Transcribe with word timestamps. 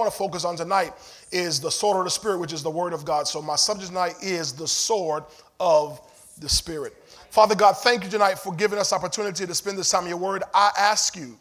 want 0.00 0.10
to 0.10 0.18
focus 0.18 0.44
on 0.44 0.56
tonight 0.56 0.92
is 1.30 1.60
the 1.60 1.70
sword 1.70 1.98
of 1.98 2.04
the 2.04 2.10
Spirit, 2.10 2.38
which 2.38 2.52
is 2.52 2.62
the 2.62 2.70
Word 2.70 2.92
of 2.92 3.04
God. 3.04 3.28
So 3.28 3.40
my 3.40 3.56
subject 3.56 3.88
tonight 3.88 4.14
is 4.22 4.52
the 4.52 4.66
sword 4.66 5.24
of 5.60 6.00
the 6.38 6.48
Spirit. 6.48 6.94
Father 7.30 7.54
God, 7.54 7.76
thank 7.76 8.02
you 8.02 8.10
tonight 8.10 8.38
for 8.38 8.54
giving 8.54 8.78
us 8.78 8.92
opportunity 8.92 9.46
to 9.46 9.54
spend 9.54 9.78
this 9.78 9.90
time 9.90 10.04
in 10.04 10.08
your 10.08 10.18
Word. 10.18 10.42
I 10.54 10.72
ask 10.78 11.16
you, 11.16 11.38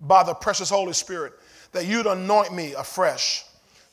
by 0.00 0.22
the 0.22 0.34
precious 0.34 0.68
Holy 0.68 0.92
Spirit, 0.92 1.32
that 1.72 1.86
you'd 1.86 2.06
anoint 2.06 2.54
me 2.54 2.74
afresh 2.74 3.44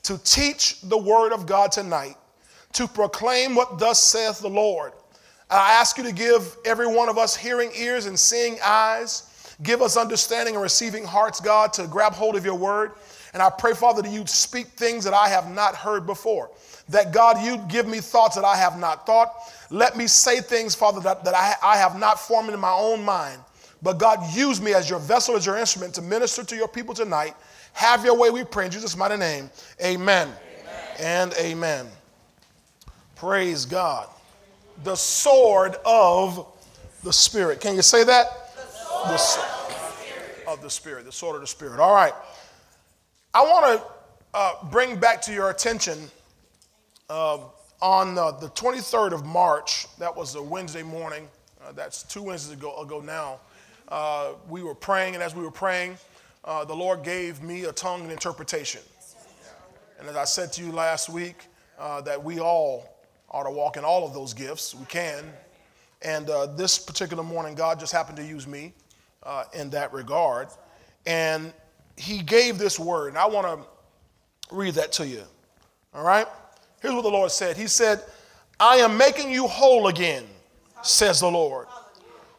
to 0.03 0.17
teach 0.23 0.81
the 0.81 0.97
Word 0.97 1.31
of 1.31 1.45
God 1.45 1.71
tonight, 1.71 2.15
to 2.73 2.87
proclaim 2.87 3.55
what 3.55 3.79
thus 3.79 4.03
saith 4.03 4.39
the 4.39 4.49
Lord. 4.49 4.91
And 5.49 5.59
I 5.59 5.71
ask 5.73 5.97
you 5.97 6.03
to 6.03 6.13
give 6.13 6.57
every 6.65 6.87
one 6.87 7.09
of 7.09 7.17
us 7.17 7.35
hearing 7.35 7.71
ears 7.75 8.05
and 8.05 8.17
seeing 8.19 8.57
eyes. 8.63 9.55
Give 9.63 9.81
us 9.81 9.97
understanding 9.97 10.55
and 10.55 10.63
receiving 10.63 11.05
hearts, 11.05 11.39
God, 11.39 11.73
to 11.73 11.87
grab 11.87 12.13
hold 12.13 12.35
of 12.35 12.45
your 12.45 12.55
word. 12.55 12.93
And 13.33 13.41
I 13.41 13.49
pray, 13.49 13.73
Father, 13.73 14.01
that 14.01 14.11
you'd 14.11 14.29
speak 14.29 14.67
things 14.67 15.03
that 15.05 15.13
I 15.13 15.29
have 15.29 15.49
not 15.49 15.75
heard 15.75 16.05
before. 16.05 16.51
That, 16.89 17.13
God, 17.13 17.41
you'd 17.43 17.67
give 17.69 17.87
me 17.87 17.99
thoughts 17.99 18.35
that 18.35 18.43
I 18.43 18.57
have 18.57 18.77
not 18.77 19.05
thought. 19.05 19.33
Let 19.69 19.95
me 19.95 20.07
say 20.07 20.41
things, 20.41 20.75
Father, 20.75 20.99
that, 21.01 21.23
that 21.23 21.33
I, 21.33 21.55
I 21.63 21.77
have 21.77 21.97
not 21.97 22.19
formed 22.19 22.49
in 22.49 22.59
my 22.59 22.73
own 22.73 23.03
mind. 23.03 23.41
But, 23.81 23.97
God, 23.97 24.19
use 24.35 24.61
me 24.61 24.73
as 24.73 24.89
your 24.89 24.99
vessel, 24.99 25.35
as 25.35 25.45
your 25.45 25.57
instrument 25.57 25.95
to 25.95 26.01
minister 26.01 26.43
to 26.43 26.55
your 26.55 26.67
people 26.67 26.93
tonight. 26.93 27.35
Have 27.73 28.03
your 28.03 28.17
way, 28.17 28.29
we 28.29 28.43
pray 28.43 28.65
in 28.65 28.71
Jesus' 28.71 28.97
mighty 28.97 29.17
name. 29.17 29.49
Amen, 29.83 30.27
amen. 30.27 30.33
and 30.99 31.33
amen. 31.33 31.87
Praise 33.15 33.65
God. 33.65 34.09
The 34.83 34.95
sword 34.95 35.75
of 35.85 36.45
the 37.03 37.13
Spirit. 37.13 37.61
Can 37.61 37.75
you 37.75 37.81
say 37.81 38.03
that? 38.03 38.27
The 38.55 39.17
sword, 39.17 39.47
of 40.47 40.61
the 40.61 40.69
Spirit. 40.69 41.05
The 41.05 41.11
sword 41.11 41.35
of 41.35 41.41
the 41.41 41.47
Spirit. 41.47 41.79
All 41.79 41.93
right. 41.93 42.13
I 43.33 43.43
want 43.43 43.79
to 43.79 43.87
uh, 44.33 44.65
bring 44.71 44.97
back 44.97 45.21
to 45.21 45.33
your 45.33 45.51
attention 45.51 46.11
uh, 47.09 47.37
on 47.81 48.17
uh, 48.17 48.31
the 48.31 48.49
23rd 48.49 49.13
of 49.13 49.25
March, 49.25 49.87
that 49.99 50.13
was 50.13 50.35
a 50.35 50.43
Wednesday 50.43 50.83
morning, 50.83 51.29
uh, 51.63 51.71
that's 51.71 52.03
two 52.03 52.23
Wednesdays 52.23 52.57
ago, 52.57 52.75
ago 52.81 52.99
now, 52.99 53.39
uh, 53.87 54.33
we 54.49 54.61
were 54.63 54.75
praying, 54.75 55.13
and 55.13 55.23
as 55.23 55.33
we 55.33 55.43
were 55.43 55.51
praying, 55.51 55.97
uh, 56.43 56.65
the 56.65 56.73
Lord 56.73 57.03
gave 57.03 57.41
me 57.41 57.63
a 57.63 57.71
tongue 57.71 58.01
and 58.01 58.11
interpretation. 58.11 58.81
And 59.97 60.09
as 60.09 60.17
I 60.17 60.25
said 60.25 60.51
to 60.53 60.65
you 60.65 60.73
last 60.73 61.09
week, 61.09 61.47
that 62.03 62.21
we 62.21 62.41
all 62.41 62.97
ought 63.29 63.43
to 63.43 63.51
walk 63.51 63.77
in 63.77 63.85
all 63.85 64.05
of 64.05 64.13
those 64.13 64.33
gifts. 64.33 64.75
We 64.75 64.85
can. 64.87 65.23
And 66.01 66.27
this 66.57 66.77
particular 66.77 67.23
morning, 67.23 67.55
God 67.55 67.79
just 67.79 67.93
happened 67.93 68.17
to 68.17 68.25
use 68.25 68.45
me 68.45 68.73
in 69.53 69.69
that 69.69 69.93
regard. 69.93 70.49
And 71.05 71.53
he 71.97 72.19
gave 72.19 72.57
this 72.57 72.79
word, 72.79 73.09
and 73.09 73.17
I 73.17 73.27
want 73.27 73.47
to 73.47 74.55
read 74.55 74.75
that 74.75 74.91
to 74.93 75.07
you. 75.07 75.23
All 75.93 76.03
right? 76.03 76.27
Here's 76.81 76.93
what 76.93 77.03
the 77.03 77.09
Lord 77.09 77.31
said 77.31 77.57
He 77.57 77.67
said, 77.67 78.03
I 78.59 78.77
am 78.77 78.97
making 78.97 79.31
you 79.31 79.47
whole 79.47 79.87
again, 79.87 80.23
says 80.83 81.19
the 81.19 81.31
Lord. 81.31 81.67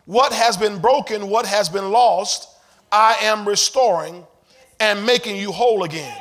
What 0.05 0.33
has 0.33 0.57
been 0.57 0.79
broken, 0.81 1.29
what 1.29 1.47
has 1.47 1.69
been 1.69 1.91
lost, 1.91 2.49
I 2.91 3.17
am 3.23 3.47
restoring 3.47 4.27
and 4.81 5.07
making 5.07 5.37
you 5.37 5.53
whole 5.53 5.85
again. 5.85 6.17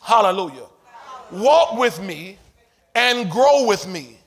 Hallelujah. 0.00 0.66
Walk 1.30 1.78
with 1.78 2.00
me 2.00 2.38
and 2.94 3.30
grow 3.30 3.66
with 3.66 3.88
me. 3.88 4.18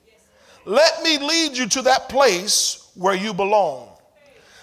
Let 0.65 1.01
me 1.03 1.17
lead 1.17 1.57
you 1.57 1.67
to 1.69 1.81
that 1.83 2.09
place 2.09 2.91
where 2.95 3.15
you 3.15 3.33
belong. 3.33 3.86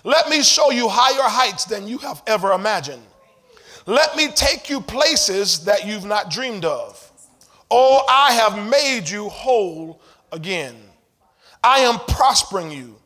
Let 0.05 0.29
me 0.29 0.43
show 0.43 0.71
you 0.71 0.89
higher 0.89 1.29
heights 1.29 1.65
than 1.65 1.89
you 1.89 1.97
have 1.99 2.23
ever 2.27 2.53
imagined. 2.53 3.03
Let 3.87 4.17
me 4.17 4.29
take 4.29 4.69
you 4.69 4.81
places 4.81 5.65
that 5.65 5.87
you've 5.87 6.05
not 6.05 6.31
dreamed 6.31 6.65
of. 6.65 7.01
Oh, 7.71 8.05
I 8.09 8.33
have 8.33 8.71
made 8.71 9.09
you 9.09 9.31
whole 9.31 10.01
again. 10.31 10.77
I 11.63 11.81
am 11.81 11.99
prospering 12.07 12.71
you. 12.71 12.97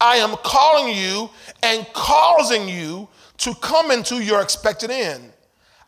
I 0.00 0.16
am 0.16 0.34
calling 0.42 0.94
you 0.94 1.30
and 1.62 1.86
causing 1.92 2.68
you 2.68 3.08
to 3.38 3.54
come 3.56 3.90
into 3.90 4.16
your 4.22 4.40
expected 4.40 4.90
end. 4.90 5.32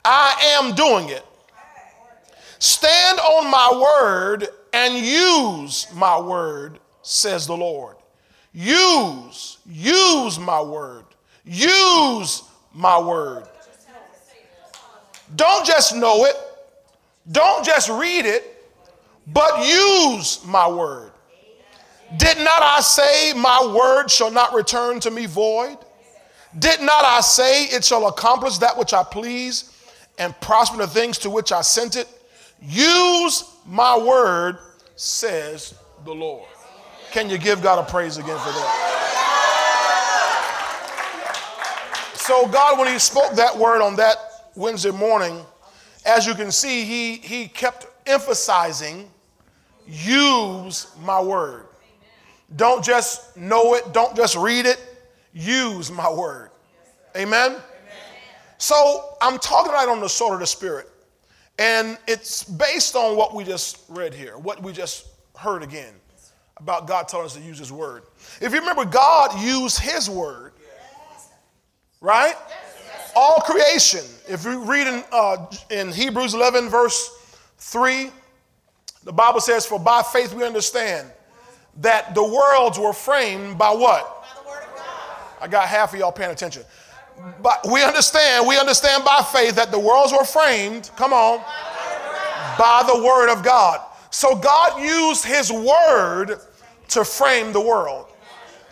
I 0.04 0.58
am 0.60 0.74
doing 0.74 1.08
it. 1.08 1.24
Stand 2.58 3.18
on 3.20 3.50
my 3.50 3.80
word 3.80 4.48
and 4.72 4.94
use 4.94 5.86
my 5.94 6.18
word, 6.20 6.78
says 7.02 7.46
the 7.46 7.56
Lord. 7.56 7.97
Use, 8.58 9.58
use 9.66 10.36
my 10.40 10.60
word. 10.60 11.04
Use 11.44 12.42
my 12.74 12.98
word. 12.98 13.44
Don't 15.36 15.64
just 15.64 15.94
know 15.94 16.24
it, 16.24 16.34
don't 17.30 17.64
just 17.64 17.88
read 17.88 18.26
it, 18.26 18.60
but 19.28 19.64
use 19.64 20.44
my 20.44 20.66
word. 20.66 21.12
Did 22.16 22.38
not 22.38 22.60
I 22.60 22.80
say, 22.80 23.32
My 23.34 23.72
word 23.76 24.10
shall 24.10 24.32
not 24.32 24.52
return 24.52 24.98
to 25.00 25.10
me 25.12 25.26
void? 25.26 25.78
Did 26.58 26.80
not 26.80 27.04
I 27.04 27.20
say, 27.20 27.66
It 27.66 27.84
shall 27.84 28.08
accomplish 28.08 28.58
that 28.58 28.76
which 28.76 28.92
I 28.92 29.04
please 29.04 29.72
and 30.18 30.34
prosper 30.40 30.78
the 30.78 30.88
things 30.88 31.18
to 31.18 31.30
which 31.30 31.52
I 31.52 31.60
sent 31.60 31.94
it? 31.94 32.08
Use 32.60 33.44
my 33.64 33.96
word, 33.96 34.58
says 34.96 35.74
the 36.04 36.12
Lord. 36.12 36.48
Can 37.10 37.30
you 37.30 37.38
give 37.38 37.62
God 37.62 37.78
a 37.78 37.90
praise 37.90 38.16
again 38.16 38.38
for 38.38 38.50
that? 38.50 38.84
So, 42.14 42.46
God, 42.48 42.78
when 42.78 42.92
He 42.92 42.98
spoke 42.98 43.34
that 43.36 43.56
word 43.56 43.80
on 43.80 43.96
that 43.96 44.18
Wednesday 44.54 44.90
morning, 44.90 45.44
as 46.04 46.26
you 46.26 46.34
can 46.34 46.50
see, 46.50 46.84
he, 46.84 47.16
he 47.16 47.48
kept 47.48 47.86
emphasizing 48.06 49.10
use 49.86 50.88
my 51.02 51.20
word. 51.20 51.66
Don't 52.56 52.84
just 52.84 53.36
know 53.36 53.74
it, 53.74 53.92
don't 53.92 54.14
just 54.16 54.36
read 54.36 54.66
it, 54.66 54.78
use 55.32 55.90
my 55.90 56.10
word. 56.10 56.50
Amen? 57.16 57.52
Amen? 57.52 57.62
So 58.58 59.16
I'm 59.20 59.38
talking 59.38 59.72
right 59.72 59.88
on 59.88 60.00
the 60.00 60.08
sword 60.08 60.34
of 60.34 60.40
the 60.40 60.46
Spirit. 60.46 60.90
And 61.58 61.98
it's 62.06 62.44
based 62.44 62.94
on 62.94 63.16
what 63.16 63.34
we 63.34 63.44
just 63.44 63.82
read 63.88 64.14
here, 64.14 64.38
what 64.38 64.62
we 64.62 64.72
just 64.72 65.08
heard 65.36 65.62
again 65.62 65.94
about 66.60 66.86
God 66.86 67.08
telling 67.08 67.26
us 67.26 67.34
to 67.34 67.40
use 67.40 67.58
His 67.58 67.72
word. 67.72 68.02
If 68.40 68.52
you 68.52 68.60
remember, 68.60 68.84
God 68.84 69.40
used 69.40 69.78
His 69.78 70.08
word, 70.08 70.52
right? 72.00 72.34
all 73.18 73.40
creation. 73.40 74.04
If 74.28 74.44
you 74.44 74.62
read 74.62 74.86
in, 74.86 75.02
uh, 75.10 75.46
in 75.70 75.90
Hebrews 75.90 76.34
11, 76.34 76.68
verse 76.68 77.10
3, 77.58 78.10
the 79.02 79.12
Bible 79.12 79.40
says, 79.40 79.66
For 79.66 79.78
by 79.80 80.02
faith 80.02 80.32
we 80.32 80.44
understand 80.44 81.10
that 81.78 82.14
the 82.14 82.22
worlds 82.22 82.78
were 82.78 82.92
framed 82.92 83.58
by 83.58 83.70
what? 83.70 84.24
By 84.24 85.44
I 85.44 85.48
got 85.48 85.68
half 85.68 85.92
of 85.92 85.98
y'all 85.98 86.12
paying 86.12 86.30
attention. 86.30 86.62
But 87.42 87.66
we 87.70 87.82
understand, 87.82 88.46
we 88.46 88.56
understand 88.56 89.04
by 89.04 89.26
faith 89.32 89.56
that 89.56 89.72
the 89.72 89.78
worlds 89.78 90.12
were 90.12 90.24
framed, 90.24 90.90
come 90.96 91.12
on, 91.12 91.38
by 92.58 92.84
the 92.86 93.02
word 93.02 93.32
of 93.32 93.42
God. 93.42 93.80
So 94.10 94.34
God 94.34 94.80
used 94.80 95.24
his 95.24 95.52
word 95.52 96.40
to 96.88 97.04
frame 97.04 97.52
the 97.52 97.60
world, 97.60 98.06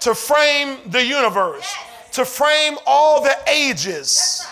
to 0.00 0.14
frame 0.14 0.78
the 0.86 1.04
universe 1.04 1.76
to 2.16 2.24
frame 2.24 2.78
all 2.86 3.22
the 3.22 3.36
ages, 3.46 4.46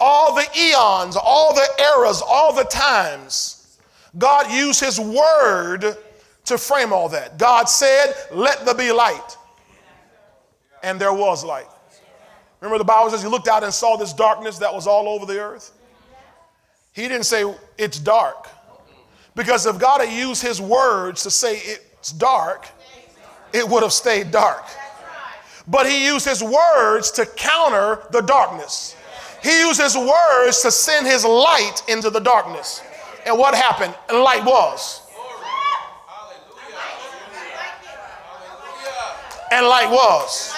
all 0.00 0.34
the 0.34 0.46
eons, 0.58 1.16
all 1.16 1.54
the 1.54 1.68
eras, 1.78 2.20
all 2.26 2.52
the 2.52 2.64
times. 2.64 3.78
God 4.18 4.50
used 4.50 4.80
His 4.80 4.98
Word 4.98 5.96
to 6.46 6.58
frame 6.58 6.92
all 6.92 7.08
that. 7.10 7.38
God 7.38 7.68
said, 7.68 8.14
Let 8.32 8.64
there 8.64 8.74
be 8.74 8.90
light. 8.90 9.36
And 10.82 11.00
there 11.00 11.12
was 11.12 11.44
light. 11.44 11.68
Remember, 12.60 12.78
the 12.78 12.84
Bible 12.84 13.10
says 13.10 13.22
He 13.22 13.28
looked 13.28 13.46
out 13.46 13.62
and 13.62 13.72
saw 13.72 13.96
this 13.96 14.12
darkness 14.12 14.58
that 14.58 14.74
was 14.74 14.88
all 14.88 15.08
over 15.08 15.24
the 15.24 15.38
earth? 15.38 15.70
He 16.92 17.02
didn't 17.02 17.26
say 17.26 17.44
it's 17.78 18.00
dark. 18.00 18.48
Because 19.34 19.66
if 19.66 19.78
God 19.78 20.00
had 20.00 20.12
used 20.12 20.42
His 20.42 20.60
words 20.60 21.22
to 21.22 21.30
say 21.30 21.56
it's 21.56 22.12
dark, 22.12 22.68
it 23.52 23.68
would 23.68 23.82
have 23.82 23.92
stayed 23.92 24.30
dark 24.30 24.64
but 25.68 25.86
he 25.88 26.04
used 26.06 26.26
his 26.26 26.42
words 26.42 27.10
to 27.12 27.26
counter 27.26 28.00
the 28.10 28.20
darkness. 28.20 28.96
He 29.42 29.60
used 29.60 29.80
his 29.80 29.96
words 29.96 30.62
to 30.62 30.70
send 30.70 31.06
his 31.06 31.24
light 31.24 31.82
into 31.88 32.10
the 32.10 32.20
darkness. 32.20 32.82
And 33.26 33.38
what 33.38 33.54
happened? 33.54 33.94
And 34.08 34.18
light 34.18 34.44
was. 34.44 35.00
And 39.50 39.66
light 39.66 39.90
was. 39.90 40.54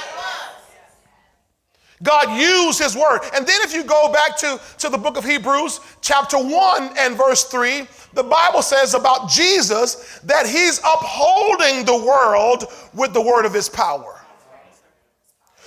God 2.03 2.39
used 2.39 2.81
his 2.81 2.97
word. 2.97 3.21
And 3.35 3.47
then 3.47 3.61
if 3.63 3.73
you 3.73 3.85
go 3.85 4.13
back 4.13 4.37
to, 4.39 4.61
to 4.79 4.89
the 4.89 4.99
book 4.99 5.17
of 5.17 5.25
Hebrews, 5.25 5.81
chapter 6.01 6.37
1 6.37 6.95
and 6.99 7.17
verse 7.17 7.45
3, 7.45 7.87
the 8.15 8.23
Bible 8.23 8.63
says 8.63 8.95
about 8.95 9.29
Jesus 9.29 10.19
that 10.25 10.47
he's 10.47 10.79
upholding 10.79 11.85
the 11.85 11.97
world 11.97 12.65
with 12.95 13.13
the 13.13 13.23
word 13.23 13.45
of 13.45 13.55
his 13.55 13.69
power. 13.69 14.21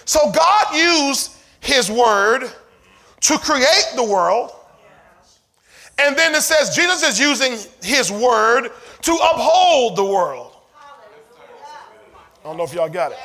So 0.05 0.31
God 0.31 0.75
used 0.75 1.31
his 1.59 1.89
word 1.89 2.49
to 3.21 3.37
create 3.39 3.91
the 3.95 4.03
world, 4.03 4.51
And 5.99 6.15
then 6.15 6.35
it 6.35 6.41
says 6.41 6.75
Jesus 6.75 7.03
is 7.03 7.19
using 7.19 7.57
his 7.81 8.11
word 8.11 8.69
to 9.01 9.13
uphold 9.13 9.95
the 9.95 10.05
world. 10.05 10.53
I 10.75 12.43
don't 12.43 12.57
know 12.57 12.63
if 12.63 12.73
y'all 12.73 12.87
got 12.87 13.11
it. 13.11 13.17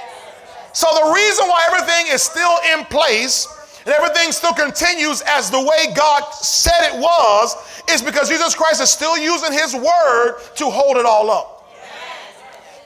So 0.72 0.86
the 0.94 1.12
reason 1.12 1.46
why 1.48 1.66
everything 1.70 2.12
is 2.12 2.22
still 2.22 2.56
in 2.72 2.84
place 2.86 3.46
and 3.84 3.94
everything 3.94 4.32
still 4.32 4.52
continues 4.52 5.22
as 5.22 5.50
the 5.50 5.60
way 5.60 5.92
God 5.94 6.22
said 6.32 6.94
it 6.94 7.00
was 7.00 7.56
is 7.90 8.00
because 8.00 8.28
Jesus 8.28 8.54
Christ 8.54 8.80
is 8.80 8.90
still 8.90 9.19
using 9.19 9.52
his 9.52 9.74
word 9.74 10.38
to 10.56 10.70
hold 10.70 10.96
it 10.96 11.04
all 11.04 11.30
up. 11.30 11.70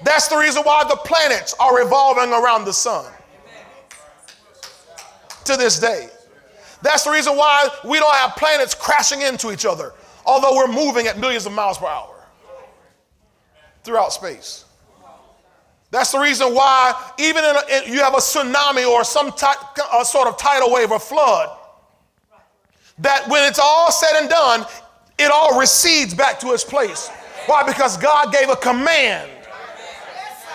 That's 0.02 0.28
the 0.28 0.36
reason 0.36 0.62
why 0.62 0.84
the 0.84 0.96
planets 0.96 1.54
are 1.58 1.76
revolving 1.78 2.32
around 2.32 2.64
the 2.64 2.72
sun 2.72 3.10
to 5.44 5.56
this 5.56 5.78
day. 5.78 6.08
That's 6.82 7.04
the 7.04 7.10
reason 7.10 7.36
why 7.36 7.68
we 7.84 7.98
don't 7.98 8.14
have 8.16 8.36
planets 8.36 8.74
crashing 8.74 9.22
into 9.22 9.52
each 9.52 9.64
other, 9.64 9.92
although 10.24 10.54
we're 10.54 10.72
moving 10.72 11.06
at 11.06 11.18
millions 11.18 11.46
of 11.46 11.52
miles 11.52 11.78
per 11.78 11.86
hour 11.86 12.14
throughout 13.82 14.12
space. 14.12 14.65
That's 15.90 16.12
the 16.12 16.18
reason 16.18 16.54
why, 16.54 16.94
even 17.18 17.44
in, 17.44 17.56
a, 17.56 17.86
in 17.86 17.92
you 17.92 18.00
have 18.00 18.14
a 18.14 18.18
tsunami 18.18 18.88
or 18.88 19.04
some 19.04 19.30
ty- 19.32 19.54
a 19.94 20.04
sort 20.04 20.28
of 20.28 20.36
tidal 20.36 20.72
wave 20.72 20.90
or 20.90 20.98
flood, 20.98 21.56
that 22.98 23.28
when 23.28 23.44
it's 23.48 23.58
all 23.58 23.92
said 23.92 24.20
and 24.20 24.28
done, 24.28 24.64
it 25.18 25.30
all 25.30 25.58
recedes 25.58 26.12
back 26.12 26.40
to 26.40 26.52
its 26.52 26.64
place. 26.64 27.08
Why? 27.46 27.62
Because 27.62 27.96
God 27.96 28.32
gave 28.32 28.48
a 28.48 28.56
command 28.56 29.30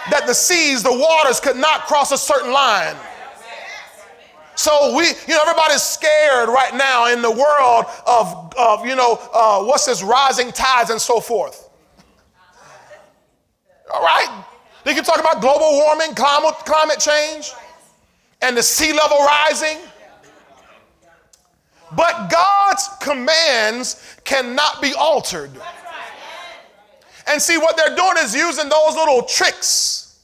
that 0.10 0.26
the 0.28 0.34
seas, 0.34 0.84
the 0.84 0.92
waters 0.92 1.40
could 1.40 1.56
not 1.56 1.86
cross 1.86 2.12
a 2.12 2.18
certain 2.18 2.52
line. 2.52 2.96
So 4.56 4.96
we, 4.96 5.06
you 5.06 5.14
know, 5.30 5.40
everybody's 5.42 5.82
scared 5.82 6.50
right 6.50 6.76
now 6.76 7.12
in 7.12 7.22
the 7.22 7.32
world 7.32 7.86
of, 8.06 8.54
of 8.58 8.86
you 8.86 8.96
know, 8.96 9.20
uh, 9.34 9.64
what's 9.64 9.86
this, 9.86 10.04
rising 10.04 10.52
tides 10.52 10.90
and 10.90 11.00
so 11.00 11.20
forth. 11.20 11.70
All 13.94 14.02
right? 14.02 14.46
They 14.84 14.94
can 14.94 15.04
talk 15.04 15.20
about 15.20 15.42
global 15.42 15.72
warming, 15.72 16.16
climate, 16.16 16.56
climate 16.66 17.00
change, 17.00 17.52
and 18.42 18.58
the 18.58 18.64
sea 18.64 18.94
level 18.94 19.18
rising. 19.20 19.78
But 21.96 22.30
God's 22.30 22.90
commands 23.02 24.18
cannot 24.24 24.82
be 24.82 24.94
altered. 24.94 25.52
And 27.28 27.42
see, 27.42 27.58
what 27.58 27.78
they're 27.78 27.96
doing 27.96 28.16
is 28.20 28.34
using 28.34 28.70
those 28.70 28.96
little 28.96 29.24
tricks 29.24 30.20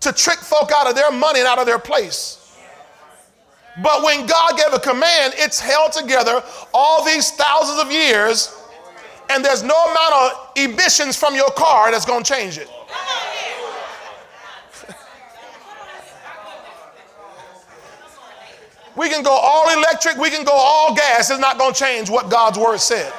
to 0.00 0.12
trick 0.12 0.38
folk 0.38 0.70
out 0.74 0.88
of 0.88 0.94
their 0.94 1.10
money 1.10 1.40
and 1.40 1.48
out 1.48 1.58
of 1.58 1.66
their 1.66 1.78
place. 1.78 2.34
But 3.82 4.02
when 4.02 4.26
God 4.26 4.56
gave 4.56 4.72
a 4.74 4.80
command, 4.80 5.34
it's 5.36 5.60
held 5.60 5.92
together 5.92 6.42
all 6.74 7.04
these 7.04 7.30
thousands 7.32 7.80
of 7.80 7.92
years, 7.92 8.54
and 9.30 9.44
there's 9.44 9.62
no 9.62 9.84
amount 9.84 10.14
of 10.14 10.50
emissions 10.56 11.16
from 11.16 11.34
your 11.34 11.50
car 11.50 11.90
that's 11.90 12.04
going 12.04 12.24
to 12.24 12.32
change 12.32 12.58
it. 12.58 12.68
We 18.98 19.08
can 19.08 19.22
go 19.22 19.30
all 19.30 19.70
electric, 19.70 20.16
we 20.16 20.28
can 20.28 20.44
go 20.44 20.52
all 20.52 20.94
gas. 20.94 21.30
It's 21.30 21.38
not 21.38 21.56
going 21.56 21.72
to 21.72 21.78
change 21.78 22.10
what 22.10 22.28
God's 22.28 22.58
word 22.58 22.80
said. 22.80 23.12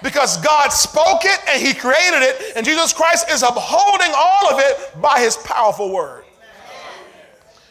Because 0.00 0.36
God 0.38 0.68
spoke 0.68 1.24
it 1.24 1.40
and 1.48 1.60
He 1.60 1.74
created 1.74 2.22
it, 2.22 2.56
and 2.56 2.64
Jesus 2.64 2.92
Christ 2.92 3.28
is 3.30 3.42
upholding 3.42 4.12
all 4.16 4.52
of 4.52 4.60
it 4.60 5.00
by 5.02 5.18
His 5.20 5.36
powerful 5.36 5.92
word. 5.92 6.24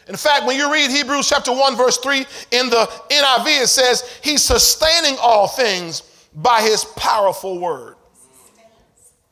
In 0.08 0.18
fact, 0.18 0.46
when 0.46 0.58
you 0.58 0.72
read 0.72 0.92
Hebrews 0.92 1.30
chapter 1.30 1.54
1, 1.54 1.78
verse 1.78 1.98
3 2.00 2.26
in 2.52 2.70
the 2.70 2.90
NIV, 3.10 3.64
it 3.64 3.68
says, 3.68 4.20
He's 4.22 4.44
sustaining 4.44 5.18
all 5.22 5.48
things 5.48 6.04
by 6.36 6.62
His 6.62 6.84
powerful 6.84 7.60
word. 7.60 7.96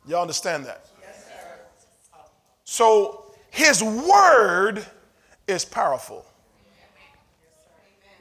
Y'all 0.07 0.21
understand 0.21 0.65
that? 0.65 0.85
So, 2.63 3.33
His 3.49 3.83
word 3.83 4.85
is 5.47 5.65
powerful. 5.65 6.25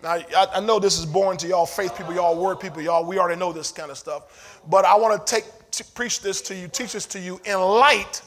Now, 0.02 0.10
I, 0.10 0.46
I, 0.54 0.60
know 0.60 0.78
this 0.78 0.98
is 0.98 1.06
boring 1.06 1.38
to 1.38 1.48
y'all 1.48 1.66
faith 1.66 1.96
people, 1.96 2.14
y'all 2.14 2.40
word 2.40 2.60
people, 2.60 2.80
y'all. 2.80 3.04
We 3.04 3.18
already 3.18 3.38
know 3.38 3.52
this 3.52 3.72
kind 3.72 3.90
of 3.90 3.98
stuff. 3.98 4.60
But 4.68 4.84
I 4.84 4.96
want 4.96 5.26
to 5.26 5.34
take 5.34 5.44
to 5.72 5.84
preach 5.84 6.20
this 6.20 6.40
to 6.42 6.54
you, 6.54 6.68
teach 6.68 6.92
this 6.92 7.06
to 7.06 7.18
you 7.18 7.40
in 7.44 7.58
light 7.58 8.22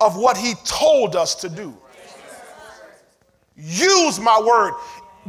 of 0.00 0.16
what 0.16 0.36
he 0.36 0.54
told 0.64 1.14
us 1.14 1.34
to 1.36 1.48
do. 1.48 1.76
Use 3.56 4.18
my 4.18 4.40
word. 4.40 4.74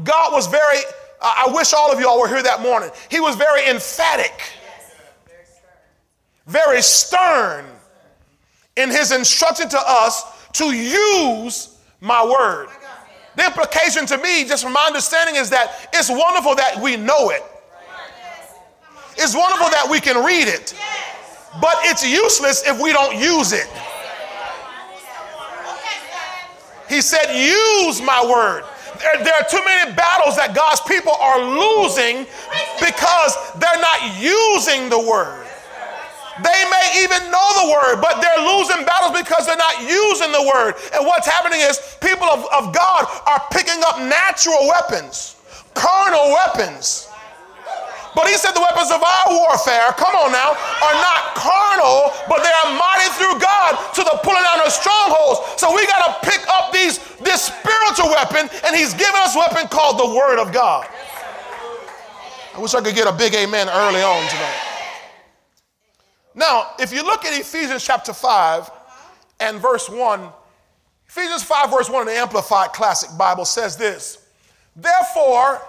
God 0.03 0.33
was 0.33 0.47
very, 0.47 0.79
I 1.21 1.51
wish 1.53 1.73
all 1.73 1.91
of 1.91 1.99
y'all 1.99 2.19
were 2.19 2.27
here 2.27 2.41
that 2.41 2.61
morning. 2.61 2.89
He 3.09 3.19
was 3.19 3.35
very 3.35 3.67
emphatic, 3.67 4.33
very 6.47 6.81
stern 6.81 7.65
in 8.75 8.89
his 8.89 9.11
instruction 9.11 9.69
to 9.69 9.79
us 9.79 10.49
to 10.53 10.65
use 10.65 11.77
my 12.01 12.23
word. 12.23 12.67
The 13.35 13.45
implication 13.45 14.05
to 14.07 14.17
me, 14.17 14.45
just 14.45 14.63
from 14.63 14.73
my 14.73 14.85
understanding, 14.85 15.35
is 15.35 15.49
that 15.49 15.89
it's 15.93 16.09
wonderful 16.09 16.55
that 16.55 16.79
we 16.81 16.95
know 16.95 17.29
it. 17.29 17.43
It's 19.17 19.35
wonderful 19.35 19.69
that 19.69 19.87
we 19.89 19.99
can 19.99 20.23
read 20.25 20.47
it, 20.47 20.73
but 21.61 21.75
it's 21.83 22.05
useless 22.05 22.67
if 22.67 22.81
we 22.81 22.91
don't 22.91 23.17
use 23.17 23.53
it. 23.53 23.67
He 26.89 27.01
said, 27.01 27.33
Use 27.33 28.01
my 28.01 28.23
word. 28.23 28.63
There, 28.99 29.23
there, 29.23 29.33
are 29.33 29.47
too 29.49 29.63
many 29.65 29.93
battles 29.93 30.35
that 30.37 30.55
God's 30.55 30.81
people 30.81 31.11
are 31.11 31.39
losing 31.43 32.25
because 32.79 33.35
they're 33.59 33.81
not 33.81 33.99
using 34.19 34.89
the 34.89 34.99
word. 34.99 35.45
They 36.43 36.61
may 36.67 37.03
even 37.03 37.31
know 37.31 37.47
the 37.63 37.67
word, 37.71 38.03
but 38.03 38.19
they're 38.19 38.43
losing 38.43 38.83
battles 38.83 39.15
because 39.15 39.47
they're 39.47 39.55
not 39.55 39.79
using 39.79 40.31
the 40.35 40.43
word. 40.43 40.75
And 40.91 41.05
what's 41.05 41.27
happening 41.27 41.61
is 41.63 41.79
people 42.01 42.27
of, 42.27 42.43
of 42.51 42.75
God 42.75 43.07
are 43.27 43.41
picking 43.51 43.79
up 43.87 43.99
natural 43.99 44.67
weapons, 44.67 45.39
carnal 45.73 46.35
weapons. 46.35 47.07
But 48.15 48.27
he 48.27 48.35
said 48.35 48.51
the 48.51 48.63
weapons 48.63 48.91
of 48.91 49.03
our 49.03 49.27
warfare, 49.27 49.91
come 49.99 50.15
on 50.15 50.31
now, 50.31 50.55
are 50.55 50.97
not 51.03 51.35
carnal, 51.35 52.15
but 52.31 52.43
they 52.43 52.51
are 52.63 52.71
mighty 52.79 53.11
through 53.19 53.39
God 53.39 53.75
to 53.95 54.03
the 54.03 54.19
pulling 54.23 54.43
down 54.43 54.63
of 54.63 54.71
strongholds. 54.71 55.59
So 55.59 55.75
we 55.75 55.85
got 55.87 56.03
to 56.07 56.11
pick 56.23 56.39
up 56.47 56.71
these 56.71 56.99
this 57.19 57.51
spiritual 57.51 58.11
weapon, 58.11 58.47
and 58.65 58.75
he's 58.75 58.93
given 58.93 59.19
us 59.19 59.35
a 59.35 59.39
weapon 59.39 59.67
called 59.67 59.99
the 59.99 60.15
word 60.15 60.39
of 60.39 60.51
God. 60.51 60.87
I 62.55 62.59
wish 62.59 62.73
I 62.73 62.81
could 62.81 62.95
get 62.95 63.07
a 63.07 63.11
big 63.11 63.35
amen 63.35 63.67
early 63.67 64.01
on 64.01 64.23
tonight. 64.29 64.74
Now, 66.35 66.71
if 66.77 66.91
you 66.91 67.03
look 67.03 67.23
at 67.23 67.39
Ephesians 67.39 67.83
chapter 67.83 68.13
5 68.13 68.69
and 69.39 69.59
verse 69.61 69.89
1, 69.89 70.29
Ephesians 71.07 71.43
5, 71.43 71.71
verse 71.71 71.89
1 71.89 72.01
in 72.01 72.13
the 72.13 72.19
Amplified 72.19 72.73
Classic 72.73 73.09
Bible 73.17 73.45
says 73.45 73.77
this 73.77 74.27
Therefore, 74.75 75.61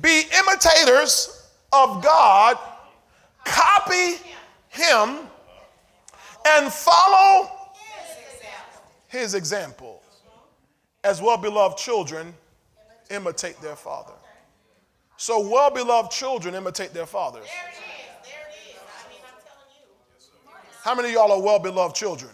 be 0.00 0.22
imitators 0.38 1.46
of 1.72 2.02
God, 2.02 2.58
copy 3.44 4.14
Him, 4.70 5.18
and 6.48 6.72
follow 6.72 7.50
His 9.08 9.34
example. 9.34 10.02
As 11.04 11.20
well 11.20 11.36
beloved 11.36 11.76
children 11.76 12.32
imitate 13.10 13.60
their 13.60 13.76
father. 13.76 14.12
So, 15.16 15.46
well 15.46 15.70
beloved 15.70 16.10
children 16.10 16.54
imitate 16.54 16.94
their 16.94 17.06
fathers. 17.06 17.46
How 20.82 20.96
many 20.96 21.08
of 21.08 21.14
y'all 21.14 21.30
are 21.30 21.40
well 21.40 21.60
beloved 21.60 21.94
children? 21.94 22.32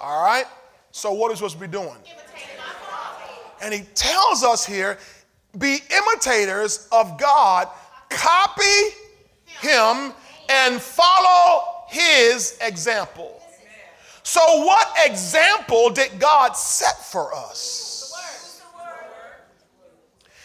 All 0.00 0.24
right. 0.24 0.44
So, 0.92 1.12
what 1.12 1.32
is 1.32 1.38
supposed 1.38 1.56
to 1.56 1.60
be 1.60 1.66
doing? 1.66 1.96
And 3.60 3.74
he 3.74 3.80
tells 3.94 4.44
us 4.44 4.64
here 4.64 4.98
be 5.58 5.78
imitators 5.90 6.88
of 6.92 7.18
God, 7.18 7.68
copy 8.08 8.62
him, 9.46 10.12
and 10.48 10.80
follow 10.80 11.84
his 11.88 12.56
example. 12.60 13.42
So, 14.22 14.40
what 14.64 14.88
example 15.04 15.90
did 15.90 16.20
God 16.20 16.52
set 16.56 17.04
for 17.04 17.34
us? 17.34 18.12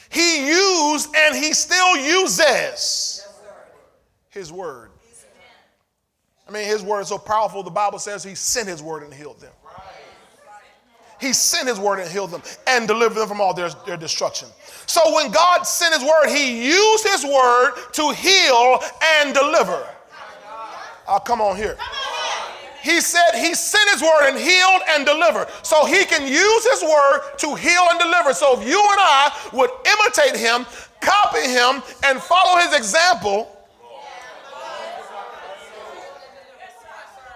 He 0.10 0.48
used 0.48 1.16
and 1.16 1.36
he 1.36 1.54
still 1.54 1.98
uses 1.98 3.28
his 4.30 4.52
word. 4.52 4.90
I 6.50 6.52
mean, 6.52 6.66
his 6.66 6.82
word 6.82 7.02
is 7.02 7.10
so 7.10 7.20
powerful, 7.20 7.62
the 7.62 7.70
Bible 7.70 8.00
says 8.00 8.24
he 8.24 8.34
sent 8.34 8.68
his 8.68 8.82
word 8.82 9.04
and 9.04 9.14
healed 9.14 9.40
them. 9.40 9.52
He 11.22 11.32
sent 11.32 11.68
his 11.68 11.80
word 11.80 12.00
and 12.00 12.10
healed 12.10 12.32
them 12.32 12.42
and 12.66 12.88
delivered 12.88 13.20
them 13.20 13.28
from 13.28 13.40
all 13.40 13.54
their, 13.54 13.70
their 13.86 13.98
destruction. 13.98 14.48
So 14.88 15.14
when 15.14 15.30
God 15.32 15.64
sent 15.64 15.94
his 15.94 16.02
word, 16.02 16.30
he 16.30 16.66
used 16.66 17.06
his 17.06 17.24
word 17.24 17.74
to 17.92 18.12
heal 18.12 18.82
and 19.18 19.34
deliver. 19.34 19.74
Uh, 19.74 20.78
I'll 21.08 21.20
come 21.20 21.40
on 21.40 21.56
here. 21.56 21.78
He 22.82 23.00
said 23.02 23.36
he 23.36 23.54
sent 23.54 23.88
his 23.92 24.02
word 24.02 24.30
and 24.30 24.40
healed 24.40 24.82
and 24.90 25.06
delivered. 25.06 25.50
So 25.62 25.86
he 25.86 26.06
can 26.06 26.24
use 26.24 26.66
his 26.72 26.82
word 26.82 27.22
to 27.38 27.54
heal 27.56 27.86
and 27.92 28.00
deliver. 28.00 28.34
So 28.34 28.60
if 28.60 28.68
you 28.68 28.80
and 28.80 29.00
I 29.00 29.50
would 29.54 29.70
imitate 29.86 30.40
him, 30.40 30.66
copy 31.02 31.42
him, 31.42 31.84
and 32.06 32.20
follow 32.20 32.60
his 32.62 32.74
example, 32.76 33.59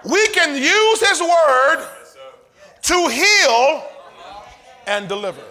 we 0.05 0.27
can 0.29 0.55
use 0.55 1.09
his 1.09 1.21
word 1.21 1.87
to 2.83 3.07
heal 3.07 3.83
and 4.87 5.07
deliver. 5.07 5.43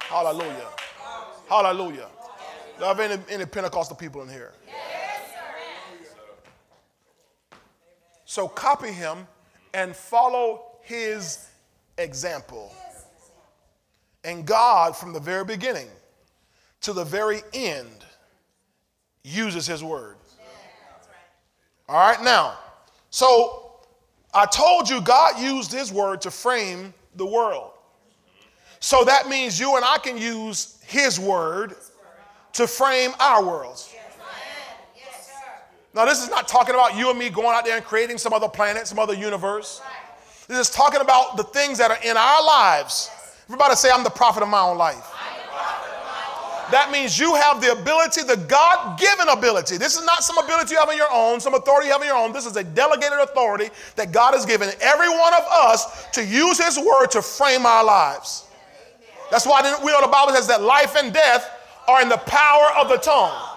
Hallelujah. 0.00 0.68
Hallelujah. 1.48 2.08
Do 2.78 2.84
I 2.84 2.88
have 2.88 3.00
any, 3.00 3.22
any 3.28 3.44
Pentecostal 3.44 3.96
people 3.96 4.22
in 4.22 4.28
here? 4.28 4.52
So 8.24 8.46
copy 8.46 8.92
him 8.92 9.26
and 9.74 9.94
follow 9.96 10.62
his 10.82 11.48
example. 11.98 12.72
And 14.24 14.46
God, 14.46 14.96
from 14.96 15.12
the 15.12 15.20
very 15.20 15.44
beginning 15.44 15.88
to 16.82 16.92
the 16.92 17.04
very 17.04 17.42
end, 17.52 18.04
uses 19.24 19.66
his 19.66 19.82
word. 19.82 20.16
All 21.88 21.96
right, 21.96 22.22
now, 22.22 22.58
so 23.10 23.80
I 24.34 24.44
told 24.46 24.90
you 24.90 25.00
God 25.00 25.40
used 25.40 25.72
his 25.72 25.90
word 25.90 26.20
to 26.22 26.30
frame 26.30 26.92
the 27.16 27.24
world. 27.24 27.72
So 28.80 29.04
that 29.04 29.28
means 29.28 29.58
you 29.58 29.76
and 29.76 29.84
I 29.84 29.98
can 29.98 30.18
use 30.18 30.78
his 30.86 31.18
word 31.18 31.74
to 32.52 32.66
frame 32.66 33.12
our 33.18 33.44
worlds. 33.44 33.94
Now, 35.94 36.04
this 36.04 36.22
is 36.22 36.28
not 36.28 36.46
talking 36.46 36.74
about 36.74 36.96
you 36.96 37.10
and 37.10 37.18
me 37.18 37.30
going 37.30 37.48
out 37.48 37.64
there 37.64 37.76
and 37.76 37.84
creating 37.84 38.18
some 38.18 38.32
other 38.32 38.48
planet, 38.48 38.86
some 38.86 38.98
other 38.98 39.14
universe. 39.14 39.80
This 40.46 40.58
is 40.58 40.70
talking 40.70 41.00
about 41.00 41.36
the 41.36 41.42
things 41.44 41.78
that 41.78 41.90
are 41.90 41.98
in 42.04 42.16
our 42.16 42.44
lives. 42.44 43.10
Everybody 43.46 43.74
say, 43.74 43.90
I'm 43.90 44.04
the 44.04 44.10
prophet 44.10 44.42
of 44.42 44.48
my 44.48 44.60
own 44.60 44.76
life. 44.76 45.10
That 46.70 46.90
means 46.90 47.18
you 47.18 47.34
have 47.34 47.62
the 47.62 47.72
ability, 47.72 48.22
the 48.24 48.36
God 48.36 48.98
given 48.98 49.28
ability. 49.28 49.78
This 49.78 49.96
is 49.96 50.04
not 50.04 50.22
some 50.22 50.36
ability 50.36 50.74
you 50.74 50.78
have 50.78 50.88
on 50.88 50.96
your 50.96 51.10
own, 51.10 51.40
some 51.40 51.54
authority 51.54 51.86
you 51.86 51.92
have 51.92 52.02
on 52.02 52.06
your 52.06 52.16
own. 52.16 52.32
This 52.32 52.44
is 52.44 52.56
a 52.56 52.64
delegated 52.64 53.18
authority 53.18 53.70
that 53.96 54.12
God 54.12 54.34
has 54.34 54.44
given 54.44 54.70
every 54.80 55.08
one 55.08 55.32
of 55.32 55.44
us 55.50 56.06
to 56.10 56.24
use 56.24 56.62
His 56.62 56.78
word 56.78 57.06
to 57.12 57.22
frame 57.22 57.64
our 57.64 57.84
lives. 57.84 58.48
That's 59.30 59.46
why 59.46 59.62
we 59.82 59.92
know 59.92 60.00
the 60.02 60.08
Bible 60.08 60.34
says 60.34 60.46
that 60.48 60.62
life 60.62 60.94
and 60.96 61.12
death 61.12 61.50
are 61.88 62.02
in 62.02 62.08
the 62.08 62.18
power 62.18 62.68
of 62.76 62.88
the 62.90 62.98
tongue. 62.98 63.48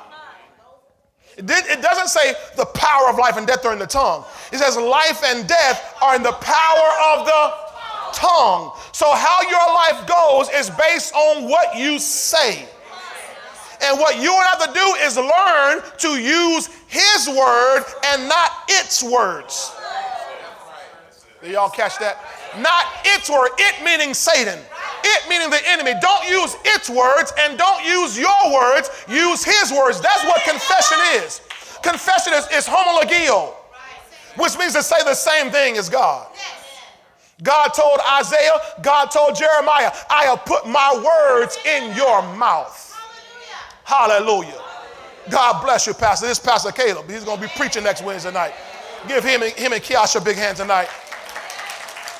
It, 1.37 1.49
it 1.49 1.81
doesn't 1.81 2.07
say 2.07 2.33
the 2.55 2.65
power 2.65 3.09
of 3.09 3.17
life 3.17 3.35
and 3.37 3.45
death 3.45 3.65
are 3.65 3.73
in 3.73 3.79
the 3.79 3.87
tongue. 3.87 4.23
It 4.53 4.59
says 4.59 4.77
life 4.77 5.23
and 5.25 5.47
death 5.47 5.97
are 6.01 6.15
in 6.15 6.23
the 6.23 6.31
power 6.33 6.89
of 7.13 7.25
the 7.25 7.53
tongue. 8.13 8.71
So, 8.91 9.13
how 9.13 9.41
your 9.41 9.73
life 9.73 10.07
goes 10.07 10.49
is 10.53 10.69
based 10.69 11.13
on 11.13 11.49
what 11.49 11.77
you 11.77 11.99
say. 11.99 12.67
And 13.83 13.99
what 13.99 14.21
you 14.21 14.33
have 14.33 14.65
to 14.65 14.73
do 14.73 14.95
is 15.01 15.17
learn 15.17 15.81
to 15.97 16.09
use 16.09 16.69
His 16.87 17.27
word 17.27 17.83
and 18.05 18.29
not 18.29 18.51
its 18.69 19.03
words. 19.03 19.71
Did 21.41 21.53
y'all 21.53 21.69
catch 21.69 21.97
that? 21.99 22.17
Not 22.59 22.85
its 23.05 23.29
word, 23.29 23.49
it 23.57 23.83
meaning 23.83 24.13
Satan. 24.13 24.59
It 25.03 25.29
meaning 25.29 25.49
the 25.49 25.61
enemy. 25.67 25.93
Don't 25.99 26.27
use 26.29 26.55
its 26.65 26.89
words 26.89 27.33
and 27.39 27.57
don't 27.57 27.83
use 27.83 28.17
your 28.19 28.53
words. 28.53 28.89
Use 29.09 29.43
his 29.43 29.71
words. 29.71 29.99
That's 29.99 30.23
what 30.25 30.43
confession 30.43 30.97
is. 31.23 31.41
Confession 31.81 32.33
is, 32.33 32.45
is 32.53 32.67
homologeo, 32.67 33.55
which 34.37 34.57
means 34.59 34.73
to 34.73 34.83
say 34.83 35.03
the 35.03 35.15
same 35.15 35.49
thing 35.49 35.77
as 35.77 35.89
God. 35.89 36.27
God 37.41 37.69
told 37.69 37.99
Isaiah, 38.19 38.59
God 38.83 39.05
told 39.05 39.35
Jeremiah, 39.35 39.91
I 40.11 40.25
have 40.25 40.45
put 40.45 40.67
my 40.67 40.93
words 41.03 41.57
in 41.65 41.95
your 41.95 42.21
mouth. 42.35 42.90
Hallelujah. 43.91 44.57
God 45.29 45.61
bless 45.61 45.85
you, 45.85 45.93
Pastor. 45.93 46.25
This 46.25 46.39
is 46.39 46.45
Pastor 46.45 46.71
Caleb. 46.71 47.09
He's 47.09 47.25
going 47.25 47.41
to 47.41 47.45
be 47.45 47.51
preaching 47.57 47.83
next 47.83 48.01
Wednesday 48.01 48.31
night. 48.31 48.53
Give 49.05 49.21
him 49.21 49.43
and, 49.43 49.51
him 49.51 49.73
and 49.73 49.83
Kiasha 49.83 50.21
a 50.21 50.23
big 50.23 50.37
hand 50.37 50.55
tonight. 50.55 50.87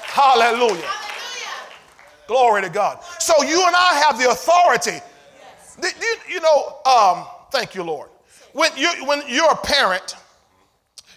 Hallelujah. 0.03 0.89
Glory 2.27 2.63
to 2.63 2.69
God. 2.69 3.01
So 3.19 3.41
you 3.43 3.65
and 3.65 3.73
I 3.73 4.03
have 4.05 4.19
the 4.19 4.31
authority. 4.31 4.99
You, 5.81 6.15
you 6.33 6.41
know, 6.41 6.79
um, 6.85 7.25
thank 7.51 7.73
you, 7.73 7.83
Lord. 7.83 8.09
When, 8.51 8.69
you, 8.75 8.89
when 9.05 9.23
you're 9.29 9.51
a 9.51 9.55
parent, 9.55 10.17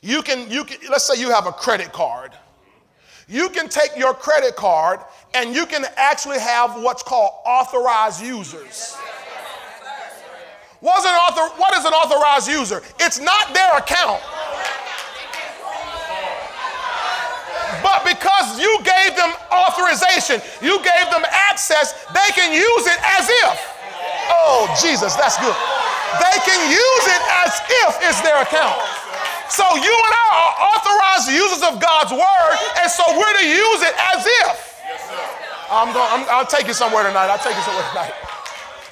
you 0.02 0.23
can, 0.23 0.49
you 0.49 0.62
can, 0.62 0.78
let's 0.88 1.02
say 1.02 1.20
you 1.20 1.32
have 1.32 1.49
a 1.49 1.52
credit 1.52 1.92
card. 1.92 2.30
You 3.26 3.49
can 3.49 3.68
take 3.68 3.96
your 3.96 4.14
credit 4.14 4.54
card 4.54 5.00
and 5.34 5.52
you 5.52 5.66
can 5.66 5.84
actually 5.96 6.38
have 6.38 6.80
what's 6.80 7.02
called 7.02 7.32
authorized 7.44 8.23
users. 8.23 8.96
What's 10.85 11.09
an 11.09 11.17
author, 11.17 11.49
what 11.57 11.73
is 11.81 11.88
an 11.88 11.97
authorized 11.97 12.45
user? 12.45 12.85
It's 13.00 13.17
not 13.17 13.57
their 13.57 13.81
account. 13.81 14.21
But 17.81 18.05
because 18.05 18.61
you 18.61 18.69
gave 18.85 19.17
them 19.17 19.33
authorization, 19.49 20.45
you 20.61 20.76
gave 20.85 21.09
them 21.09 21.25
access, 21.33 21.97
they 22.12 22.29
can 22.37 22.53
use 22.53 22.85
it 22.85 23.00
as 23.00 23.25
if. 23.49 23.57
Oh, 24.29 24.69
Jesus, 24.76 25.17
that's 25.17 25.41
good. 25.41 25.57
They 26.21 26.37
can 26.45 26.61
use 26.69 27.05
it 27.09 27.23
as 27.49 27.53
if 27.88 28.05
it's 28.05 28.21
their 28.21 28.45
account. 28.45 28.76
So 29.49 29.64
you 29.81 29.88
and 29.88 30.12
I 30.12 30.29
are 30.37 30.53
authorized 30.69 31.33
users 31.33 31.64
of 31.64 31.81
God's 31.81 32.12
word, 32.12 32.55
and 32.85 32.93
so 32.93 33.09
we're 33.17 33.37
to 33.41 33.47
use 33.49 33.81
it 33.88 33.97
as 34.12 34.21
if. 34.45 34.85
I'm 35.73 35.97
going. 35.97 36.09
I'm, 36.12 36.29
I'll 36.29 36.47
take 36.47 36.69
you 36.69 36.76
somewhere 36.76 37.09
tonight. 37.09 37.33
I'll 37.33 37.41
take 37.41 37.57
you 37.57 37.64
somewhere 37.64 37.88
tonight. 37.88 38.24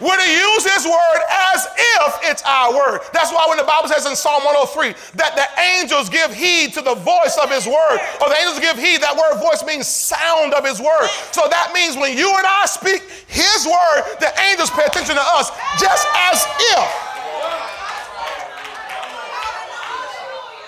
We're 0.02 0.18
to 0.18 0.32
use 0.34 0.66
his 0.66 0.82
word 0.84 1.20
as 1.30 1.62
if 1.78 2.18
it's 2.26 2.42
our 2.42 2.74
word. 2.74 3.06
That's 3.14 3.30
why 3.30 3.46
when 3.46 3.56
the 3.56 3.62
Bible 3.62 3.86
says 3.86 4.04
in 4.04 4.18
Psalm 4.18 4.42
103 4.42 4.98
that 5.14 5.38
the 5.38 5.46
angels 5.78 6.10
give 6.10 6.34
heed 6.34 6.74
to 6.74 6.82
the 6.82 6.98
voice 6.98 7.38
of 7.38 7.46
his 7.54 7.70
word, 7.70 8.02
or 8.18 8.26
the 8.26 8.34
angels 8.34 8.58
give 8.58 8.74
heed, 8.74 8.98
that 8.98 9.14
word 9.14 9.38
voice 9.38 9.62
means 9.62 9.86
sound 9.86 10.54
of 10.58 10.66
his 10.66 10.82
word. 10.82 11.06
So 11.30 11.46
that 11.46 11.70
means 11.70 11.94
when 11.94 12.18
you 12.18 12.26
and 12.26 12.42
I 12.42 12.66
speak 12.66 13.06
his 13.30 13.62
word, 13.62 14.18
the 14.18 14.34
angels 14.50 14.74
pay 14.74 14.90
attention 14.90 15.14
to 15.14 15.22
us 15.38 15.54
just 15.78 16.02
as 16.34 16.42
if. 16.74 16.86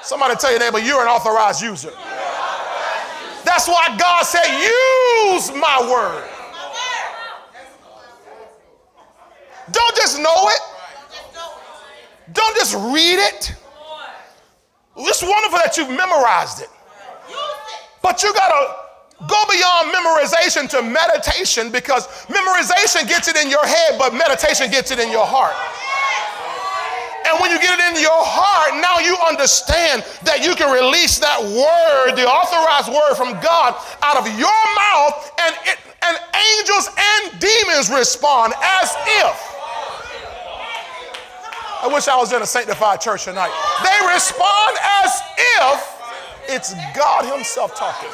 Somebody 0.06 0.38
tell 0.38 0.54
your 0.54 0.60
neighbor, 0.60 0.78
you're 0.78 1.02
an 1.02 1.10
authorized 1.10 1.58
user. 1.58 1.90
That's 3.42 3.66
why 3.66 3.96
God 3.98 4.22
said, 4.22 4.46
use 4.46 5.50
my 5.58 5.82
word. 5.90 6.30
Don't 9.70 9.96
just 9.96 10.18
know 10.18 10.48
it. 10.48 10.60
Don't 12.32 12.56
just 12.56 12.74
read 12.74 13.18
it. 13.18 13.54
It's 14.96 15.22
wonderful 15.22 15.58
that 15.58 15.76
you've 15.76 15.90
memorized 15.90 16.62
it. 16.62 16.68
But 18.02 18.22
you 18.22 18.32
got 18.34 18.48
to 18.48 18.84
go 19.26 19.40
beyond 19.48 19.92
memorization 19.92 20.68
to 20.70 20.82
meditation 20.82 21.70
because 21.70 22.06
memorization 22.28 23.08
gets 23.08 23.28
it 23.28 23.36
in 23.36 23.50
your 23.50 23.64
head, 23.64 23.98
but 23.98 24.14
meditation 24.14 24.70
gets 24.70 24.90
it 24.90 24.98
in 24.98 25.10
your 25.10 25.26
heart. 25.26 25.54
And 27.24 27.40
when 27.40 27.50
you 27.50 27.58
get 27.58 27.78
it 27.78 27.96
in 27.96 28.02
your 28.02 28.20
heart, 28.20 28.76
now 28.84 29.00
you 29.00 29.16
understand 29.26 30.04
that 30.28 30.44
you 30.44 30.54
can 30.54 30.68
release 30.68 31.18
that 31.18 31.40
word, 31.40 32.14
the 32.20 32.28
authorized 32.28 32.92
word 32.92 33.16
from 33.16 33.40
God, 33.40 33.74
out 34.04 34.20
of 34.20 34.28
your 34.36 34.60
mouth, 34.76 35.32
and, 35.40 35.56
it, 35.64 35.80
and 36.04 36.14
angels 36.36 36.92
and 36.92 37.40
demons 37.40 37.88
respond 37.88 38.52
as 38.60 38.92
if. 39.24 39.53
I 41.84 41.86
wish 41.86 42.08
I 42.08 42.16
was 42.16 42.32
in 42.32 42.40
a 42.40 42.46
sanctified 42.46 42.98
church 43.02 43.24
tonight. 43.24 43.52
They 43.84 44.14
respond 44.14 44.78
as 45.04 45.20
if 45.36 46.00
it's 46.48 46.72
God 46.96 47.30
Himself 47.30 47.76
talking. 47.76 48.08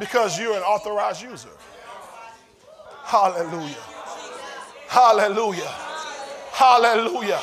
Because 0.00 0.40
you're 0.40 0.56
an 0.56 0.62
authorized 0.62 1.20
user. 1.20 1.50
Hallelujah. 3.02 3.76
Hallelujah. 4.88 5.68
Hallelujah. 6.52 7.40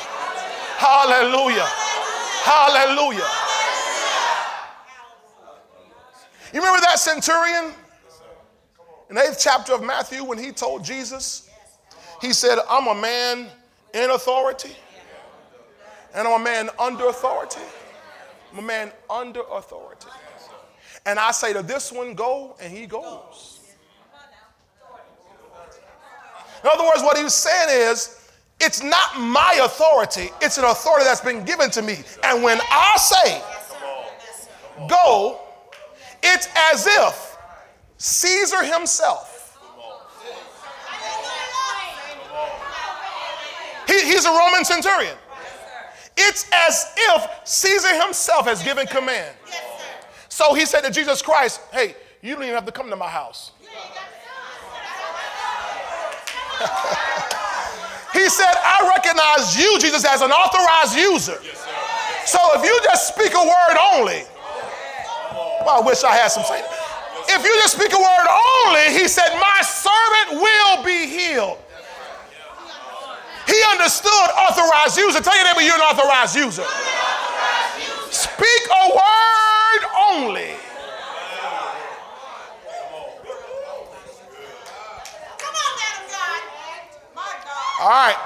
Hallelujah. 0.76 1.68
Hallelujah. 2.42 3.28
You 6.52 6.58
remember 6.58 6.80
that 6.80 6.98
centurion? 6.98 7.74
In 9.12 9.16
the 9.16 9.24
eighth 9.24 9.40
chapter 9.42 9.74
of 9.74 9.82
Matthew, 9.82 10.24
when 10.24 10.38
he 10.38 10.52
told 10.52 10.82
Jesus, 10.82 11.50
he 12.22 12.32
said, 12.32 12.56
I'm 12.66 12.86
a 12.86 12.98
man 12.98 13.46
in 13.92 14.08
authority, 14.08 14.74
and 16.14 16.26
I'm 16.26 16.40
a 16.40 16.42
man 16.42 16.70
under 16.78 17.08
authority. 17.08 17.60
I'm 18.50 18.60
a 18.60 18.62
man 18.62 18.90
under 19.10 19.42
authority. 19.52 20.06
And 21.04 21.18
I 21.18 21.30
say 21.32 21.52
to 21.52 21.62
this 21.62 21.92
one, 21.92 22.14
go, 22.14 22.56
and 22.58 22.72
he 22.72 22.86
goes. 22.86 23.60
In 26.64 26.70
other 26.72 26.84
words, 26.84 27.02
what 27.02 27.18
he 27.18 27.24
was 27.24 27.34
saying 27.34 27.90
is, 27.90 28.30
it's 28.62 28.82
not 28.82 29.20
my 29.20 29.60
authority, 29.62 30.30
it's 30.40 30.56
an 30.56 30.64
authority 30.64 31.04
that's 31.04 31.20
been 31.20 31.44
given 31.44 31.70
to 31.72 31.82
me. 31.82 31.98
And 32.24 32.42
when 32.42 32.58
I 32.70 32.96
say, 32.96 33.42
go, 34.88 35.38
it's 36.22 36.48
as 36.72 36.86
if 36.86 37.31
Caesar 38.02 38.64
himself 38.64 39.32
he's 44.12 44.24
a 44.24 44.30
Roman 44.30 44.64
centurion. 44.64 45.16
It's 46.16 46.46
as 46.52 46.92
if 46.96 47.30
Caesar 47.44 48.02
himself 48.02 48.46
has 48.46 48.62
given 48.62 48.86
command. 48.86 49.34
So 50.28 50.54
he 50.54 50.64
said 50.66 50.82
to 50.82 50.90
Jesus 50.90 51.22
Christ, 51.22 51.60
Hey, 51.72 51.96
you 52.20 52.34
don't 52.34 52.42
even 52.44 52.54
have 52.54 52.66
to 52.66 52.72
come 52.72 52.90
to 52.90 52.96
my 52.96 53.08
house. 53.08 53.52
he 58.12 58.28
said, 58.28 58.52
I 58.62 58.92
recognize 58.94 59.58
you, 59.58 59.78
Jesus, 59.80 60.04
as 60.04 60.20
an 60.20 60.30
authorized 60.30 60.96
user. 60.96 61.40
So 62.26 62.38
if 62.54 62.64
you 62.64 62.78
just 62.84 63.08
speak 63.14 63.32
a 63.34 63.42
word 63.42 63.76
only, 63.94 64.22
well, 65.64 65.82
I 65.82 65.84
wish 65.84 66.04
I 66.04 66.14
had 66.14 66.28
some 66.28 66.44
say. 66.44 66.62
If 67.28 67.44
you 67.44 67.54
just 67.62 67.76
speak 67.76 67.92
a 67.92 67.98
word 67.98 68.28
only, 68.28 68.98
he 68.98 69.08
said, 69.08 69.28
My 69.40 69.60
servant 69.62 70.42
will 70.42 70.84
be 70.84 71.06
healed. 71.06 71.58
He 73.46 73.62
understood 73.70 74.28
authorized 74.48 74.96
user. 74.96 75.20
Tell 75.20 75.36
your 75.36 75.44
neighbor 75.44 75.62
you're 75.62 75.74
an 75.74 75.80
authorized 75.80 76.36
user. 76.36 76.64
Speak 78.10 78.62
a 78.70 78.88
word 78.88 79.82
only. 80.10 80.54
Come 85.38 85.54
on, 85.54 85.72
man 85.78 86.10
God. 86.10 86.40
My 87.14 87.34
God. 87.44 87.80
All 87.80 87.88
right. 87.88 88.16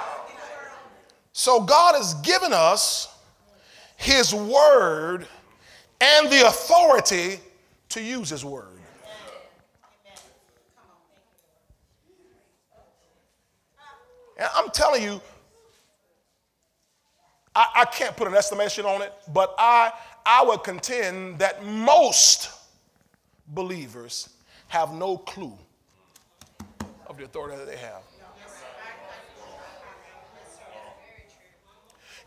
So 1.33 1.61
God 1.61 1.95
has 1.95 2.15
given 2.15 2.53
us 2.53 3.09
his 3.97 4.35
word 4.35 5.26
and 6.00 6.31
the 6.31 6.47
authority 6.47 7.41
to 7.91 8.03
use 8.03 8.31
his 8.31 8.45
word. 8.45 8.75
And 14.37 14.49
I'm 14.55 14.71
telling 14.71 15.02
you, 15.02 15.21
I, 17.55 17.69
I, 17.76 17.85
can't 17.87 18.14
put 18.16 18.28
an 18.28 18.35
estimation 18.35 18.85
on 18.85 19.00
it, 19.00 19.12
but 19.33 19.55
I, 19.59 19.90
I 20.26 20.45
would 20.45 20.62
contend 20.62 21.38
that 21.38 21.64
most 21.64 22.50
believers 23.49 24.28
have 24.69 24.93
no 24.93 25.16
clue 25.16 25.57
of 27.07 27.16
the 27.16 27.25
authority 27.25 27.57
that 27.57 27.66
they 27.66 27.78
have. 27.78 28.02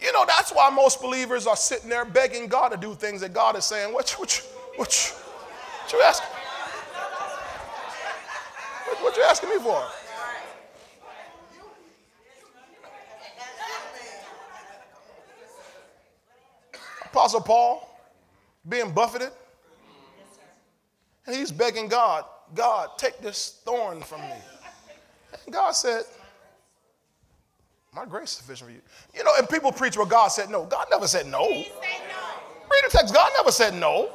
You 0.01 0.13
know, 0.13 0.23
that's 0.25 0.51
why 0.51 0.69
most 0.69 1.01
believers 1.01 1.45
are 1.45 1.57
sitting 1.57 1.89
there 1.89 2.05
begging 2.05 2.47
God 2.47 2.69
to 2.69 2.77
do 2.77 2.95
things 2.95 3.21
that 3.21 3.33
God 3.33 3.57
is 3.57 3.65
saying, 3.65 3.93
what, 3.93 4.09
what, 4.11 4.31
what, 4.77 4.77
what, 4.77 5.15
what 5.83 5.93
you 5.93 6.01
asking? 6.01 6.29
What, 8.85 9.03
what 9.03 9.17
you 9.17 9.23
asking 9.23 9.49
me 9.49 9.57
for? 9.57 9.85
Apostle 17.19 17.41
Paul 17.41 17.99
being 18.69 18.93
buffeted, 18.93 19.31
and 21.25 21.35
he's 21.35 21.51
begging 21.51 21.89
God, 21.89 22.23
God, 22.55 22.91
take 22.97 23.19
this 23.19 23.59
thorn 23.65 23.99
from 24.01 24.21
me. 24.21 24.37
And 25.43 25.53
God 25.53 25.71
said, 25.71 26.03
My 27.93 28.05
grace 28.05 28.31
is 28.31 28.37
sufficient 28.37 28.69
for 28.69 28.73
you. 28.73 28.81
You 29.13 29.25
know, 29.25 29.31
and 29.37 29.49
people 29.49 29.69
preach 29.73 29.97
where 29.97 30.05
God 30.05 30.29
said 30.29 30.49
no. 30.49 30.63
God 30.63 30.87
never 30.89 31.09
said 31.09 31.27
no. 31.27 31.45
Read 31.45 31.65
the 32.85 32.89
text. 32.89 33.13
God 33.13 33.33
never 33.35 33.51
said 33.51 33.73
no. 33.73 34.11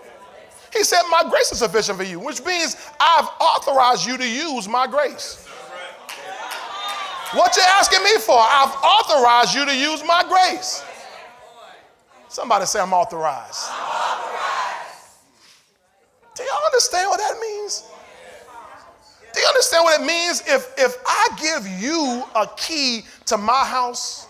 He 0.72 0.82
said, 0.82 1.02
My 1.10 1.28
grace 1.28 1.52
is 1.52 1.58
sufficient 1.58 1.98
for 1.98 2.04
you, 2.04 2.18
which 2.18 2.42
means 2.42 2.74
I've 2.98 3.28
authorized 3.38 4.06
you 4.06 4.16
to 4.16 4.26
use 4.26 4.66
my 4.66 4.86
grace. 4.86 5.46
What 7.34 7.54
you 7.54 7.62
asking 7.66 8.02
me 8.02 8.16
for? 8.20 8.38
I've 8.38 8.74
authorized 8.82 9.54
you 9.54 9.66
to 9.66 9.76
use 9.76 10.02
my 10.06 10.24
grace. 10.26 10.82
Somebody 12.34 12.66
say, 12.66 12.80
I'm 12.80 12.92
authorized. 12.92 13.70
I'm 13.70 13.84
authorized. 13.84 15.18
Do 16.34 16.42
y'all 16.42 16.64
understand 16.66 17.08
what 17.08 17.20
that 17.20 17.38
means? 17.40 17.84
Do 19.32 19.38
you 19.40 19.46
understand 19.46 19.84
what 19.84 20.00
it 20.00 20.04
means 20.04 20.42
if, 20.48 20.74
if 20.76 20.96
I 21.06 21.28
give 21.40 21.68
you 21.80 22.24
a 22.34 22.48
key 22.56 23.04
to 23.26 23.36
my 23.36 23.64
house? 23.64 24.26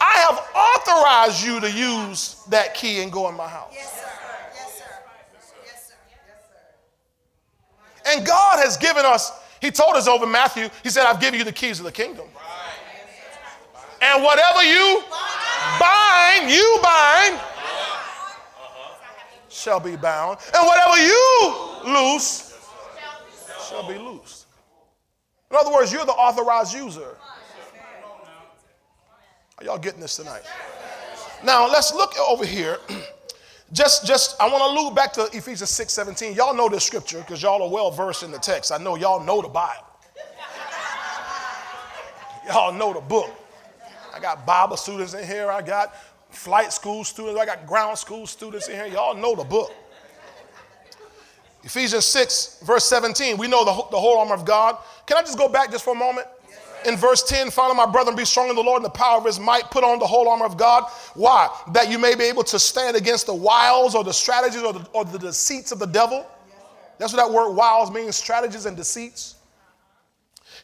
I 0.00 0.12
have 0.28 0.38
authorized 0.54 1.44
you 1.44 1.58
to 1.58 1.68
use 1.68 2.44
that 2.50 2.76
key 2.76 3.02
and 3.02 3.10
go 3.10 3.28
in 3.28 3.36
my 3.36 3.48
house. 3.48 3.72
Yes, 3.74 3.92
sir. 3.92 4.06
Yes, 4.54 4.78
sir. 4.78 4.84
Yes, 5.64 5.88
sir. 5.88 5.94
Yes, 6.24 6.38
sir. 8.04 8.16
And 8.16 8.24
God 8.24 8.64
has 8.64 8.76
given 8.76 9.04
us, 9.04 9.32
He 9.60 9.72
told 9.72 9.96
us 9.96 10.06
over 10.06 10.24
Matthew, 10.24 10.68
He 10.84 10.90
said, 10.90 11.04
I've 11.04 11.20
given 11.20 11.40
you 11.40 11.44
the 11.44 11.50
keys 11.50 11.80
of 11.80 11.84
the 11.84 11.90
kingdom. 11.90 12.26
And 14.02 14.22
whatever 14.22 14.62
you 14.62 15.02
bind, 15.80 16.50
you 16.50 16.78
bind, 16.82 17.40
shall 19.48 19.80
be 19.80 19.96
bound. 19.96 20.38
And 20.54 20.66
whatever 20.66 20.98
you 20.98 21.54
loose 21.86 22.56
shall 23.68 23.88
be 23.88 23.98
loosed. 23.98 24.46
In 25.50 25.56
other 25.56 25.72
words, 25.72 25.92
you're 25.92 26.06
the 26.06 26.12
authorized 26.12 26.74
user. 26.74 27.16
Are 29.58 29.64
y'all 29.64 29.78
getting 29.78 30.00
this 30.00 30.16
tonight? 30.16 30.42
Now 31.42 31.68
let's 31.68 31.92
look 31.92 32.12
over 32.18 32.46
here. 32.46 32.78
Just, 33.72 34.04
just, 34.04 34.34
I 34.40 34.48
want 34.48 34.58
to 34.64 34.82
allude 34.82 34.96
back 34.96 35.12
to 35.12 35.28
Ephesians 35.32 35.70
6 35.70 35.92
17. 35.92 36.34
Y'all 36.34 36.56
know 36.56 36.68
this 36.68 36.82
scripture 36.82 37.18
because 37.20 37.40
y'all 37.40 37.62
are 37.62 37.70
well 37.70 37.92
versed 37.92 38.24
in 38.24 38.32
the 38.32 38.38
text. 38.38 38.72
I 38.72 38.78
know 38.78 38.96
y'all 38.96 39.24
know 39.24 39.40
the 39.40 39.46
Bible. 39.48 39.86
y'all 42.48 42.72
know 42.72 42.92
the 42.92 43.00
book. 43.00 43.30
I 44.14 44.20
got 44.20 44.46
Bible 44.46 44.76
students 44.76 45.14
in 45.14 45.26
here. 45.26 45.50
I 45.50 45.62
got 45.62 45.94
flight 46.30 46.72
school 46.72 47.04
students. 47.04 47.40
I 47.40 47.46
got 47.46 47.66
ground 47.66 47.98
school 47.98 48.26
students 48.26 48.68
in 48.68 48.74
here. 48.74 48.86
Y'all 48.86 49.14
know 49.14 49.34
the 49.34 49.44
book. 49.44 49.72
Ephesians 51.62 52.06
6, 52.06 52.62
verse 52.64 52.84
17. 52.86 53.36
We 53.36 53.46
know 53.46 53.64
the, 53.64 53.72
the 53.90 53.98
whole 53.98 54.18
armor 54.18 54.34
of 54.34 54.44
God. 54.44 54.78
Can 55.06 55.18
I 55.18 55.20
just 55.20 55.36
go 55.36 55.48
back 55.48 55.70
just 55.70 55.84
for 55.84 55.94
a 55.94 55.98
moment? 55.98 56.26
In 56.86 56.96
verse 56.96 57.22
10, 57.22 57.50
follow 57.50 57.74
my 57.74 57.84
brother 57.84 58.08
and 58.08 58.16
be 58.16 58.24
strong 58.24 58.48
in 58.48 58.56
the 58.56 58.62
Lord 58.62 58.78
and 58.78 58.86
the 58.86 58.90
power 58.90 59.18
of 59.18 59.26
his 59.26 59.38
might. 59.38 59.70
Put 59.70 59.84
on 59.84 59.98
the 59.98 60.06
whole 60.06 60.28
armor 60.30 60.46
of 60.46 60.56
God. 60.56 60.84
Why? 61.14 61.48
That 61.74 61.90
you 61.90 61.98
may 61.98 62.14
be 62.14 62.24
able 62.24 62.44
to 62.44 62.58
stand 62.58 62.96
against 62.96 63.26
the 63.26 63.34
wiles 63.34 63.94
or 63.94 64.02
the 64.02 64.14
strategies 64.14 64.62
or 64.62 64.72
the, 64.72 64.88
or 64.94 65.04
the 65.04 65.18
deceits 65.18 65.72
of 65.72 65.78
the 65.78 65.86
devil. 65.86 66.26
That's 66.96 67.12
what 67.12 67.26
that 67.26 67.30
word 67.30 67.52
wiles 67.52 67.90
means 67.90 68.16
strategies 68.16 68.64
and 68.64 68.76
deceits. 68.76 69.36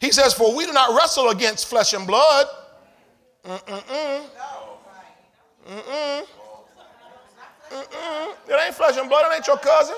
He 0.00 0.10
says, 0.10 0.32
For 0.32 0.56
we 0.56 0.64
do 0.64 0.72
not 0.72 0.96
wrestle 0.96 1.28
against 1.28 1.68
flesh 1.68 1.92
and 1.92 2.06
blood 2.06 2.46
Mm-mm-mm. 3.46 4.24
Mm-mm. 5.68 6.26
Mm-mm. 7.70 8.34
It 8.48 8.66
ain't 8.66 8.74
flesh 8.74 8.96
and 8.96 9.08
blood. 9.08 9.24
It 9.30 9.36
ain't 9.36 9.46
your 9.46 9.58
cousin. 9.58 9.96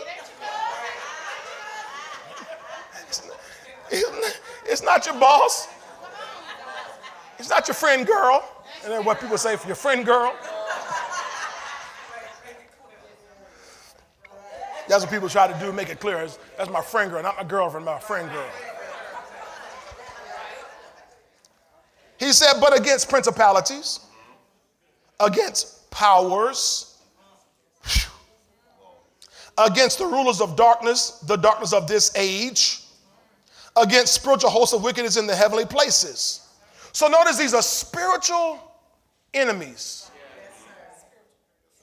It's 4.71 4.83
not, 4.83 5.07
your 5.07 5.19
boss. 5.19 5.69
It's 7.39 7.49
not 7.49 7.67
your 7.67 7.75
friend 7.75 8.07
girl. 8.07 8.47
And 8.85 8.93
then 8.93 9.05
what 9.05 9.19
people 9.19 9.39
say 9.39 9.57
for 9.57 9.67
your 9.67 9.77
friend 9.77 10.05
girl. 10.05 10.35
That's 14.89 15.03
what 15.03 15.11
people 15.11 15.29
try 15.29 15.51
to 15.51 15.59
do, 15.59 15.73
make 15.73 15.89
it 15.89 16.01
clear. 16.01 16.27
That's 16.57 16.71
my 16.71 16.83
friend 16.83 17.11
girl, 17.11 17.23
not 17.23 17.37
my 17.37 17.45
girlfriend, 17.45 17.87
my 17.87 17.99
friend 17.99 18.31
girl. 18.31 18.51
He 22.19 22.33
said, 22.33 22.61
but 22.61 22.79
against 22.79 23.09
principalities, 23.09 24.01
against 25.21 25.91
powers, 25.91 26.99
against 29.57 29.99
the 29.99 30.07
rulers 30.07 30.41
of 30.41 30.57
darkness, 30.57 31.21
the 31.27 31.37
darkness 31.37 31.73
of 31.73 31.87
this 31.87 32.13
age, 32.17 32.83
against 33.77 34.15
spiritual 34.15 34.51
hosts 34.51 34.75
of 34.75 34.83
wickedness 34.83 35.17
in 35.17 35.27
the 35.27 35.35
heavenly 35.35 35.65
places. 35.65 36.49
So 36.93 37.07
notice 37.07 37.39
these 37.39 37.55
are 37.55 37.63
spiritual 37.63 38.61
enemies, 39.33 40.11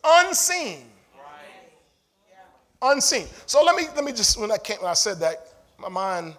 unseen. 0.04 0.84
Unseen. 2.82 3.26
So 3.46 3.64
let 3.64 3.76
me 3.76 3.84
let 3.96 4.04
me 4.04 4.12
just 4.12 4.40
when 4.40 4.52
I 4.52 4.58
came 4.58 4.78
when 4.78 4.92
I 4.92 4.96
said 4.96 5.18
that, 5.20 5.48
my 5.80 5.90
mind, 5.90 6.36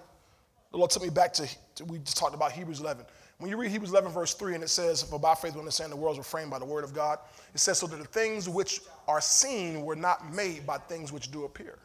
the 0.70 0.76
Lord 0.76 0.90
took 0.90 1.02
me 1.02 1.08
back 1.08 1.32
to, 1.34 1.48
to 1.76 1.84
we 1.86 1.98
just 1.98 2.16
talked 2.16 2.34
about 2.34 2.52
Hebrews 2.52 2.80
11. 2.80 3.04
When 3.38 3.50
you 3.50 3.58
read 3.58 3.70
Hebrews 3.70 3.90
11, 3.90 4.12
verse 4.12 4.32
3, 4.32 4.54
and 4.54 4.64
it 4.64 4.70
says, 4.70 5.02
For 5.02 5.18
by 5.18 5.34
faith 5.34 5.54
we 5.54 5.58
understand 5.58 5.92
the 5.92 5.96
worlds 5.96 6.16
were 6.16 6.24
framed 6.24 6.50
by 6.50 6.58
the 6.58 6.64
word 6.64 6.84
of 6.84 6.94
God, 6.94 7.18
it 7.54 7.60
says, 7.60 7.78
So 7.78 7.86
that 7.86 7.98
the 7.98 8.06
things 8.06 8.48
which 8.48 8.80
are 9.06 9.20
seen 9.20 9.82
were 9.82 9.96
not 9.96 10.32
made 10.32 10.66
by 10.66 10.78
things 10.78 11.12
which 11.12 11.30
do 11.30 11.44
appear. 11.44 11.78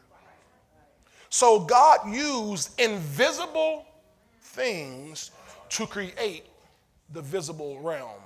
So 1.28 1.60
God 1.60 2.00
used 2.10 2.78
invisible 2.80 3.86
things 4.40 5.30
to 5.70 5.86
create 5.86 6.44
the 7.12 7.20
visible 7.20 7.80
realm. 7.80 8.20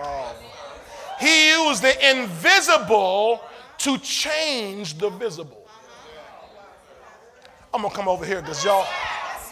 Oh. 0.00 0.34
He 1.20 1.50
used 1.50 1.82
the 1.82 2.10
invisible 2.10 3.42
to 3.78 3.98
change 3.98 4.98
the 4.98 5.10
visible. 5.10 5.68
I'm 7.72 7.82
gonna 7.82 7.94
come 7.94 8.08
over 8.08 8.24
here 8.24 8.40
because 8.40 8.64
y'all. 8.64 8.86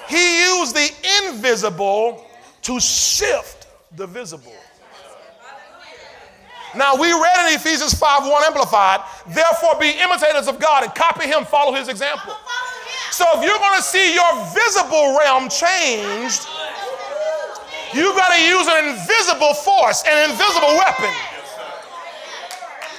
He 0.08 0.44
used 0.44 0.74
the 0.74 0.90
invisible 1.24 2.24
to 2.62 2.80
shift 2.80 3.66
the 3.96 4.06
visible. 4.06 4.52
Now 6.76 6.94
we 6.94 7.10
read 7.10 7.48
in 7.48 7.54
Ephesians 7.54 7.94
5 7.94 8.30
1 8.30 8.44
Amplified, 8.44 9.00
therefore 9.28 9.80
be 9.80 9.90
imitators 9.90 10.46
of 10.46 10.58
God 10.58 10.84
and 10.84 10.94
copy 10.94 11.26
him, 11.26 11.44
follow 11.44 11.72
his 11.72 11.88
example. 11.88 12.36
So 13.10 13.24
if 13.34 13.44
you're 13.44 13.58
going 13.58 13.78
to 13.78 13.82
see 13.82 14.14
your 14.14 14.44
visible 14.52 15.18
realm 15.18 15.48
changed, 15.48 16.46
you 17.94 18.14
got 18.14 18.34
to 18.34 18.42
use 18.42 18.66
an 18.68 18.88
invisible 18.90 19.54
force, 19.54 20.04
an 20.06 20.30
invisible 20.30 20.76
weapon. 20.76 21.10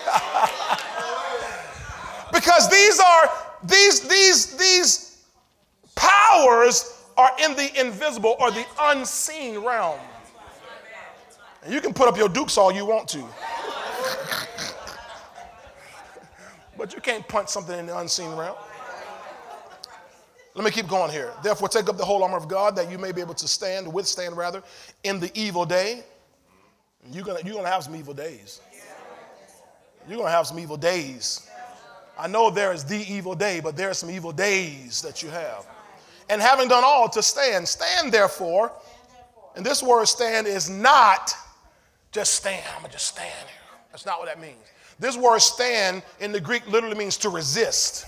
because 2.34 2.70
these 2.70 3.00
are 3.00 3.30
these 3.64 4.02
these 4.08 4.58
these 4.58 5.24
powers 5.96 6.97
are 7.18 7.32
in 7.44 7.56
the 7.56 7.80
invisible 7.80 8.36
or 8.40 8.52
the 8.52 8.66
unseen 8.80 9.60
realm. 9.60 10.00
And 11.64 11.74
you 11.74 11.82
can 11.82 11.94
put 11.94 12.08
up 12.08 12.16
your 12.16 12.30
dukes 12.30 12.58
all 12.58 12.72
you 12.72 12.86
want 12.86 13.10
to. 13.10 13.24
but 16.78 16.94
you 16.94 17.02
can't 17.02 17.28
punch 17.28 17.50
something 17.50 17.78
in 17.78 17.88
the 17.88 17.98
unseen 17.98 18.32
realm. 18.36 18.56
Let 20.54 20.64
me 20.64 20.72
keep 20.72 20.88
going 20.88 21.12
here. 21.12 21.34
Therefore, 21.44 21.68
take 21.68 21.88
up 21.88 21.98
the 21.98 22.06
whole 22.06 22.24
armor 22.24 22.38
of 22.38 22.48
God 22.48 22.76
that 22.78 22.90
you 22.90 22.98
may 22.98 23.12
be 23.12 23.22
able 23.22 23.36
to 23.36 23.48
stand, 23.48 23.92
withstand 23.92 24.36
rather, 24.36 24.64
in 25.04 25.20
the 25.20 25.30
evil 25.40 25.66
day. 25.66 26.04
You're 27.12 27.24
gonna, 27.24 27.42
you're 27.46 27.54
gonna 27.54 27.70
have 27.70 27.84
some 27.84 27.96
evil 27.96 28.14
days. 28.14 28.60
You're 30.08 30.18
gonna 30.18 30.32
have 30.32 30.48
some 30.48 30.58
evil 30.58 30.78
days. 30.78 31.48
I 32.18 32.28
know 32.28 32.50
there 32.50 32.74
is 32.74 32.84
the 32.84 32.98
evil 32.98 33.36
day, 33.36 33.60
but 33.60 33.78
there 33.78 33.92
are 33.92 33.94
some 33.94 34.10
evil 34.10 34.32
days 34.32 35.02
that 35.04 35.22
you 35.22 35.30
have. 35.30 35.68
And 36.30 36.42
having 36.42 36.68
done 36.68 36.84
all 36.86 37.08
to 37.10 37.24
stand, 37.24 37.68
stand 37.68 38.12
therefore. 38.12 38.72
And 39.56 39.66
this 39.66 39.82
word 39.82 40.06
stand 40.06 40.46
is 40.48 40.70
not 40.70 41.34
just 42.12 42.34
stand. 42.34 42.64
I'm 42.76 42.82
gonna 42.82 42.94
just 42.94 43.08
stand 43.08 43.34
here. 43.48 43.80
That's 43.92 44.06
not 44.06 44.20
what 44.20 44.28
that 44.28 44.40
means. 44.40 44.58
This 45.00 45.16
word 45.16 45.40
stand 45.40 46.04
in 46.20 46.32
the 46.32 46.40
Greek 46.40 46.68
literally 46.68 46.98
means 46.98 47.18
to 47.18 47.30
resist 47.30 48.06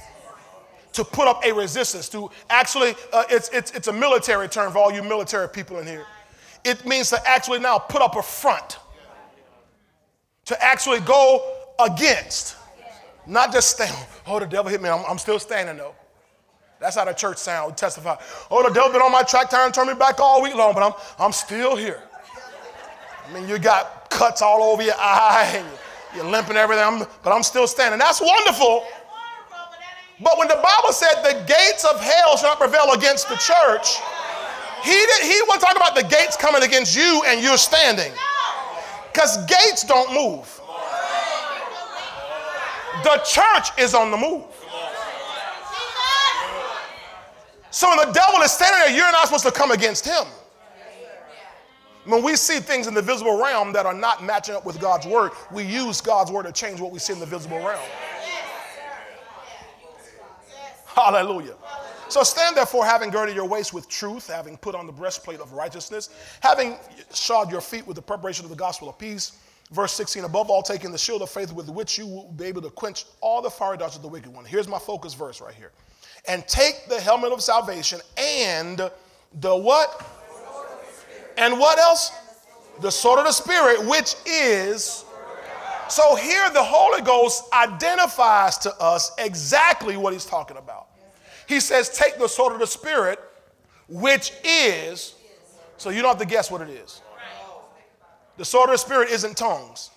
to 0.94 1.04
put 1.04 1.28
up 1.28 1.46
a 1.46 1.54
resistance, 1.54 2.10
to 2.10 2.30
actually, 2.50 2.96
uh, 3.14 3.24
it's, 3.30 3.50
it's, 3.50 3.72
it's 3.72 3.88
a 3.88 3.94
military 3.94 4.48
term 4.48 4.72
for 4.72 4.80
all 4.80 4.92
you 4.92 5.04
military 5.04 5.48
people 5.48 5.80
in 5.80 5.88
here. 5.88 6.06
It 6.64 6.86
means 6.86 7.10
to 7.10 7.28
actually 7.28 7.60
now 7.60 7.78
put 7.78 8.02
up 8.02 8.16
a 8.16 8.22
front, 8.22 8.80
to 10.46 10.64
actually 10.64 11.00
go 11.02 11.56
against, 11.80 12.58
not 13.26 13.54
just 13.54 13.70
stand. 13.70 13.96
Oh, 14.26 14.40
the 14.40 14.46
devil 14.46 14.70
hit 14.70 14.82
me. 14.82 14.90
I'm, 14.90 15.06
I'm 15.08 15.18
still 15.18 15.40
standing 15.40 15.78
though. 15.78 15.96
That's 16.80 16.96
how 16.96 17.06
the 17.06 17.13
church 17.13 17.38
sound. 17.38 17.76
testify. 17.76 18.15
Oh, 18.50 18.63
the 18.63 18.74
devil 18.74 18.92
been 18.92 19.02
on 19.02 19.12
my 19.12 19.24
track 19.24 19.50
tire 19.50 19.65
and 19.65 19.74
turned 19.74 19.89
me 19.89 19.96
back 19.96 20.20
all 20.20 20.42
week 20.42 20.56
long, 20.56 20.74
but 20.74 20.84
I'm, 20.84 20.94
I'm 21.20 21.32
still 21.34 21.76
here. 21.76 22.02
I 23.28 23.34
mean, 23.34 23.48
you 23.48 23.60
got 23.60 24.10
cuts 24.10 24.42
all 24.42 24.63
over 24.63 24.82
your 24.82 24.96
eye 24.98 25.52
and 25.56 25.68
you're 26.15 26.26
limping 26.26 26.56
everything, 26.56 27.06
but 27.22 27.32
I'm 27.32 27.44
still 27.44 27.68
standing. 27.68 28.00
That's 28.00 28.22
wonderful. 28.22 28.86
But 30.22 30.38
when 30.38 30.48
the 30.48 30.56
Bible 30.56 30.92
said 30.92 31.22
the 31.24 31.46
gates 31.46 31.86
of 31.86 32.00
hell 32.02 32.38
shall 32.38 32.50
not 32.50 32.60
prevail 32.60 32.92
against 32.94 33.30
the 33.30 33.36
church, 33.36 34.00
he, 34.84 34.92
did, 34.92 35.24
he 35.24 35.42
wasn't 35.48 35.62
talking 35.62 35.78
about 35.78 35.96
the 35.96 36.04
gates 36.04 36.38
coming 36.38 36.63
against 36.63 36.96
you 36.96 37.24
and 37.28 37.42
you're 37.42 37.58
standing. 37.58 38.12
Because 39.12 39.38
gates 39.46 39.84
don't 39.84 40.13
move. 40.13 40.60
The 43.04 43.22
church 43.26 43.70
is 43.78 43.94
on 43.94 44.12
the 44.12 44.18
move. 44.18 44.44
So 47.72 47.88
when 47.90 48.08
the 48.08 48.12
devil 48.12 48.42
is 48.42 48.52
standing 48.52 48.80
there, 48.80 48.98
you're 48.98 49.12
not 49.12 49.26
supposed 49.26 49.46
to 49.46 49.52
come 49.52 49.72
against 49.72 50.06
him. 50.06 50.26
When 52.06 52.24
we 52.24 52.36
see 52.36 52.60
things 52.60 52.88
in 52.88 52.94
the 52.94 53.02
visible 53.02 53.40
realm 53.42 53.72
that 53.74 53.86
are 53.86 53.94
not 53.94 54.24
matching 54.24 54.56
up 54.56 54.66
with 54.66 54.80
God's 54.80 55.06
word, 55.06 55.32
we 55.52 55.64
use 55.64 56.02
God's 56.02 56.32
word 56.32 56.44
to 56.48 56.52
change 56.52 56.80
what 56.80 56.92
we 56.92 56.98
see 56.98 57.14
in 57.14 57.20
the 57.20 57.26
visible 57.26 57.60
realm. 57.60 57.80
Hallelujah. 60.88 61.56
So 62.08 62.24
stand 62.24 62.58
therefore, 62.58 62.84
having 62.86 63.12
girded 63.12 63.36
your 63.36 63.48
waist 63.48 63.72
with 63.72 63.88
truth, 63.88 64.28
having 64.28 64.58
put 64.58 64.74
on 64.74 64.88
the 64.88 64.92
breastplate 64.92 65.40
of 65.40 65.54
righteousness, 65.54 66.10
having 66.40 66.78
shod 67.14 67.52
your 67.52 67.62
feet 67.62 67.86
with 67.86 67.96
the 67.96 68.02
preparation 68.02 68.44
of 68.44 68.50
the 68.50 68.58
gospel 68.58 68.90
of 68.90 68.98
peace. 68.98 69.34
Verse 69.72 69.94
16, 69.94 70.24
above 70.24 70.50
all, 70.50 70.64
taking 70.64 70.92
the 70.92 70.98
shield 70.98 71.22
of 71.22 71.30
faith 71.30 71.54
with 71.54 71.70
which 71.70 72.00
you 72.00 72.08
will 72.08 72.32
be 72.32 72.46
able 72.46 72.64
to 72.64 72.72
quench 72.72 73.06
all 73.22 73.44
the 73.44 73.52
fiery 73.52 73.78
darts 73.78 73.96
of 73.96 74.02
the 74.02 74.08
wicked 74.08 74.34
one. 74.34 74.44
Here's 74.44 74.68
my 74.68 74.80
focus 74.80 75.14
verse 75.14 75.40
right 75.40 75.54
here. 75.54 75.72
And 76.28 76.48
take 76.48 76.88
the 76.88 77.00
helmet 77.00 77.32
of 77.32 77.42
salvation 77.42 78.00
and 78.18 78.90
the 79.40 79.56
what? 79.56 80.06
And 81.38 81.60
what 81.60 81.80
else? 81.80 82.12
The 82.82 82.92
sword 82.92 83.20
of 83.20 83.26
the 83.26 83.32
Spirit, 83.32 83.86
which 83.86 84.16
is. 84.26 85.06
So 85.90 86.16
here 86.16 86.50
the 86.52 86.64
Holy 86.64 87.02
Ghost 87.02 87.46
identifies 87.52 88.58
to 88.60 88.74
us 88.80 89.12
exactly 89.18 89.98
what 89.98 90.14
he's 90.14 90.26
talking 90.26 90.58
about. 90.58 90.88
He 91.48 91.60
says, 91.60 91.90
Take 91.90 92.20
the 92.20 92.28
sword 92.28 92.54
of 92.54 92.60
the 92.60 92.68
Spirit, 92.68 93.20
which 93.88 94.34
is, 94.44 95.16
so 95.78 95.90
you 95.90 96.02
don't 96.02 96.10
have 96.10 96.20
to 96.20 96.28
guess 96.28 96.52
what 96.52 96.62
it 96.62 96.70
is. 96.70 97.02
The 98.38 98.46
sword 98.46 98.70
of 98.70 98.74
the 98.76 98.78
Spirit 98.78 99.10
isn't 99.10 99.36
tongues. 99.36 99.90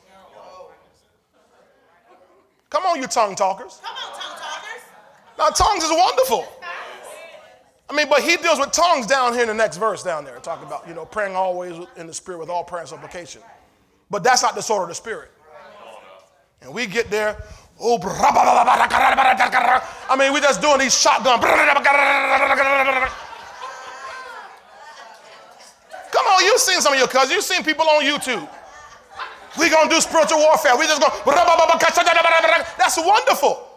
Come 2.71 2.87
on, 2.87 3.03
you 3.03 3.07
tongue 3.07 3.35
talkers. 3.35 3.81
Come 3.85 3.95
on, 3.95 4.19
tongue. 4.19 4.32
Now, 5.43 5.51
tongues 5.51 5.83
is 5.83 5.91
wonderful. 5.91 6.47
I 7.91 7.97
mean, 7.97 8.09
but 8.09 8.21
he 8.21 8.37
deals 8.37 8.61
with 8.61 8.71
tongues 8.71 9.09
down 9.09 9.33
here 9.33 9.43
in 9.43 9.49
the 9.49 9.55
next 9.55 9.77
verse 9.77 10.05
down 10.05 10.25
there, 10.25 10.39
talking 10.39 10.69
about, 10.69 10.87
you 10.87 10.95
know, 10.95 11.05
praying 11.05 11.35
always 11.35 11.75
in 11.97 12.07
the 12.07 12.15
Spirit 12.15 12.39
with 12.39 12.49
all 12.49 12.63
prayer 12.63 12.83
and 12.83 12.89
supplication. 12.89 13.43
But 14.09 14.23
that's 14.23 14.41
not 14.41 14.55
the 14.55 14.63
sword 14.63 14.85
of 14.85 14.91
the 14.91 14.95
Spirit. 14.95 15.33
And 16.61 16.73
we 16.73 16.87
get 16.87 17.11
there, 17.11 17.43
Oh, 17.81 17.99
I 17.99 18.87
mean, 20.17 20.33
we're 20.33 20.41
just 20.41 20.63
doing 20.63 20.79
these 20.79 20.97
shotgun. 20.97 21.41
Come 21.41 21.51
on, 26.27 26.45
you've 26.45 26.61
seen 26.61 26.81
some 26.81 26.93
of 26.93 27.01
your 27.01 27.09
cousins. 27.09 27.33
You've 27.33 27.43
seen 27.43 27.65
people 27.65 27.89
on 27.89 28.05
YouTube. 28.05 28.49
We're 29.59 29.71
going 29.71 29.89
to 29.89 29.95
do 29.97 30.01
spiritual 30.01 30.39
warfare. 30.39 30.77
We 30.79 30.87
just 30.87 31.01
going. 31.01 31.11
That's 32.79 32.97
wonderful. 32.97 33.72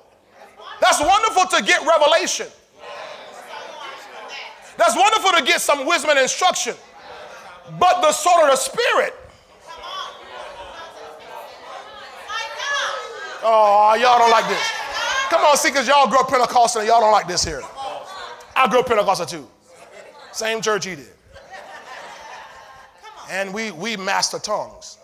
That's 0.82 1.00
wonderful 1.00 1.46
to 1.58 1.64
get 1.64 1.86
revelation. 1.86 2.48
That's 4.78 4.96
wonderful 4.96 5.32
to 5.32 5.44
get 5.44 5.62
some 5.62 5.86
wisdom 5.86 6.12
and 6.12 6.20
instruction. 6.20 6.76
But 7.80 8.02
the 8.02 8.12
sword 8.12 8.46
of 8.46 8.52
the 8.52 8.56
Spirit 8.58 9.14
Oh, 13.48 13.94
y'all 13.94 14.18
don't 14.18 14.32
like 14.32 14.48
this. 14.48 14.72
Come 15.30 15.46
on, 15.46 15.56
see, 15.56 15.70
because 15.70 15.88
y'all 15.88 16.08
grew 16.08 16.18
up 16.18 16.28
Pentecostal 16.30 16.82
and 16.82 16.90
y'all 16.90 17.00
don't 17.00 17.12
like 17.12 17.28
this 17.28 17.46
here. 17.46 17.62
I 18.56 18.68
grew 18.68 18.80
up 18.80 18.88
Pentecostal 18.88 19.28
too. 19.28 19.48
Same 20.32 20.62
church 20.62 20.86
he 20.86 20.96
did. 20.96 21.10
And 23.30 23.54
we, 23.54 23.70
we 23.70 23.98
master 23.98 24.40
tongues. 24.40 24.98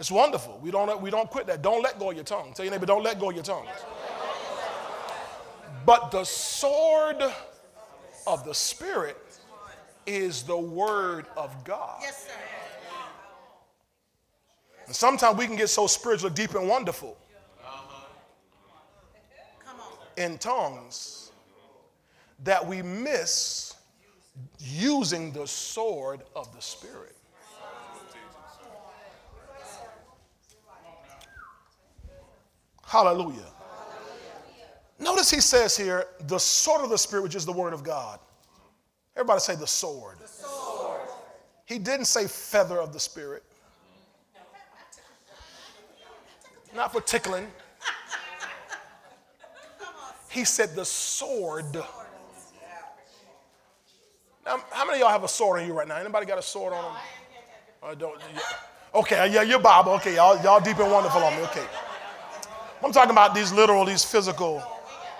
It's 0.00 0.10
wonderful. 0.10 0.58
We 0.60 0.72
don't, 0.72 1.00
we 1.00 1.10
don't 1.10 1.30
quit 1.30 1.46
that. 1.46 1.62
Don't 1.62 1.80
let 1.80 1.96
go 2.00 2.10
of 2.10 2.16
your 2.16 2.24
tongue. 2.24 2.52
Tell 2.54 2.64
your 2.64 2.72
neighbor, 2.72 2.86
don't 2.86 3.04
let 3.04 3.20
go 3.20 3.28
of 3.30 3.36
your 3.36 3.44
tongues. 3.44 3.68
But 5.90 6.12
the 6.12 6.22
sword 6.22 7.20
of 8.24 8.44
the 8.44 8.54
Spirit 8.54 9.16
is 10.06 10.44
the 10.44 10.56
word 10.56 11.26
of 11.36 11.64
God. 11.64 11.98
Yes, 12.00 12.28
sir. 12.28 12.32
And 14.86 14.94
sometimes 14.94 15.36
we 15.36 15.48
can 15.48 15.56
get 15.56 15.68
so 15.68 15.88
spiritual, 15.88 16.30
deep, 16.30 16.54
and 16.54 16.68
wonderful 16.68 17.18
in 20.16 20.38
tongues 20.38 21.32
that 22.44 22.64
we 22.64 22.82
miss 22.82 23.74
using 24.60 25.32
the 25.32 25.48
sword 25.48 26.20
of 26.36 26.54
the 26.54 26.62
Spirit. 26.62 27.16
Hallelujah. 32.86 33.50
Notice 35.00 35.30
he 35.30 35.40
says 35.40 35.76
here, 35.76 36.06
the 36.26 36.38
sword 36.38 36.82
of 36.82 36.90
the 36.90 36.98
Spirit, 36.98 37.22
which 37.22 37.34
is 37.34 37.46
the 37.46 37.52
word 37.52 37.72
of 37.72 37.82
God. 37.82 38.20
Everybody 39.16 39.40
say 39.40 39.54
the 39.54 39.66
sword. 39.66 40.18
The 40.20 40.28
sword. 40.28 41.00
He 41.64 41.78
didn't 41.78 42.04
say 42.04 42.26
feather 42.26 42.78
of 42.78 42.92
the 42.92 43.00
Spirit. 43.00 43.42
Not 46.74 46.92
for 46.92 47.00
tickling. 47.00 47.48
He 50.28 50.44
said, 50.44 50.76
the 50.76 50.84
sword. 50.84 51.74
Now, 54.44 54.62
how 54.70 54.84
many 54.84 54.98
of 54.98 55.00
y'all 55.00 55.10
have 55.10 55.24
a 55.24 55.28
sword 55.28 55.60
on 55.60 55.66
you 55.66 55.72
right 55.72 55.88
now? 55.88 55.96
Anybody 55.96 56.26
got 56.26 56.38
a 56.38 56.42
sword 56.42 56.72
on 56.72 56.84
them? 56.84 57.02
Uh, 57.82 57.94
don't. 57.94 58.20
Okay, 58.94 59.32
yeah, 59.32 59.42
you're 59.42 59.58
Bible. 59.58 59.92
Okay, 59.92 60.14
y'all, 60.16 60.40
y'all 60.42 60.60
deep 60.60 60.78
and 60.78 60.90
wonderful 60.90 61.22
on 61.22 61.34
me. 61.36 61.42
Okay. 61.44 61.64
I'm 62.84 62.92
talking 62.92 63.10
about 63.10 63.34
these 63.34 63.52
literal, 63.52 63.84
these 63.84 64.04
physical. 64.04 64.62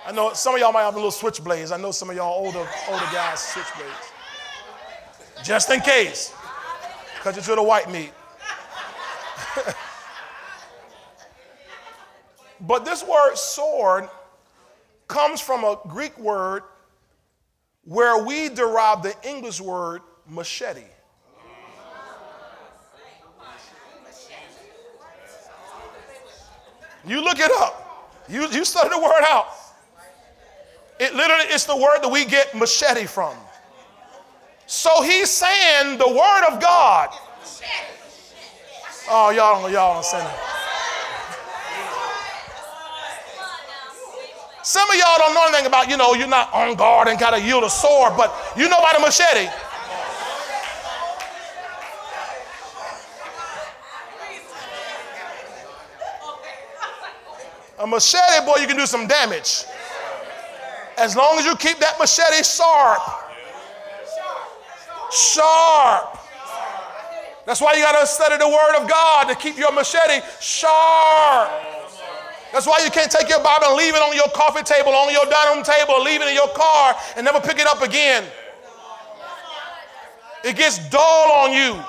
I 0.05 0.11
know 0.11 0.33
some 0.33 0.55
of 0.55 0.61
y'all 0.61 0.71
might 0.71 0.81
have 0.81 0.95
a 0.95 0.97
little 0.97 1.11
switchblades. 1.11 1.71
I 1.71 1.77
know 1.77 1.91
some 1.91 2.09
of 2.09 2.15
y'all 2.15 2.43
older, 2.43 2.67
older 2.89 3.05
guys 3.11 3.39
switchblades. 3.39 4.11
Just 5.43 5.69
in 5.69 5.79
case. 5.81 6.33
Cut 7.21 7.35
you 7.35 7.41
to 7.43 7.55
the 7.55 7.61
white 7.61 7.89
meat. 7.91 8.11
but 12.61 12.83
this 12.83 13.03
word 13.03 13.35
sword 13.35 14.09
comes 15.07 15.39
from 15.39 15.63
a 15.63 15.77
Greek 15.87 16.17
word 16.17 16.63
where 17.83 18.23
we 18.23 18.49
derive 18.49 19.03
the 19.03 19.15
English 19.23 19.61
word 19.61 20.01
machete. 20.27 20.85
You 27.05 27.23
look 27.23 27.39
it 27.39 27.51
up. 27.59 28.23
You, 28.29 28.47
you 28.49 28.63
study 28.63 28.89
the 28.89 28.99
word 28.99 29.23
out. 29.27 29.47
It 31.01 31.15
literally 31.15 31.45
it's 31.45 31.65
the 31.65 31.75
word 31.75 32.03
that 32.03 32.09
we 32.09 32.25
get 32.25 32.53
machete 32.53 33.07
from. 33.07 33.35
So 34.67 35.01
he's 35.01 35.31
saying 35.31 35.97
the 35.97 36.07
word 36.07 36.45
of 36.47 36.61
God. 36.61 37.09
Oh, 39.09 39.31
y'all 39.31 39.63
don't, 39.63 39.71
y'all 39.71 39.95
don't 39.95 40.05
say 40.05 40.19
that. 40.19 40.39
Some 44.61 44.87
of 44.91 44.95
y'all 44.95 45.17
don't 45.17 45.33
know 45.33 45.47
anything 45.47 45.65
about, 45.65 45.89
you 45.89 45.97
know, 45.97 46.13
you're 46.13 46.27
not 46.27 46.53
on 46.53 46.75
guard 46.75 47.07
and 47.07 47.19
got 47.19 47.31
to 47.31 47.41
yield 47.41 47.63
a 47.63 47.69
sword, 47.69 48.13
but 48.15 48.31
you 48.55 48.69
know 48.69 48.77
about 48.77 48.95
a 48.95 49.01
machete. 49.01 49.49
A 57.79 57.87
machete, 57.87 58.45
boy, 58.45 58.61
you 58.61 58.67
can 58.67 58.77
do 58.77 58.85
some 58.85 59.07
damage. 59.07 59.65
As 60.97 61.15
long 61.15 61.37
as 61.39 61.45
you 61.45 61.55
keep 61.55 61.79
that 61.79 61.97
machete 61.99 62.43
sharp. 62.43 63.01
Sharp. 65.11 66.17
That's 67.45 67.59
why 67.59 67.73
you 67.73 67.83
got 67.83 67.99
to 67.99 68.07
study 68.07 68.37
the 68.37 68.47
Word 68.47 68.81
of 68.81 68.87
God 68.89 69.27
to 69.29 69.35
keep 69.35 69.57
your 69.57 69.71
machete 69.71 70.25
sharp. 70.39 71.49
That's 72.51 72.67
why 72.67 72.81
you 72.83 72.91
can't 72.91 73.09
take 73.09 73.29
your 73.29 73.41
Bible 73.41 73.67
and 73.67 73.77
leave 73.77 73.95
it 73.95 74.01
on 74.01 74.15
your 74.15 74.27
coffee 74.35 74.63
table, 74.63 74.91
on 74.91 75.11
your 75.11 75.25
dining 75.25 75.55
room 75.55 75.63
table, 75.63 76.03
leave 76.03 76.21
it 76.21 76.27
in 76.27 76.35
your 76.35 76.49
car 76.49 76.95
and 77.15 77.25
never 77.25 77.39
pick 77.39 77.59
it 77.59 77.67
up 77.67 77.81
again. 77.81 78.25
It 80.43 80.55
gets 80.55 80.89
dull 80.89 81.31
on 81.31 81.53
you 81.53 81.81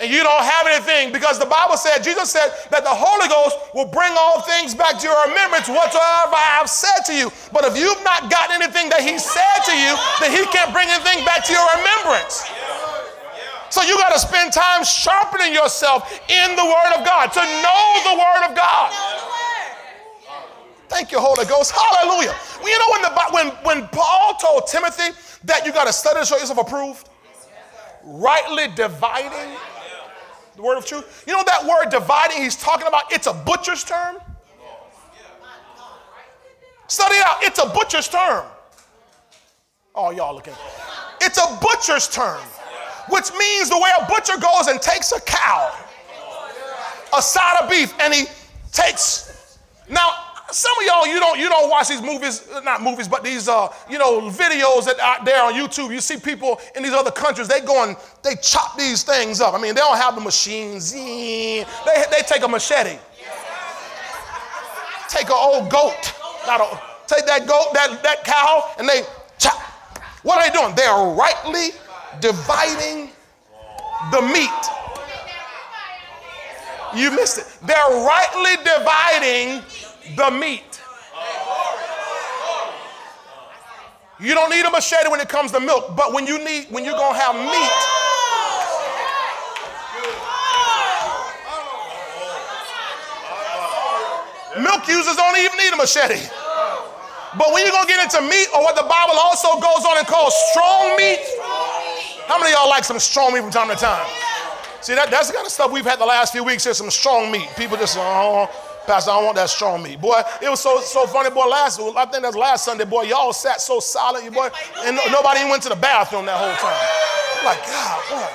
and 0.00 0.08
you 0.08 0.24
don't 0.24 0.42
have 0.42 0.64
anything 0.66 1.12
because 1.12 1.38
the 1.38 1.44
Bible 1.44 1.76
said, 1.76 2.00
Jesus 2.00 2.32
said 2.32 2.48
that 2.72 2.88
the 2.88 2.90
Holy 2.90 3.28
Ghost 3.28 3.60
will 3.76 3.84
bring 3.84 4.08
all 4.16 4.40
things 4.40 4.72
back 4.72 4.96
to 4.96 5.04
your 5.04 5.16
remembrance 5.28 5.68
whatsoever 5.68 6.32
I 6.32 6.56
have 6.56 6.72
said 6.72 7.04
to 7.12 7.14
you. 7.14 7.28
But 7.52 7.68
if 7.68 7.76
you've 7.76 8.00
not 8.00 8.32
gotten 8.32 8.56
anything 8.64 8.88
that 8.88 9.04
He 9.04 9.20
said 9.20 9.60
to 9.68 9.74
you, 9.76 9.92
then 10.24 10.32
He 10.32 10.48
can't 10.48 10.72
bring 10.72 10.88
anything 10.88 11.20
back 11.28 11.44
to 11.44 11.52
your 11.52 11.68
remembrance. 11.76 12.48
So 13.68 13.84
you 13.84 13.94
got 14.00 14.16
to 14.16 14.18
spend 14.18 14.56
time 14.56 14.88
sharpening 14.88 15.52
yourself 15.52 16.08
in 16.32 16.48
the 16.56 16.64
Word 16.64 16.92
of 16.96 17.04
God 17.04 17.28
to 17.36 17.42
know 17.60 17.84
the 18.08 18.16
Word 18.16 18.42
of 18.48 18.56
God. 18.56 18.88
Thank 20.88 21.12
you, 21.12 21.20
Holy 21.20 21.44
Ghost. 21.44 21.76
Hallelujah. 21.76 22.34
You 22.64 22.76
know 22.80 22.88
when, 22.88 23.02
the, 23.04 23.12
when, 23.30 23.46
when 23.68 23.88
Paul 23.92 24.34
told 24.40 24.66
Timothy 24.66 25.12
that 25.44 25.68
you 25.68 25.72
got 25.72 25.86
to 25.86 25.92
study 25.92 26.20
to 26.20 26.26
show 26.26 26.40
yourself 26.40 26.58
approved? 26.58 27.08
Rightly 28.02 28.72
dividing 28.74 29.54
the 30.60 30.66
word 30.66 30.76
of 30.76 30.84
truth. 30.84 31.24
You 31.26 31.32
know 31.32 31.42
that 31.46 31.64
word 31.64 31.90
dividing 31.90 32.42
he's 32.42 32.56
talking 32.56 32.86
about? 32.86 33.04
It's 33.10 33.26
a 33.26 33.32
butcher's 33.32 33.82
term. 33.82 34.16
Study 36.86 37.14
it 37.14 37.26
out. 37.26 37.38
It's 37.42 37.58
a 37.58 37.66
butcher's 37.66 38.08
term. 38.08 38.44
Oh, 39.94 40.10
y'all 40.10 40.34
looking. 40.34 40.54
It's 41.20 41.38
a 41.38 41.58
butcher's 41.62 42.08
term, 42.08 42.40
which 43.08 43.30
means 43.38 43.70
the 43.70 43.78
way 43.78 43.90
a 44.00 44.06
butcher 44.06 44.38
goes 44.38 44.66
and 44.66 44.80
takes 44.80 45.12
a 45.12 45.20
cow, 45.20 45.74
a 47.16 47.22
side 47.22 47.62
of 47.62 47.70
beef, 47.70 47.94
and 48.00 48.12
he 48.12 48.26
takes. 48.72 49.58
Now, 49.88 50.12
some 50.52 50.78
of 50.78 50.86
y'all, 50.86 51.06
you 51.06 51.20
don't, 51.20 51.38
you 51.38 51.48
don't 51.48 51.70
watch 51.70 51.88
these 51.88 52.02
movies, 52.02 52.48
not 52.64 52.82
movies, 52.82 53.08
but 53.08 53.22
these, 53.22 53.48
uh, 53.48 53.68
you 53.88 53.98
know, 53.98 54.22
videos 54.30 54.84
that 54.84 54.98
are 55.00 55.24
there 55.24 55.42
on 55.42 55.54
YouTube. 55.54 55.92
You 55.92 56.00
see 56.00 56.16
people 56.16 56.60
in 56.74 56.82
these 56.82 56.92
other 56.92 57.10
countries, 57.10 57.48
they 57.48 57.60
go 57.60 57.84
and 57.86 57.96
they 58.22 58.34
chop 58.42 58.76
these 58.76 59.02
things 59.02 59.40
up. 59.40 59.54
I 59.54 59.60
mean, 59.60 59.74
they 59.74 59.80
don't 59.80 59.96
have 59.96 60.14
the 60.14 60.20
machines. 60.20 60.92
They, 60.92 61.64
they 61.84 62.22
take 62.26 62.42
a 62.42 62.48
machete. 62.48 62.98
Take 65.08 65.26
an 65.26 65.36
old 65.36 65.70
goat. 65.70 66.14
Not 66.46 66.60
a, 66.60 66.80
take 67.06 67.26
that 67.26 67.46
goat, 67.46 67.72
that, 67.74 68.02
that 68.02 68.24
cow, 68.24 68.74
and 68.78 68.88
they 68.88 69.02
chop. 69.38 69.60
What 70.22 70.38
are 70.38 70.50
they 70.50 70.58
doing? 70.58 70.74
They 70.74 70.84
are 70.84 71.14
rightly 71.14 71.70
dividing 72.20 73.10
the 74.10 74.22
meat. 74.22 74.50
You 76.94 77.10
missed 77.12 77.38
it. 77.38 77.46
They're 77.64 78.04
rightly 78.04 78.56
dividing 78.64 79.62
the 80.16 80.30
meat. 80.30 80.80
You 84.20 84.34
don't 84.34 84.50
need 84.50 84.64
a 84.66 84.70
machete 84.70 85.08
when 85.08 85.20
it 85.20 85.28
comes 85.28 85.50
to 85.52 85.60
milk, 85.60 85.96
but 85.96 86.12
when 86.12 86.26
you 86.26 86.38
need 86.44 86.66
when 86.70 86.84
you're 86.84 86.98
gonna 86.98 87.18
have 87.18 87.34
meat. 87.34 88.00
Milk 94.62 94.86
users 94.88 95.16
don't 95.16 95.38
even 95.38 95.56
need 95.56 95.72
a 95.72 95.76
machete. 95.76 96.20
But 97.38 97.52
when 97.54 97.64
you're 97.64 97.72
gonna 97.72 97.88
get 97.88 98.02
into 98.02 98.20
meat, 98.28 98.48
or 98.54 98.62
what 98.62 98.76
the 98.76 98.82
Bible 98.82 99.14
also 99.14 99.58
goes 99.60 99.86
on 99.86 99.96
and 99.96 100.06
calls 100.06 100.34
strong 100.50 100.96
meat, 100.96 101.20
how 102.26 102.38
many 102.38 102.52
of 102.52 102.58
y'all 102.58 102.68
like 102.68 102.84
some 102.84 102.98
strong 102.98 103.32
meat 103.32 103.40
from 103.40 103.50
time 103.50 103.68
to 103.68 103.76
time? 103.76 104.04
See, 104.82 104.94
that, 104.94 105.10
that's 105.10 105.28
the 105.28 105.34
kind 105.34 105.46
of 105.46 105.52
stuff 105.52 105.70
we've 105.70 105.84
had 105.84 105.98
the 105.98 106.06
last 106.06 106.32
few 106.32 106.42
weeks 106.42 106.64
here, 106.64 106.74
some 106.74 106.90
strong 106.90 107.30
meat. 107.30 107.48
People 107.56 107.76
just, 107.76 107.96
oh, 107.98 108.50
Pastor, 108.86 109.10
I 109.10 109.16
don't 109.16 109.24
want 109.24 109.36
that 109.36 109.50
strong 109.50 109.82
meat. 109.82 110.00
Boy, 110.00 110.20
it 110.42 110.48
was 110.48 110.60
so 110.60 110.80
so 110.80 111.06
funny, 111.06 111.30
boy. 111.30 111.46
Last 111.46 111.78
I 111.80 112.04
think 112.06 112.22
that's 112.22 112.36
last 112.36 112.64
Sunday, 112.64 112.84
boy. 112.84 113.02
Y'all 113.02 113.32
sat 113.32 113.60
so 113.60 113.78
silent, 113.78 114.24
you 114.24 114.30
boy, 114.30 114.48
and 114.84 114.98
nobody 115.12 115.40
even 115.40 115.50
went 115.50 115.62
to 115.64 115.68
the 115.68 115.76
bathroom 115.76 116.26
that 116.26 116.36
whole 116.36 116.56
time. 116.58 116.80
I'm 117.38 117.44
like, 117.44 117.62
God, 117.66 118.00
boy. 118.10 118.30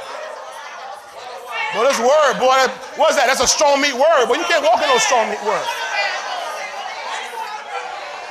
Boy, 1.76 1.84
this 1.92 2.00
word, 2.00 2.40
boy, 2.40 2.56
what's 2.96 3.20
that? 3.20 3.28
That's 3.28 3.44
a 3.44 3.52
strong 3.52 3.82
meat 3.82 3.92
word. 3.92 4.32
Boy, 4.32 4.40
you 4.40 4.48
can't 4.48 4.64
walk 4.64 4.80
in 4.80 4.88
no 4.88 4.96
strong 4.96 5.28
meat 5.28 5.44
word. 5.44 5.66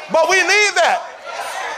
But 0.08 0.30
we 0.32 0.40
need 0.40 0.72
that. 0.80 1.04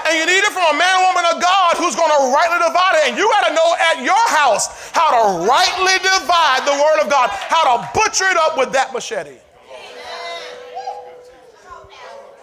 And 0.06 0.14
you 0.14 0.26
need 0.30 0.46
it 0.46 0.54
from 0.54 0.62
a 0.70 0.76
man 0.78 1.02
woman 1.10 1.26
of 1.34 1.42
God 1.42 1.74
who's 1.74 1.98
going 1.98 2.14
to 2.14 2.30
rightly 2.30 2.62
divide 2.62 3.02
it. 3.02 3.10
And 3.10 3.18
you 3.18 3.26
got 3.26 3.50
to 3.50 3.52
know 3.58 3.74
at 3.82 3.98
your 3.98 4.24
house 4.30 4.94
how 4.94 5.10
to 5.10 5.42
rightly 5.42 5.98
divide 5.98 6.62
the 6.62 6.78
word 6.78 7.02
of 7.02 7.10
God, 7.10 7.30
how 7.50 7.66
to 7.74 7.90
butcher 7.90 8.30
it 8.30 8.38
up 8.38 8.54
with 8.54 8.70
that 8.70 8.94
machete. 8.94 9.42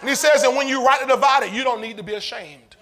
And 0.04 0.10
he 0.10 0.16
says 0.16 0.44
and 0.44 0.58
when 0.58 0.68
you 0.68 0.86
rightly 0.86 1.08
divide 1.08 1.44
it, 1.44 1.54
you 1.54 1.64
don't 1.64 1.80
need 1.80 1.96
to 1.96 2.04
be 2.04 2.16
ashamed. 2.16 2.76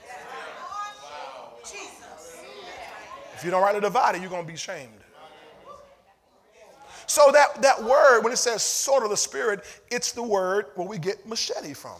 If 3.36 3.46
you 3.46 3.52
don't 3.52 3.62
rightly 3.62 3.80
divide 3.80 4.16
it, 4.16 4.22
you're 4.22 4.30
going 4.32 4.44
to 4.44 4.52
be 4.52 4.58
shamed. 4.58 4.90
So 7.06 7.30
that, 7.32 7.62
that 7.62 7.84
word, 7.84 8.24
when 8.24 8.34
it 8.34 8.38
says 8.38 8.64
sword 8.64 9.04
of 9.04 9.12
the 9.12 9.18
spirit, 9.18 9.64
it's 9.92 10.14
the 10.14 10.24
word 10.24 10.72
where 10.74 10.88
we 10.88 10.98
get 10.98 11.28
machete 11.28 11.76
from. 11.76 12.00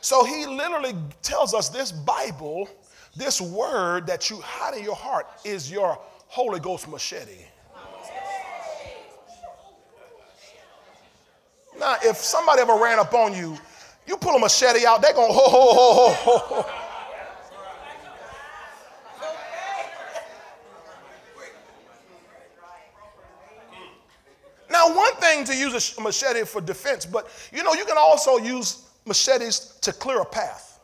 So 0.00 0.24
he 0.24 0.46
literally 0.46 0.96
tells 1.22 1.54
us 1.54 1.68
this 1.68 1.92
Bible, 1.92 2.68
this 3.14 3.40
word 3.40 4.08
that 4.08 4.30
you 4.30 4.40
hide 4.40 4.76
in 4.76 4.82
your 4.82 4.96
heart 4.96 5.28
is 5.44 5.70
your 5.70 5.96
Holy 6.26 6.58
Ghost 6.58 6.88
machete. 6.88 7.44
Now, 11.78 11.98
if 12.02 12.16
somebody 12.16 12.62
ever 12.62 12.74
ran 12.74 12.98
up 12.98 13.14
on 13.14 13.32
you 13.32 13.56
you 14.08 14.16
pull 14.16 14.34
a 14.34 14.40
machete 14.40 14.86
out, 14.86 15.02
they're 15.02 15.12
going, 15.12 15.30
ho, 15.30 15.50
ho, 15.50 15.72
ho, 15.74 16.12
ho, 16.14 16.38
ho. 16.38 16.70
Now, 24.70 24.96
one 24.96 25.14
thing 25.16 25.44
to 25.44 25.54
use 25.54 25.96
a 25.98 26.00
machete 26.00 26.44
for 26.44 26.62
defense, 26.62 27.04
but 27.04 27.28
you 27.52 27.62
know, 27.62 27.74
you 27.74 27.84
can 27.84 27.96
also 27.98 28.38
use 28.38 28.86
machetes 29.04 29.78
to 29.82 29.92
clear 29.92 30.20
a 30.20 30.24
path. 30.24 30.80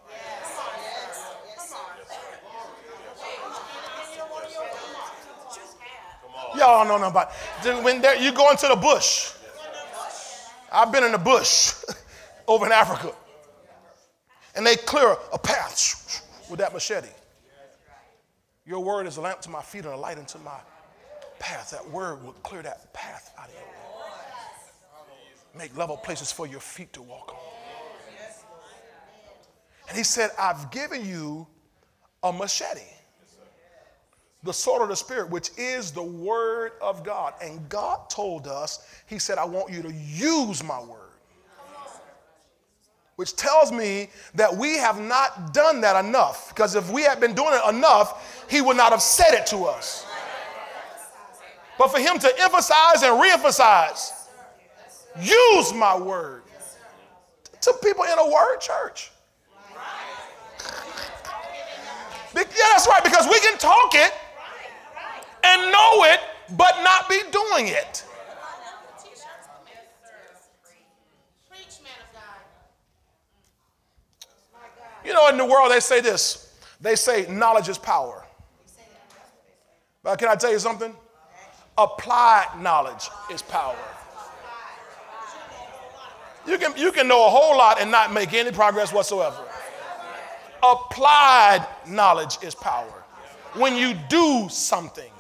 Y'all 6.57 6.85
know 6.85 6.99
nothing 6.99 7.11
about 7.11 7.33
it. 7.65 7.85
When 7.85 8.03
you 8.23 8.33
go 8.33 8.51
into 8.51 8.69
the 8.69 8.77
bush, 8.77 9.33
I've 10.71 10.93
been 10.93 11.05
in 11.05 11.13
the 11.13 11.19
bush. 11.19 11.73
over 12.47 12.67
in 12.67 12.73
Africa. 12.73 13.13
And 14.57 14.67
they 14.67 14.77
clear 14.77 15.17
a 15.33 15.39
path 15.39 16.27
with 16.51 16.61
that 16.61 16.73
machete. 16.73 17.09
Your 18.67 18.81
word 18.83 19.07
is 19.07 19.17
a 19.17 19.21
lamp 19.21 19.41
to 19.43 19.51
my 19.51 19.63
feet 19.63 19.85
and 19.85 19.95
a 19.95 19.97
light 19.97 20.17
into 20.19 20.39
my 20.39 20.59
path. 21.39 21.71
That 21.71 21.89
word 21.91 22.25
will 22.25 22.33
clear 22.33 22.63
that 22.63 22.93
path 22.95 23.35
out 23.39 23.49
of 23.49 23.55
your 23.55 23.63
way. 23.63 23.69
Make 25.57 25.77
level 25.77 25.97
places 25.97 26.33
for 26.33 26.47
your 26.47 26.61
feet 26.61 26.93
to 26.95 27.03
walk 27.03 27.33
on. 27.33 27.39
And 29.89 29.97
he 29.99 30.05
said, 30.05 30.31
I've 30.39 30.71
given 30.71 31.05
you 31.05 31.47
a 32.23 32.33
machete. 32.33 32.81
the 34.43 34.53
sword 34.53 34.83
of 34.83 34.89
the 34.89 34.97
Spirit, 34.97 35.31
which 35.31 35.51
is 35.59 35.91
the 35.91 36.03
word 36.03 36.73
of 36.81 37.05
God. 37.05 37.35
And 37.43 37.69
God 37.69 38.09
told 38.11 38.47
us, 38.47 38.87
He 39.07 39.19
said, 39.19 39.39
I 39.39 39.45
want 39.45 39.73
you 39.73 39.83
to 39.83 39.93
use 39.93 40.63
my 40.65 40.81
word. 40.81 41.04
Which 43.17 43.37
tells 43.37 43.71
me 43.71 44.11
that 44.35 44.57
we 44.57 44.77
have 44.77 45.01
not 45.01 45.55
done 45.55 45.81
that 45.83 46.05
enough. 46.05 46.49
Because 46.49 46.75
if 46.75 46.91
we 46.91 47.03
had 47.03 47.21
been 47.21 47.35
doing 47.35 47.53
it 47.53 47.75
enough, 47.75 48.45
He 48.51 48.61
would 48.61 48.77
not 48.77 48.91
have 48.91 49.03
said 49.03 49.35
it 49.35 49.47
to 49.47 49.65
us. 49.65 50.05
But 51.79 51.93
for 51.93 51.99
Him 51.99 52.19
to 52.19 52.33
emphasize 52.41 53.03
and 53.03 53.21
reemphasize, 53.23 54.13
use 55.21 55.73
my 55.73 55.97
word 55.97 56.43
to 57.61 57.73
people 57.83 58.05
in 58.05 58.19
a 58.19 58.27
word 58.31 58.59
church. 58.61 59.11
Yeah, 62.35 62.43
that's 62.73 62.89
right, 62.89 63.03
because 63.05 63.27
we 63.29 63.39
can 63.41 63.57
talk 63.59 63.95
it 63.95 64.13
and 65.45 65.71
know 65.71 66.05
it, 66.05 66.21
but 66.57 66.83
not 66.83 67.09
be 67.09 67.21
doing 67.31 67.69
it. 67.69 68.04
You 75.05 75.13
know, 75.13 75.29
in 75.29 75.37
the 75.37 75.45
world, 75.45 75.71
they 75.71 75.81
say 75.81 76.01
this 76.01 76.45
they 76.81 76.97
say 76.97 77.27
knowledge 77.31 77.69
is 77.69 77.79
power. 77.79 78.25
But 80.03 80.19
can 80.19 80.29
I 80.29 80.35
tell 80.35 80.53
you 80.53 80.59
something? 80.59 80.95
Applied 81.79 82.61
knowledge 82.61 83.09
is 83.33 83.43
power. 83.43 83.77
You 86.47 86.59
can, 86.59 86.77
you 86.77 86.93
can 86.93 87.09
know 87.09 87.27
a 87.27 87.31
whole 87.31 87.57
lot 87.57 87.81
and 87.81 87.91
not 87.91 88.13
make 88.13 88.35
any 88.35 88.53
progress 88.53 88.93
whatsoever. 88.93 89.43
Applied 90.63 91.67
knowledge 91.87 92.37
is 92.43 92.55
power. 92.55 93.03
When 93.55 93.77
you 93.77 93.95
do 94.09 94.49
something. 94.51 95.11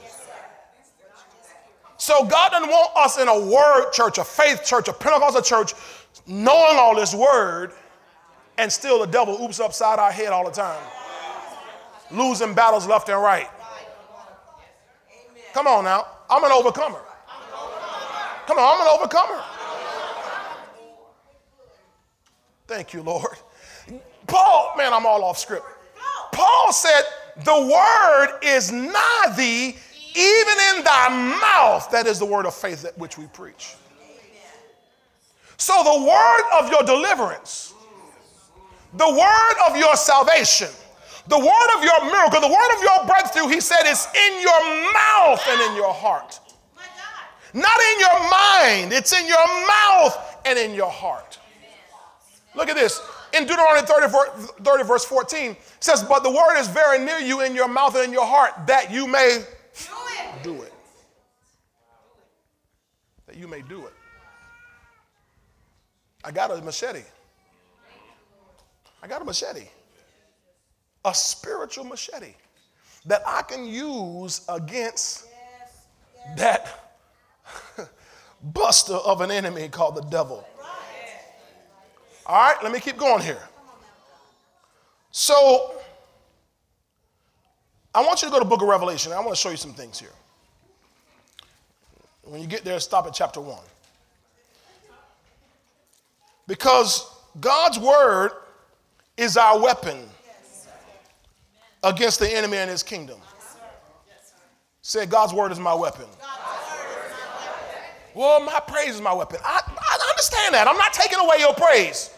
So 1.97 2.25
God 2.27 2.51
doesn't 2.51 2.69
want 2.69 2.91
us 2.97 3.19
in 3.19 3.29
a 3.29 3.41
word 3.41 3.91
church, 3.93 4.19
a 4.19 4.25
faith 4.25 4.65
church, 4.65 4.89
a 4.89 4.93
Pentecostal 4.93 5.41
church, 5.41 5.73
knowing 6.27 6.77
all 6.77 6.95
this 6.95 7.15
word, 7.15 7.73
and 8.59 8.71
still 8.71 9.01
the 9.01 9.07
devil 9.07 9.43
oops 9.43 9.61
upside 9.61 9.99
our 9.99 10.13
head 10.13 10.29
all 10.29 10.45
the 10.45 10.51
time. 10.51 10.83
Losing 12.11 12.55
battles 12.55 12.87
left 12.87 13.09
and 13.09 13.21
right. 13.21 13.49
Come 15.53 15.67
on 15.67 15.85
now. 15.85 16.07
I'm 16.29 16.45
an 16.45 16.53
overcomer. 16.53 17.01
Come 18.47 18.59
on, 18.59 18.75
I'm 18.75 18.87
an 18.87 18.99
overcomer. 18.99 19.43
Thank 22.67 22.93
you, 22.93 23.03
Lord. 23.03 23.37
Paul, 24.27 24.75
man, 24.77 24.93
I'm 24.93 25.07
all 25.07 25.23
off 25.25 25.39
script. 25.39 25.67
Paul 26.33 26.73
said, 26.73 27.03
The 27.45 27.53
word 27.53 28.39
is 28.43 28.73
nigh 28.73 29.35
thee, 29.37 29.77
even 30.15 30.55
in 30.77 30.85
thy 30.85 31.39
mouth. 31.41 31.91
That 31.91 32.07
is 32.07 32.19
the 32.19 32.27
word 32.27 32.47
of 32.47 32.55
faith 32.55 32.83
that 32.83 32.97
which 32.99 33.19
we 33.19 33.27
preach. 33.27 33.75
So, 35.57 35.83
the 35.85 36.05
word 36.05 36.43
of 36.59 36.71
your 36.71 36.83
deliverance, 36.83 37.74
the 38.97 39.09
word 39.09 39.71
of 39.71 39.77
your 39.77 39.97
salvation, 39.97 40.69
the 41.27 41.39
word 41.39 41.77
of 41.77 41.83
your 41.83 42.05
miracle, 42.05 42.41
the 42.41 42.49
word 42.49 42.77
of 42.77 42.83
your 42.83 43.07
breakthrough, 43.07 43.49
he 43.49 43.61
said, 43.61 43.83
is 43.87 44.07
in 44.15 44.41
your 44.41 44.93
mouth 44.93 45.43
and 45.49 45.61
in 45.71 45.77
your 45.77 45.93
heart. 45.93 46.41
Not 47.53 47.79
in 47.93 48.01
your 48.01 48.31
mind, 48.31 48.93
it's 48.93 49.13
in 49.13 49.27
your 49.27 49.67
mouth 49.67 50.43
and 50.45 50.59
in 50.59 50.75
your 50.75 50.91
heart. 50.91 51.39
Look 52.55 52.69
at 52.69 52.77
this. 52.77 53.01
In 53.33 53.47
Deuteronomy 53.47 53.87
30, 53.87 54.13
30, 54.63 54.85
verse 54.85 55.05
14, 55.05 55.57
says, 55.81 56.05
But 56.05 56.23
the 56.23 56.31
word 56.31 56.59
is 56.59 56.69
very 56.69 57.05
near 57.05 57.19
you 57.19 57.41
in 57.41 57.55
your 57.55 57.69
mouth 57.69 57.97
and 57.97 58.05
in 58.05 58.13
your 58.13 58.27
heart, 58.27 58.53
that 58.67 58.93
you 58.93 59.07
may 59.09 59.45
do 59.75 59.93
it. 60.07 60.43
Do 60.45 60.63
it. 60.63 60.73
That 63.27 63.37
you 63.37 63.49
may 63.49 63.63
do 63.63 63.87
it. 63.87 63.93
I 66.23 66.31
got 66.31 66.53
a 66.53 66.61
machete. 66.63 67.03
I 69.05 69.07
got 69.07 69.21
a 69.21 69.25
machete. 69.27 69.69
A 71.05 71.13
spiritual 71.13 71.85
machete 71.85 72.33
that 73.05 73.23
I 73.27 73.43
can 73.43 73.67
use 73.67 74.41
against 74.49 75.27
that 76.39 76.95
buster 78.43 78.95
of 78.95 79.21
an 79.21 79.31
enemy 79.31 79.69
called 79.69 79.97
the 79.97 80.01
devil. 80.01 80.49
All 82.25 82.35
right, 82.35 82.57
let 82.63 82.73
me 82.73 82.81
keep 82.81 82.97
going 82.97 83.23
here. 83.23 83.43
So, 85.11 85.75
I 87.95 88.01
want 88.01 88.23
you 88.23 88.29
to 88.29 88.33
go 88.33 88.39
to 88.39 88.47
book 88.47 88.63
of 88.63 88.69
Revelation. 88.69 89.13
I 89.13 89.19
want 89.19 89.33
to 89.33 89.37
show 89.37 89.51
you 89.51 89.59
some 89.59 89.75
things 89.75 90.01
here. 90.01 90.09
When 92.23 92.41
you 92.41 92.47
get 92.47 92.65
there, 92.65 92.81
stop 92.81 93.07
at 93.07 93.13
chapter 93.13 93.43
1. 93.43 93.59
Because 96.47 97.07
God's 97.39 97.79
word 97.79 98.31
is 99.17 99.37
our 99.37 99.61
weapon 99.61 100.09
against 101.83 102.19
the 102.19 102.29
enemy 102.29 102.57
and 102.57 102.71
his 102.71 102.83
kingdom. 102.83 103.21
Say, 104.83 105.07
God's 105.07 105.33
word 105.33 105.53
is 105.53 105.59
my 105.59 105.75
weapon. 105.75 106.07
Well, 108.15 108.41
my 108.41 108.61
praise 108.61 108.95
is 108.95 109.01
my 109.01 109.13
weapon. 109.13 109.39
I, 109.45 109.61
I 109.67 110.09
understand 110.11 110.55
that. 110.55 110.69
I'm 110.69 110.77
not 110.77 110.93
taking 110.93 111.19
away 111.19 111.37
your 111.41 111.55
praise. 111.55 112.11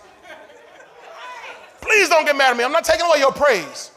Please 1.80 2.08
don't 2.08 2.24
get 2.24 2.36
mad 2.36 2.50
at 2.50 2.56
me. 2.56 2.64
I'm 2.64 2.72
not 2.72 2.84
taking 2.84 3.06
away 3.06 3.18
your 3.18 3.32
praise. 3.32 3.92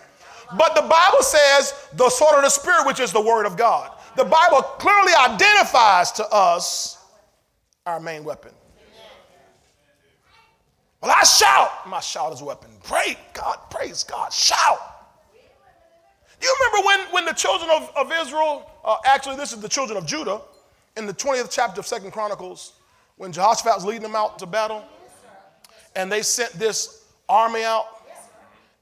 But 0.57 0.75
the 0.75 0.81
Bible 0.81 1.21
says 1.21 1.73
the 1.93 2.09
sword 2.09 2.35
of 2.35 2.43
the 2.43 2.49
Spirit, 2.49 2.85
which 2.85 2.99
is 2.99 3.11
the 3.11 3.21
word 3.21 3.45
of 3.45 3.57
God. 3.57 3.91
The 4.15 4.23
Bible 4.23 4.61
clearly 4.61 5.13
identifies 5.13 6.11
to 6.13 6.25
us 6.31 6.97
our 7.85 7.99
main 7.99 8.23
weapon. 8.23 8.51
Well, 11.01 11.13
I 11.15 11.23
shout. 11.23 11.87
My 11.87 11.99
shout 11.99 12.33
is 12.33 12.41
a 12.41 12.45
weapon. 12.45 12.71
Pray, 12.83 13.17
God, 13.33 13.57
praise 13.69 14.03
God. 14.03 14.33
Shout. 14.33 14.79
Do 16.39 16.47
you 16.47 16.55
remember 16.59 16.87
when, 16.87 16.99
when 17.13 17.25
the 17.25 17.33
children 17.33 17.69
of, 17.69 17.91
of 17.95 18.11
Israel, 18.11 18.69
uh, 18.83 18.97
actually, 19.05 19.35
this 19.35 19.51
is 19.51 19.59
the 19.59 19.69
children 19.69 19.97
of 19.97 20.05
Judah, 20.05 20.41
in 20.97 21.05
the 21.05 21.13
20th 21.13 21.49
chapter 21.51 21.79
of 21.79 21.87
Second 21.87 22.11
Chronicles, 22.11 22.73
when 23.17 23.31
Jehoshaphat 23.31 23.75
was 23.75 23.85
leading 23.85 24.03
them 24.03 24.15
out 24.15 24.39
to 24.39 24.45
battle, 24.45 24.83
and 25.95 26.11
they 26.11 26.21
sent 26.21 26.53
this 26.53 27.05
army 27.27 27.63
out, 27.63 27.85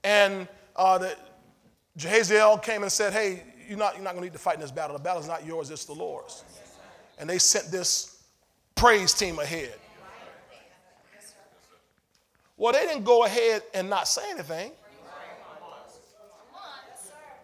and 0.03 0.47
uh, 0.75 0.97
the, 0.99 1.15
Jehaziel 1.97 2.62
came 2.62 2.84
and 2.84 2.91
said, 2.91 3.12
Hey, 3.13 3.43
you're 3.67 3.77
not, 3.77 3.95
you're 3.95 4.03
not 4.03 4.12
going 4.12 4.21
to 4.21 4.30
need 4.30 4.34
to 4.34 4.39
fight 4.39 4.56
in 4.56 4.62
this 4.62 4.71
battle. 4.71 4.95
The 4.95 5.03
battle's 5.03 5.27
not 5.27 5.45
yours, 5.45 5.71
it's 5.71 5.86
the 5.86 5.93
Lord's. 5.93 6.43
And 7.17 7.30
they 7.30 7.39
sent 7.39 7.71
this 7.71 8.23
praise 8.75 9.13
team 9.13 9.39
ahead. 9.39 9.73
Well, 12.58 12.74
they 12.74 12.86
didn't 12.86 13.04
go 13.04 13.24
ahead 13.24 13.62
and 13.74 13.89
not 13.89 14.08
say 14.08 14.24
anything. 14.32 14.72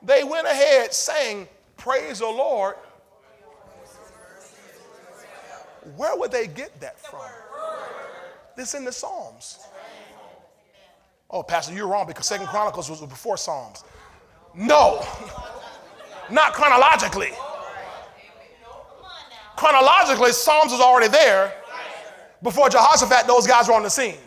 They 0.02 0.24
went 0.24 0.48
ahead 0.48 0.94
saying, 0.94 1.48
Praise 1.78 2.20
the 2.20 2.26
Lord. 2.26 2.76
Where 5.96 6.18
would 6.18 6.32
they 6.32 6.48
get 6.48 6.80
that 6.82 7.00
from? 7.00 7.22
This 8.56 8.74
in 8.74 8.86
the 8.86 8.92
Psalms. 8.92 9.60
Oh, 11.30 11.44
Pastor, 11.44 11.74
you're 11.74 11.88
wrong 11.88 12.08
because 12.08 12.26
Second 12.26 12.48
Chronicles 12.48 12.90
was 12.90 13.02
before 13.02 13.38
Psalms. 13.38 13.84
No, 14.54 15.06
not 16.32 16.54
chronologically. 16.54 17.32
Chronologically, 19.56 20.32
Psalms 20.32 20.72
was 20.72 20.82
already 20.82 21.08
there 21.08 21.54
before 22.44 22.70
Jehoshaphat, 22.70 23.26
those 23.26 23.48
guys 23.48 23.70
were 23.70 23.74
on 23.74 23.84
the 23.84 23.90
scene. 23.90 24.18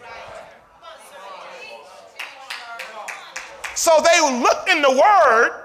So 3.76 3.92
they 4.02 4.40
looked 4.40 4.68
in 4.68 4.82
the 4.82 4.90
Word 4.90 5.62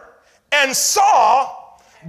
and 0.51 0.76
saw 0.76 1.57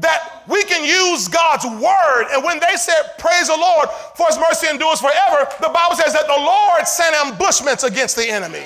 that 0.00 0.42
we 0.48 0.64
can 0.64 0.84
use 0.84 1.28
God's 1.28 1.66
word. 1.66 2.32
And 2.32 2.42
when 2.42 2.58
they 2.60 2.76
said, 2.76 3.14
Praise 3.18 3.48
the 3.48 3.56
Lord, 3.56 3.88
for 4.16 4.26
his 4.26 4.38
mercy 4.38 4.68
endures 4.68 5.00
forever, 5.00 5.48
the 5.60 5.68
Bible 5.68 5.96
says 5.96 6.12
that 6.14 6.26
the 6.26 6.40
Lord 6.40 6.86
sent 6.88 7.14
ambushments 7.26 7.84
against 7.84 8.16
the 8.16 8.26
enemy 8.26 8.64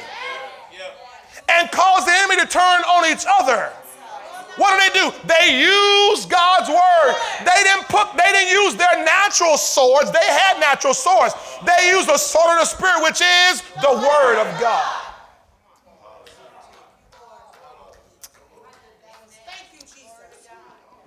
and 1.48 1.70
caused 1.70 2.06
the 2.06 2.12
enemy 2.12 2.36
to 2.42 2.46
turn 2.46 2.80
on 2.86 3.10
each 3.10 3.26
other. 3.40 3.72
What 4.56 4.72
do 4.72 4.88
they 4.88 4.94
do? 4.96 5.06
They 5.28 5.60
use 5.60 6.24
God's 6.24 6.70
word. 6.70 7.14
They 7.44 7.62
didn't 7.62 7.88
put, 7.88 8.16
they 8.16 8.32
didn't 8.32 8.52
use 8.52 8.74
their 8.74 9.04
natural 9.04 9.58
swords. 9.58 10.10
They 10.12 10.24
had 10.24 10.58
natural 10.58 10.94
swords. 10.94 11.34
They 11.66 11.90
used 11.90 12.08
the 12.08 12.16
sword 12.16 12.54
of 12.54 12.60
the 12.60 12.64
spirit, 12.64 13.02
which 13.02 13.20
is 13.20 13.62
the 13.82 13.92
word 13.92 14.40
of 14.40 14.60
God. 14.60 15.05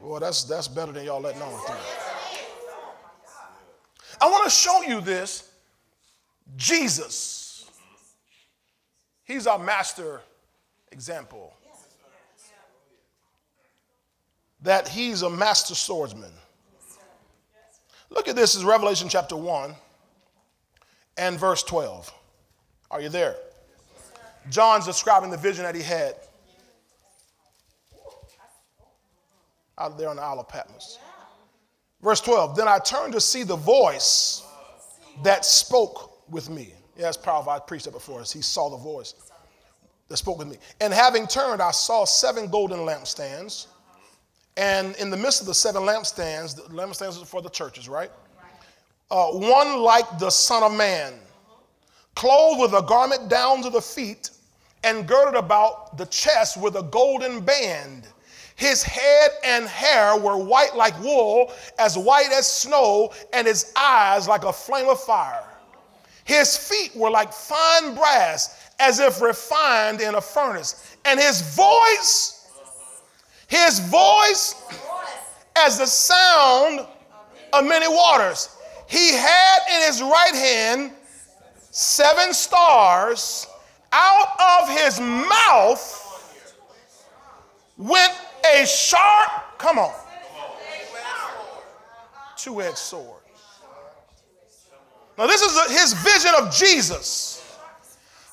Well, 0.09 0.19
that's 0.19 0.43
that's 0.45 0.67
better 0.67 0.91
than 0.91 1.05
y'all 1.05 1.21
letting 1.21 1.43
on. 1.43 1.53
I 4.19 4.27
want 4.27 4.43
to 4.43 4.49
show 4.49 4.81
you 4.81 5.01
this. 5.01 5.51
Jesus. 6.57 7.69
He's 9.23 9.45
our 9.45 9.59
master 9.59 10.21
example. 10.91 11.53
that 14.63 14.87
he's 14.87 15.21
a 15.21 15.29
master 15.29 15.75
swordsman. 15.75 16.31
Look 18.09 18.27
at 18.27 18.35
this 18.35 18.55
is 18.55 18.65
Revelation 18.65 19.09
chapter 19.09 19.37
1 19.37 19.75
and 21.19 21.39
verse 21.39 21.61
12. 21.61 22.11
Are 22.89 22.99
you 22.99 23.09
there? 23.09 23.35
John's 24.49 24.87
describing 24.87 25.29
the 25.29 25.37
vision 25.37 25.65
that 25.65 25.75
he 25.75 25.83
had 25.83 26.15
out 29.79 29.97
there 29.97 30.09
on 30.09 30.17
the 30.17 30.21
Isle 30.21 30.39
of 30.39 30.47
Patmos. 30.47 30.99
Verse 32.01 32.21
12 32.21 32.55
Then 32.55 32.67
I 32.67 32.79
turned 32.79 33.13
to 33.13 33.21
see 33.21 33.43
the 33.43 33.55
voice 33.55 34.43
that 35.23 35.45
spoke 35.45 36.29
with 36.29 36.49
me. 36.49 36.73
Yeah, 36.95 37.05
that's 37.05 37.17
powerful. 37.17 37.51
I 37.51 37.59
preached 37.59 37.85
that 37.85 37.91
before. 37.91 38.21
Us. 38.21 38.31
He 38.31 38.41
saw 38.41 38.69
the 38.69 38.77
voice 38.77 39.13
that 40.09 40.17
spoke 40.17 40.37
with 40.37 40.47
me. 40.47 40.57
And 40.81 40.93
having 40.93 41.27
turned, 41.27 41.61
I 41.61 41.71
saw 41.71 42.05
seven 42.05 42.49
golden 42.49 42.79
lampstands. 42.79 43.67
And 44.57 44.95
in 44.97 45.09
the 45.09 45.17
midst 45.17 45.39
of 45.39 45.47
the 45.47 45.53
seven 45.53 45.83
lampstands, 45.83 46.55
the 46.55 46.63
lampstands 46.63 47.21
are 47.21 47.25
for 47.25 47.41
the 47.41 47.49
churches, 47.49 47.87
right? 47.87 48.11
Uh, 49.09 49.27
one 49.27 49.79
like 49.79 50.19
the 50.19 50.29
Son 50.29 50.63
of 50.63 50.73
Man, 50.73 51.13
clothed 52.15 52.59
with 52.59 52.73
a 52.73 52.85
garment 52.85 53.29
down 53.29 53.63
to 53.63 53.69
the 53.69 53.81
feet, 53.81 54.31
and 54.83 55.07
girded 55.07 55.35
about 55.35 55.97
the 55.97 56.05
chest 56.07 56.61
with 56.61 56.75
a 56.75 56.83
golden 56.83 57.41
band. 57.41 58.07
His 58.59 58.83
head 58.83 59.31
and 59.45 59.65
hair 59.69 60.17
were 60.17 60.35
white 60.35 60.75
like 60.75 60.99
wool, 60.99 61.53
as 61.79 61.97
white 61.97 62.29
as 62.33 62.45
snow, 62.45 63.13
and 63.31 63.47
his 63.47 63.71
eyes 63.77 64.27
like 64.27 64.43
a 64.43 64.51
flame 64.51 64.89
of 64.89 65.01
fire. 65.01 65.45
His 66.25 66.57
feet 66.57 66.93
were 66.93 67.09
like 67.09 67.31
fine 67.31 67.95
brass, 67.95 68.69
as 68.77 68.99
if 68.99 69.21
refined 69.21 70.01
in 70.01 70.15
a 70.15 70.19
furnace. 70.19 70.93
And 71.05 71.21
his 71.21 71.39
voice, 71.55 72.49
his 73.47 73.79
voice, 73.79 74.61
as 75.55 75.77
the 75.77 75.87
sound 75.87 76.85
of 77.53 77.63
many 77.63 77.87
waters. 77.87 78.49
He 78.87 79.13
had 79.13 79.59
in 79.73 79.83
his 79.83 80.01
right 80.01 80.35
hand 80.35 80.91
seven 81.71 82.33
stars. 82.33 83.47
Out 83.93 84.61
of 84.61 84.69
his 84.77 84.99
mouth 84.99 86.05
went 87.77 88.13
a 88.45 88.65
sharp, 88.65 89.57
come 89.57 89.79
on, 89.79 89.93
two 92.37 92.61
edged 92.61 92.77
sword. 92.77 93.21
Now, 95.17 95.27
this 95.27 95.41
is 95.41 95.71
his 95.71 95.93
vision 95.93 96.31
of 96.39 96.53
Jesus. 96.53 97.57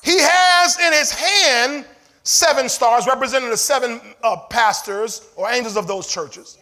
He 0.01 0.17
has 0.19 0.79
in 0.79 0.93
his 0.93 1.11
hand 1.11 1.85
seven 2.23 2.69
stars, 2.69 3.07
representing 3.07 3.49
the 3.49 3.57
seven 3.57 3.99
uh, 4.23 4.37
pastors 4.49 5.29
or 5.35 5.49
angels 5.49 5.75
of 5.75 5.87
those 5.87 6.07
churches. 6.07 6.57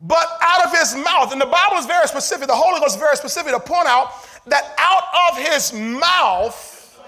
But 0.00 0.26
out 0.40 0.66
of 0.66 0.78
his 0.78 0.94
mouth, 0.96 1.32
and 1.32 1.40
the 1.40 1.46
Bible 1.46 1.76
is 1.76 1.86
very 1.86 2.08
specific, 2.08 2.48
the 2.48 2.54
Holy 2.54 2.80
Ghost 2.80 2.96
is 2.96 3.00
very 3.00 3.16
specific 3.16 3.52
to 3.52 3.60
point 3.60 3.86
out 3.86 4.12
that 4.46 4.74
out 4.78 5.04
of 5.30 5.38
his 5.38 5.72
mouth 5.72 7.00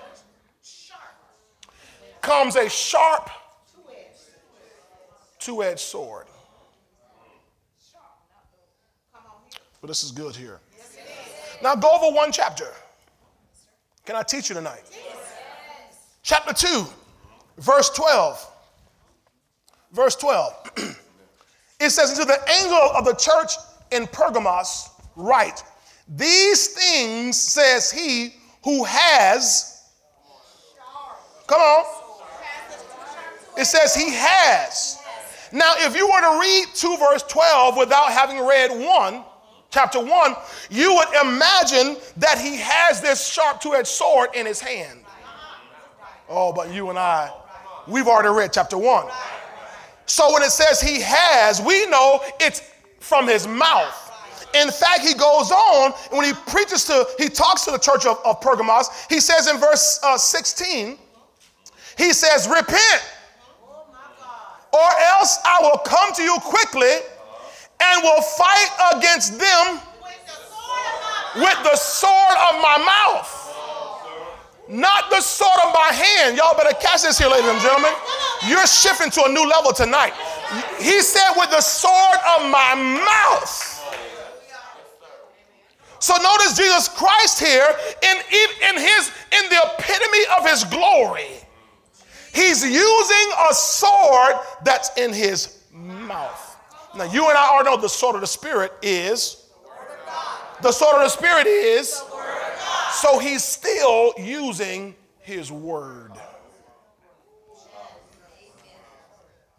comes 2.20 2.56
a 2.56 2.68
sharp, 2.68 3.30
two 5.44 5.62
edged 5.62 5.80
sword. 5.80 6.26
But 9.80 9.88
this 9.88 10.02
is 10.02 10.10
good 10.10 10.34
here. 10.34 10.60
Now 11.62 11.74
go 11.74 11.90
over 11.90 12.16
one 12.16 12.32
chapter. 12.32 12.68
Can 14.06 14.16
I 14.16 14.22
teach 14.22 14.48
you 14.48 14.54
tonight? 14.54 14.82
Chapter 16.22 16.54
2, 16.54 16.86
verse 17.58 17.90
12. 17.90 18.50
Verse 19.92 20.16
12. 20.16 20.70
it 21.80 21.90
says, 21.90 22.18
To 22.18 22.24
the 22.24 22.38
angel 22.62 22.90
of 22.96 23.04
the 23.04 23.14
church 23.14 23.52
in 23.92 24.06
Pergamos, 24.06 24.88
write, 25.14 25.62
These 26.08 26.68
things 26.68 27.38
says 27.38 27.90
he 27.90 28.34
who 28.64 28.84
has, 28.84 29.90
come 31.46 31.60
on, 31.60 31.84
it 33.58 33.66
says 33.66 33.94
he 33.94 34.10
has. 34.10 35.03
Now, 35.54 35.74
if 35.78 35.96
you 35.96 36.04
were 36.08 36.20
to 36.20 36.40
read 36.40 36.66
2 36.74 36.96
verse 36.96 37.22
12 37.22 37.76
without 37.76 38.10
having 38.10 38.44
read 38.44 38.72
1, 38.72 39.24
chapter 39.70 40.00
1, 40.04 40.34
you 40.68 40.92
would 40.92 41.08
imagine 41.22 41.96
that 42.16 42.38
he 42.40 42.56
has 42.56 43.00
this 43.00 43.24
sharp 43.24 43.60
two 43.60 43.72
edged 43.72 43.86
sword 43.86 44.30
in 44.34 44.46
his 44.46 44.60
hand. 44.60 44.98
Oh, 46.28 46.52
but 46.52 46.72
you 46.72 46.90
and 46.90 46.98
I, 46.98 47.32
we've 47.86 48.08
already 48.08 48.36
read 48.36 48.52
chapter 48.52 48.76
1. 48.76 49.06
So 50.06 50.32
when 50.32 50.42
it 50.42 50.50
says 50.50 50.80
he 50.80 51.00
has, 51.02 51.60
we 51.60 51.86
know 51.86 52.20
it's 52.40 52.60
from 52.98 53.28
his 53.28 53.46
mouth. 53.46 54.00
In 54.54 54.72
fact, 54.72 55.02
he 55.02 55.14
goes 55.14 55.52
on, 55.52 55.92
when 56.10 56.24
he 56.24 56.32
preaches 56.48 56.84
to, 56.86 57.06
he 57.16 57.28
talks 57.28 57.64
to 57.66 57.70
the 57.70 57.78
church 57.78 58.06
of, 58.06 58.18
of 58.24 58.40
Pergamos, 58.40 58.88
he 59.08 59.20
says 59.20 59.46
in 59.46 59.58
verse 59.58 60.00
uh, 60.02 60.18
16, 60.18 60.98
he 61.96 62.12
says, 62.12 62.48
Repent, 62.48 63.02
or 64.74 64.90
else 65.14 65.38
I 65.44 65.58
will 65.62 65.78
come 65.78 66.12
to 66.14 66.22
you 66.22 66.36
quickly 66.42 66.98
and 67.80 68.02
will 68.02 68.22
fight 68.22 68.70
against 68.96 69.38
them 69.38 69.80
with 71.36 71.58
the 71.62 71.76
sword 71.76 72.36
of 72.50 72.60
my 72.60 72.78
mouth. 72.82 73.40
Not 74.68 75.10
the 75.10 75.20
sword 75.20 75.58
of 75.66 75.74
my 75.74 75.92
hand. 75.92 76.36
Y'all 76.36 76.56
better 76.56 76.74
catch 76.80 77.02
this 77.02 77.18
here, 77.18 77.28
ladies 77.28 77.50
and 77.50 77.60
gentlemen. 77.60 77.92
You're 78.48 78.66
shifting 78.66 79.10
to 79.10 79.24
a 79.24 79.28
new 79.28 79.46
level 79.46 79.72
tonight. 79.72 80.14
He 80.80 81.02
said, 81.02 81.32
with 81.36 81.50
the 81.50 81.60
sword 81.60 82.18
of 82.36 82.50
my 82.50 82.74
mouth. 82.74 83.70
So 85.98 86.14
notice 86.16 86.56
Jesus 86.56 86.88
Christ 86.88 87.40
here 87.40 87.66
in, 88.02 88.16
in 88.68 88.82
his 88.82 89.10
in 89.32 89.48
the 89.48 89.56
epitome 89.56 90.24
of 90.36 90.48
his 90.48 90.64
glory. 90.64 91.43
He's 92.34 92.64
using 92.64 93.32
a 93.48 93.54
sword 93.54 94.34
that's 94.64 94.90
in 94.98 95.12
his 95.12 95.64
mouth. 95.72 96.50
Now 96.96 97.04
you 97.04 97.28
and 97.28 97.38
I 97.38 97.48
already 97.48 97.70
know 97.70 97.76
the 97.76 97.88
sword 97.88 98.16
of 98.16 98.20
the 98.20 98.26
spirit 98.26 98.72
is 98.82 99.44
the 100.62 100.72
sword 100.72 100.96
of 100.96 101.02
the 101.02 101.08
spirit 101.08 101.46
is 101.46 102.02
so 102.92 103.18
he's 103.18 103.44
still 103.44 104.14
using 104.16 104.94
his 105.20 105.50
word. 105.50 106.12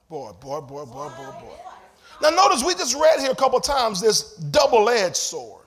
Boy, 0.09 0.31
boy, 0.39 0.61
boy, 0.61 0.85
boy, 0.85 1.09
boy, 1.09 1.31
boy. 1.41 1.57
Now, 2.21 2.29
notice 2.29 2.63
we 2.63 2.73
just 2.75 2.95
read 2.95 3.19
here 3.19 3.31
a 3.31 3.35
couple 3.35 3.59
times 3.59 3.99
this 3.99 4.35
double 4.35 4.87
edged 4.89 5.17
sword. 5.17 5.65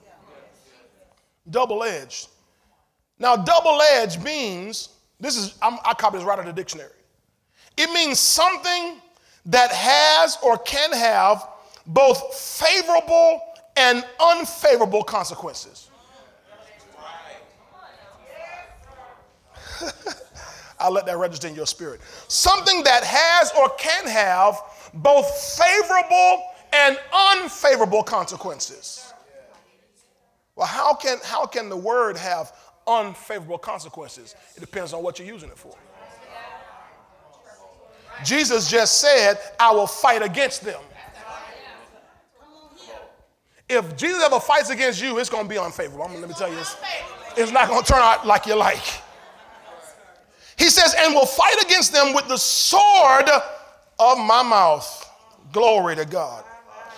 Double 1.49 1.83
edged. 1.83 2.29
Now, 3.19 3.35
double 3.35 3.81
edged 3.81 4.23
means 4.23 4.89
this 5.19 5.37
is, 5.37 5.55
I'm, 5.61 5.77
I 5.85 5.93
copy 5.93 6.17
this 6.17 6.25
right 6.25 6.39
out 6.39 6.47
of 6.47 6.55
the 6.55 6.59
dictionary. 6.59 6.91
It 7.79 7.89
means 7.93 8.19
something 8.19 8.97
that 9.45 9.71
has 9.71 10.37
or 10.43 10.57
can 10.57 10.91
have 10.91 11.47
both 11.87 12.35
favorable 12.35 13.41
and 13.77 14.03
unfavorable 14.19 15.01
consequences. 15.01 15.89
I'll 20.79 20.91
let 20.91 21.05
that 21.05 21.17
register 21.17 21.47
in 21.47 21.55
your 21.55 21.65
spirit. 21.65 22.01
Something 22.27 22.83
that 22.83 23.05
has 23.05 23.53
or 23.57 23.69
can 23.79 24.05
have 24.07 24.59
both 24.93 25.25
favorable 25.57 26.43
and 26.73 26.99
unfavorable 27.13 28.03
consequences. 28.03 29.13
Well, 30.57 30.67
how 30.67 30.95
can, 30.95 31.17
how 31.23 31.45
can 31.45 31.69
the 31.69 31.77
word 31.77 32.17
have 32.17 32.51
unfavorable 32.85 33.57
consequences? 33.57 34.35
It 34.57 34.59
depends 34.59 34.91
on 34.91 35.01
what 35.01 35.17
you're 35.17 35.29
using 35.29 35.47
it 35.47 35.57
for. 35.57 35.77
Jesus 38.23 38.69
just 38.69 38.99
said, 38.99 39.37
I 39.59 39.71
will 39.71 39.87
fight 39.87 40.21
against 40.21 40.63
them. 40.63 40.81
If 43.69 43.95
Jesus 43.95 44.23
ever 44.23 44.39
fights 44.39 44.71
against 44.71 45.01
you, 45.01 45.19
it's 45.19 45.29
going 45.29 45.43
to 45.43 45.49
be 45.49 45.59
unfavorable. 45.59 46.03
I'm, 46.03 46.19
let 46.19 46.27
me 46.27 46.35
tell 46.35 46.51
you, 46.51 46.57
it's, 46.57 46.75
it's 47.37 47.51
not 47.51 47.69
going 47.69 47.83
to 47.83 47.91
turn 47.91 48.01
out 48.01 48.25
like 48.25 48.47
you 48.47 48.55
like. 48.55 48.83
He 50.57 50.69
says, 50.69 50.95
and 50.97 51.13
will 51.13 51.27
fight 51.27 51.61
against 51.63 51.93
them 51.93 52.13
with 52.13 52.27
the 52.27 52.37
sword 52.37 53.29
of 53.99 54.17
my 54.17 54.41
mouth. 54.43 55.05
Glory 55.53 55.95
to 55.95 56.05
God. 56.05 56.43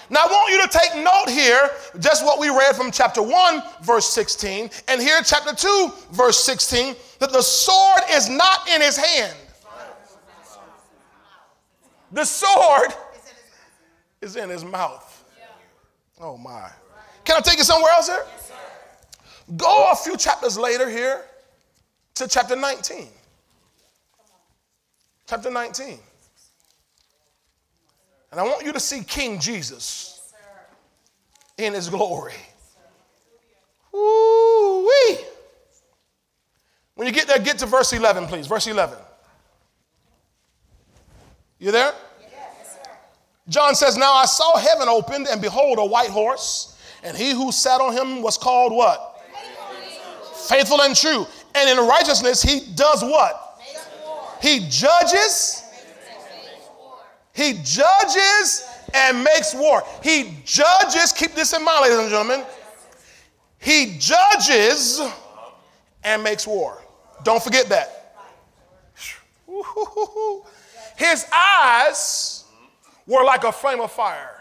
Now, 0.10 0.24
I 0.24 0.28
want 0.28 0.52
you 0.52 0.62
to 0.62 0.78
take 0.78 1.04
note 1.04 1.30
here, 1.30 1.70
just 2.00 2.26
what 2.26 2.38
we 2.40 2.50
read 2.50 2.76
from 2.76 2.92
chapter 2.92 3.22
1, 3.22 3.64
verse 3.82 4.10
16, 4.10 4.70
and 4.90 5.02
here, 5.02 5.22
chapter 5.24 5.56
2, 5.56 5.90
verse 6.12 6.44
16, 6.44 6.96
that 7.20 7.32
the 7.32 7.42
sword 7.42 8.02
is 8.12 8.30
not 8.30 8.68
in 8.70 8.82
his 8.82 8.98
hand. 8.98 9.38
The 12.12 12.26
sword 12.26 12.94
is 14.22 14.36
in 14.36 14.50
his 14.50 14.64
mouth. 14.64 15.24
Oh, 16.20 16.38
my. 16.38 16.70
Can 17.24 17.38
I 17.38 17.40
take 17.40 17.58
you 17.58 17.64
somewhere 17.64 17.92
else 17.94 18.08
here? 18.08 18.26
Go 19.58 19.92
a 19.92 19.96
few 19.96 20.18
chapters 20.18 20.58
later 20.58 20.90
here 20.90 21.24
to 22.16 22.28
chapter 22.28 22.56
19 22.56 23.08
chapter 25.32 25.50
19. 25.50 25.98
And 28.32 28.40
I 28.40 28.44
want 28.44 28.66
you 28.66 28.74
to 28.74 28.82
see 28.82 29.02
King 29.02 29.40
Jesus 29.40 30.34
in 31.58 31.74
his 31.74 31.88
glory. 31.88 32.34
Woo-wee. 33.94 35.20
When 36.96 37.08
you 37.08 37.14
get 37.14 37.30
there, 37.30 37.40
get 37.40 37.60
to 37.60 37.66
verse 37.66 37.94
11, 37.94 38.28
please. 38.28 38.46
Verse 38.46 38.68
11. 38.68 38.98
You 41.62 41.72
there? 41.72 41.94
Yes, 42.20 42.80
John 43.48 43.76
says, 43.76 43.96
Now 43.96 44.14
I 44.16 44.26
saw 44.26 44.58
heaven 44.58 44.90
opened, 44.90 45.28
and 45.28 45.40
behold, 45.40 45.78
a 45.78 45.86
white 45.86 46.10
horse, 46.10 46.76
and 47.04 47.16
he 47.16 47.34
who 47.34 47.52
sat 47.52 47.80
on 47.80 47.94
him 47.94 48.24
was 48.24 48.36
called 48.36 48.74
what? 48.74 49.22
Faithful 50.50 50.82
and 50.82 50.96
true. 50.96 51.28
And 51.54 51.70
in 51.70 51.88
righteousness, 51.88 52.42
he 52.42 52.74
does 52.74 53.04
what? 53.04 53.60
He 54.42 54.66
judges. 54.70 55.64
He 57.32 57.54
judges 57.64 58.68
and 58.96 59.24
makes 59.24 59.54
war. 59.54 59.84
He 60.02 60.40
judges, 60.44 61.12
keep 61.12 61.36
this 61.36 61.54
in 61.54 61.64
mind, 61.64 61.84
ladies 61.84 62.00
and 62.00 62.10
gentlemen. 62.10 62.44
He 63.60 63.98
judges 64.00 65.00
and 66.04 66.24
makes 66.24 66.48
war. 66.48 66.82
Don't 67.24 67.42
forget 67.42 67.70
that. 67.70 68.16
His 71.02 71.26
eyes 71.34 72.44
were 73.08 73.24
like 73.24 73.44
a 73.44 73.52
flame 73.52 73.82
of 73.82 73.92
fire. 73.92 74.40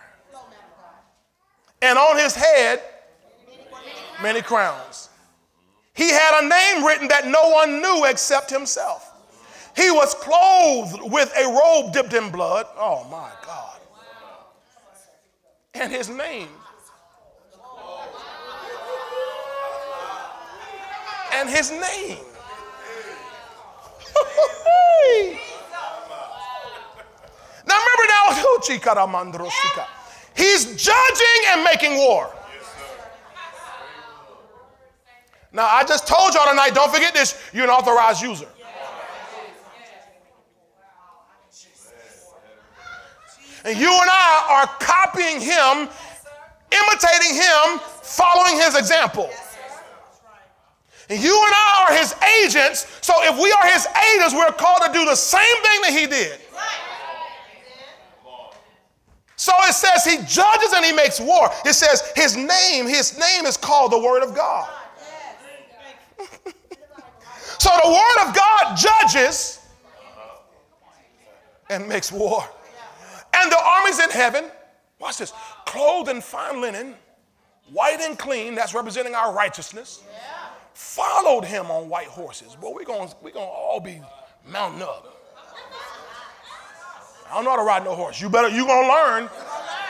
And 1.80 1.98
on 1.98 2.18
his 2.18 2.34
head, 2.34 2.82
many 4.22 4.42
crowns. 4.42 5.08
He 5.94 6.10
had 6.10 6.44
a 6.44 6.46
name 6.46 6.84
written 6.84 7.08
that 7.08 7.26
no 7.26 7.48
one 7.48 7.80
knew 7.80 8.04
except 8.04 8.50
himself. 8.50 9.10
He 9.74 9.90
was 9.90 10.12
clothed 10.12 11.10
with 11.10 11.32
a 11.34 11.46
robe 11.48 11.94
dipped 11.94 12.12
in 12.12 12.30
blood. 12.30 12.66
Oh 12.76 13.06
my 13.10 13.30
God. 13.46 13.80
And 15.72 15.90
his 15.90 16.10
name. 16.10 16.48
And 21.32 21.48
his 21.48 21.70
name. 21.70 22.18
he's 30.36 30.76
judging 30.76 31.42
and 31.52 31.64
making 31.64 31.96
war. 31.96 32.32
Now 35.52 35.66
I 35.66 35.84
just 35.84 36.06
told 36.06 36.34
y'all 36.34 36.48
tonight, 36.48 36.74
don't 36.74 36.92
forget 36.92 37.12
this, 37.12 37.50
you're 37.52 37.64
an 37.64 37.70
authorized 37.70 38.22
user. 38.22 38.46
And 43.64 43.78
you 43.78 43.90
and 43.92 44.10
I 44.10 44.46
are 44.48 44.66
copying 44.78 45.40
him, 45.40 45.88
imitating 46.72 47.34
him, 47.36 47.80
following 48.02 48.56
his 48.56 48.74
example. 48.74 49.28
And 51.10 51.20
you 51.20 51.34
and 51.34 51.54
I 51.54 51.86
are 51.88 51.96
his 51.98 52.14
agents. 52.44 52.86
So 53.02 53.12
if 53.24 53.36
we 53.36 53.50
are 53.52 53.66
his 53.66 53.86
agents, 54.14 54.32
we're 54.32 54.52
called 54.52 54.82
to 54.86 54.92
do 54.92 55.04
the 55.04 55.16
same 55.16 55.42
thing 55.42 55.80
that 55.82 55.90
he 55.90 56.06
did. 56.06 56.40
So 59.40 59.54
it 59.60 59.72
says 59.72 60.04
he 60.04 60.18
judges 60.26 60.74
and 60.74 60.84
he 60.84 60.92
makes 60.92 61.18
war. 61.18 61.48
It 61.64 61.72
says 61.72 62.12
his 62.14 62.36
name, 62.36 62.86
his 62.86 63.18
name 63.18 63.46
is 63.46 63.56
called 63.56 63.90
the 63.90 63.98
Word 63.98 64.22
of 64.22 64.34
God. 64.34 64.68
so 67.58 67.70
the 67.82 67.88
Word 67.88 68.28
of 68.28 68.36
God 68.36 68.76
judges 68.76 69.66
and 71.70 71.88
makes 71.88 72.12
war. 72.12 72.44
And 73.32 73.50
the 73.50 73.58
armies 73.58 73.98
in 73.98 74.10
heaven, 74.10 74.44
watch 74.98 75.16
this, 75.16 75.32
clothed 75.64 76.10
in 76.10 76.20
fine 76.20 76.60
linen, 76.60 76.94
white 77.72 78.00
and 78.02 78.18
clean, 78.18 78.54
that's 78.54 78.74
representing 78.74 79.14
our 79.14 79.32
righteousness, 79.32 80.02
followed 80.74 81.46
him 81.46 81.70
on 81.70 81.88
white 81.88 82.08
horses. 82.08 82.56
Boy, 82.56 82.72
we're 82.74 82.84
going 82.84 83.08
we 83.22 83.32
gonna 83.32 83.46
all 83.46 83.80
be 83.80 84.02
mounting 84.46 84.82
up. 84.82 85.19
I 87.30 87.34
don't 87.34 87.44
know 87.44 87.50
how 87.50 87.56
to 87.56 87.62
ride 87.62 87.84
no 87.84 87.94
horse. 87.94 88.20
You 88.20 88.28
better, 88.28 88.48
you're 88.48 88.66
to 88.86 88.92
learn. 88.92 89.30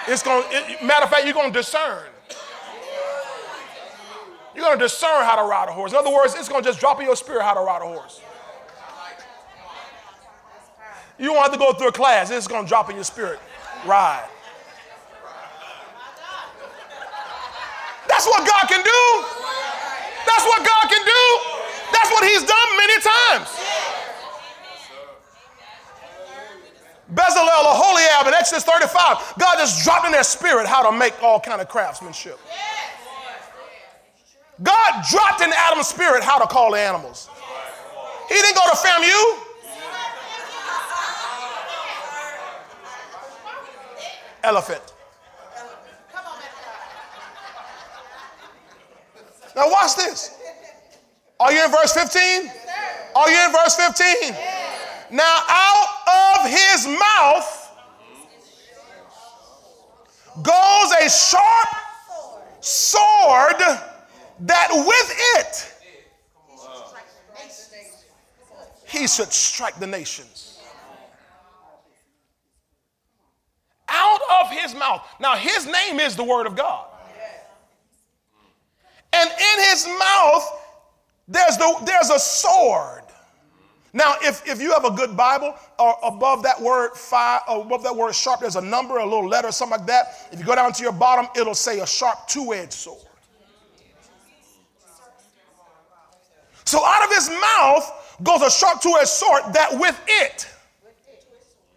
It's 0.08 0.22
going 0.22 0.44
it, 0.50 0.84
matter 0.84 1.04
of 1.04 1.10
fact, 1.10 1.24
you're 1.24 1.34
to 1.52 1.58
discern. 1.58 2.04
You're 4.54 4.64
to 4.76 4.84
discern 4.84 5.24
how 5.24 5.36
to 5.36 5.48
ride 5.48 5.68
a 5.68 5.72
horse. 5.72 5.92
In 5.92 5.98
other 5.98 6.12
words, 6.12 6.34
it's 6.36 6.48
to 6.62 6.68
just 6.68 6.80
drop 6.80 7.00
in 7.00 7.06
your 7.06 7.16
spirit 7.16 7.42
how 7.42 7.54
to 7.54 7.60
ride 7.60 7.82
a 7.82 7.86
horse. 7.86 8.20
You 11.18 11.26
don't 11.26 11.36
have 11.36 11.52
to 11.52 11.58
go 11.58 11.72
through 11.72 11.88
a 11.88 11.92
class. 11.92 12.30
It's 12.30 12.46
to 12.64 12.68
drop 12.68 12.90
in 12.90 12.96
your 12.96 13.04
spirit. 13.04 13.38
Ride. 13.86 14.28
That's 18.08 18.26
what 18.26 18.46
God 18.46 18.68
can 18.68 18.84
do. 18.84 19.02
That's 20.26 20.44
what 20.44 20.60
God 20.66 20.84
can 20.88 21.04
do. 21.04 21.24
That's 21.92 22.10
what 22.10 22.24
He's 22.24 22.42
done 22.42 22.68
many 22.76 23.00
times. 23.00 23.48
Bezalel, 27.14 27.64
Aholiab, 27.66 28.28
in 28.28 28.34
Exodus 28.34 28.64
35, 28.64 29.34
God 29.38 29.58
just 29.58 29.84
dropped 29.84 30.06
in 30.06 30.12
their 30.12 30.22
spirit 30.22 30.66
how 30.66 30.88
to 30.88 30.96
make 30.96 31.20
all 31.22 31.40
kind 31.40 31.60
of 31.60 31.68
craftsmanship. 31.68 32.38
God 34.62 35.04
dropped 35.10 35.40
in 35.40 35.50
Adam's 35.56 35.88
spirit 35.88 36.22
how 36.22 36.38
to 36.38 36.46
call 36.46 36.72
the 36.72 36.78
animals. 36.78 37.28
He 38.28 38.34
didn't 38.34 38.54
go 38.54 38.62
to 38.70 38.76
FAMU. 38.76 39.46
elephant. 44.42 44.80
Now, 49.56 49.70
watch 49.70 49.96
this. 49.96 50.38
Are 51.38 51.52
you 51.52 51.64
in 51.64 51.70
verse 51.70 51.92
15? 51.92 52.50
Are 53.16 53.30
you 53.30 53.46
in 53.46 53.52
verse 53.52 53.74
15? 53.74 54.59
Now, 55.10 55.42
out 55.48 56.40
of 56.40 56.50
his 56.50 56.86
mouth 56.86 57.66
goes 60.42 60.92
a 61.02 61.10
sharp 61.10 61.68
sword 62.60 63.60
that 64.40 64.68
with 64.70 65.12
it 65.36 65.74
he 68.86 69.06
should 69.06 69.32
strike 69.32 69.78
the 69.78 69.86
nations. 69.86 70.50
out 73.90 74.20
of 74.40 74.50
his 74.50 74.74
mouth. 74.74 75.06
Now, 75.18 75.36
his 75.36 75.66
name 75.66 76.00
is 76.00 76.16
the 76.16 76.24
Word 76.24 76.46
of 76.46 76.56
God. 76.56 76.86
And 79.12 79.28
in 79.28 79.64
his 79.64 79.86
mouth, 79.98 80.62
there's, 81.26 81.56
the, 81.56 81.82
there's 81.84 82.10
a 82.10 82.18
sword. 82.18 82.99
Now, 83.92 84.14
if, 84.22 84.46
if 84.48 84.62
you 84.62 84.72
have 84.72 84.84
a 84.84 84.92
good 84.92 85.16
Bible, 85.16 85.54
or 85.78 85.96
above 86.04 86.44
that 86.44 86.60
word 86.60 86.92
fire, 86.92 87.40
or 87.48 87.62
above 87.62 87.82
that 87.82 87.94
word 87.94 88.14
sharp, 88.14 88.40
there's 88.40 88.56
a 88.56 88.60
number, 88.60 88.98
a 88.98 89.04
little 89.04 89.26
letter, 89.26 89.50
something 89.50 89.78
like 89.78 89.86
that. 89.88 90.28
If 90.30 90.38
you 90.38 90.44
go 90.44 90.54
down 90.54 90.72
to 90.72 90.82
your 90.82 90.92
bottom, 90.92 91.26
it'll 91.34 91.54
say 91.54 91.80
a 91.80 91.86
sharp 91.86 92.28
two-edged 92.28 92.72
sword. 92.72 93.00
So 96.64 96.84
out 96.84 97.04
of 97.04 97.12
his 97.12 97.28
mouth 97.30 98.18
goes 98.22 98.42
a 98.42 98.50
sharp 98.50 98.80
two-edged 98.80 99.08
sword 99.08 99.42
that 99.54 99.70
with 99.72 100.00
it. 100.06 100.48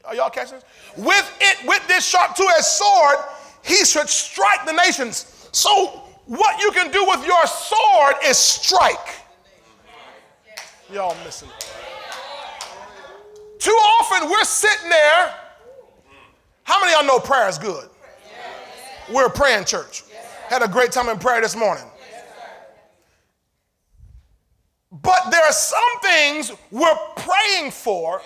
Are 0.06 0.14
y'all 0.14 0.30
catching 0.30 0.60
this? 0.60 0.66
With 0.98 1.38
it, 1.42 1.68
with 1.68 1.88
this 1.88 2.06
sharp 2.06 2.36
two-edged 2.36 2.64
sword, 2.64 3.18
he 3.64 3.86
should 3.86 4.08
strike 4.08 4.66
the 4.68 4.74
nations. 4.74 5.50
So 5.52 6.04
what 6.28 6.62
you 6.62 6.72
can 6.72 6.92
do 6.92 7.06
with 7.08 7.26
your 7.26 7.48
sword 7.48 8.16
is 8.24 8.38
strike. 8.38 9.16
Y'all 10.92 11.16
missing 11.26 11.50
it. 11.58 11.83
Too 13.64 13.72
often 13.72 14.30
we're 14.30 14.44
sitting 14.44 14.90
there. 14.90 15.34
How 16.64 16.82
many 16.82 16.94
of 16.96 17.00
y'all 17.00 17.08
know 17.08 17.20
prayer 17.22 17.48
is 17.48 17.58
good? 17.58 17.90
We're 19.10 19.28
a 19.28 19.30
praying 19.30 19.64
church. 19.64 20.04
Had 20.50 20.64
a 20.64 20.68
great 20.68 20.92
time 20.92 21.08
in 21.08 21.18
prayer 21.18 21.40
this 21.40 21.56
morning. 21.56 21.86
But 24.92 25.30
there 25.32 25.42
are 25.42 25.54
some 25.54 25.80
things 26.02 26.52
we're 26.72 26.98
praying 27.16 27.72
for 27.72 28.22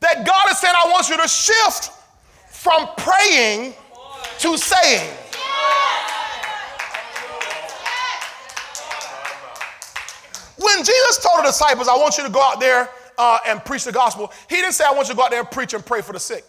that 0.00 0.26
God 0.26 0.50
is 0.50 0.58
saying, 0.58 0.74
I 0.76 0.90
want 0.90 1.08
you 1.08 1.16
to 1.18 1.28
shift 1.28 1.92
from 2.48 2.88
praying 2.96 3.72
to 4.40 4.58
saying. 4.58 5.16
When 10.58 10.78
Jesus 10.78 11.22
told 11.22 11.38
the 11.38 11.44
disciples, 11.44 11.86
I 11.86 11.94
want 11.94 12.18
you 12.18 12.24
to 12.24 12.30
go 12.30 12.42
out 12.42 12.58
there 12.58 12.88
uh, 13.18 13.38
and 13.46 13.64
preach 13.64 13.84
the 13.84 13.92
gospel, 13.92 14.32
he 14.48 14.56
didn't 14.56 14.72
say, 14.72 14.84
I 14.86 14.92
want 14.92 15.08
you 15.08 15.14
to 15.14 15.16
go 15.16 15.24
out 15.24 15.30
there 15.30 15.40
and 15.40 15.50
preach 15.50 15.74
and 15.74 15.84
pray 15.84 16.00
for 16.02 16.12
the 16.12 16.20
sick. 16.20 16.44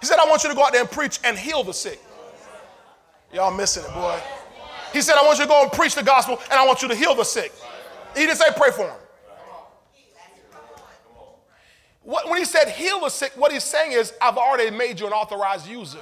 He 0.00 0.06
said, 0.06 0.18
I 0.18 0.28
want 0.28 0.42
you 0.42 0.50
to 0.50 0.56
go 0.56 0.64
out 0.64 0.72
there 0.72 0.82
and 0.82 0.90
preach 0.90 1.20
and 1.24 1.38
heal 1.38 1.62
the 1.62 1.72
sick. 1.72 2.00
Y'all 3.32 3.54
missing 3.54 3.84
it, 3.84 3.94
boy. 3.94 4.18
He 4.92 5.00
said, 5.00 5.16
I 5.16 5.24
want 5.24 5.38
you 5.38 5.44
to 5.44 5.48
go 5.48 5.62
and 5.62 5.72
preach 5.72 5.94
the 5.94 6.02
gospel 6.02 6.40
and 6.50 6.54
I 6.58 6.66
want 6.66 6.82
you 6.82 6.88
to 6.88 6.94
heal 6.94 7.14
the 7.14 7.24
sick. 7.24 7.52
He 8.14 8.26
didn't 8.26 8.38
say 8.38 8.46
pray 8.56 8.70
for 8.70 8.86
them. 8.86 8.96
What, 12.02 12.28
when 12.28 12.38
he 12.38 12.44
said 12.44 12.68
heal 12.68 13.00
the 13.00 13.08
sick, 13.08 13.32
what 13.36 13.50
he's 13.50 13.64
saying 13.64 13.92
is, 13.92 14.12
I've 14.22 14.36
already 14.36 14.74
made 14.74 15.00
you 15.00 15.06
an 15.06 15.12
authorized 15.12 15.68
user. 15.68 15.98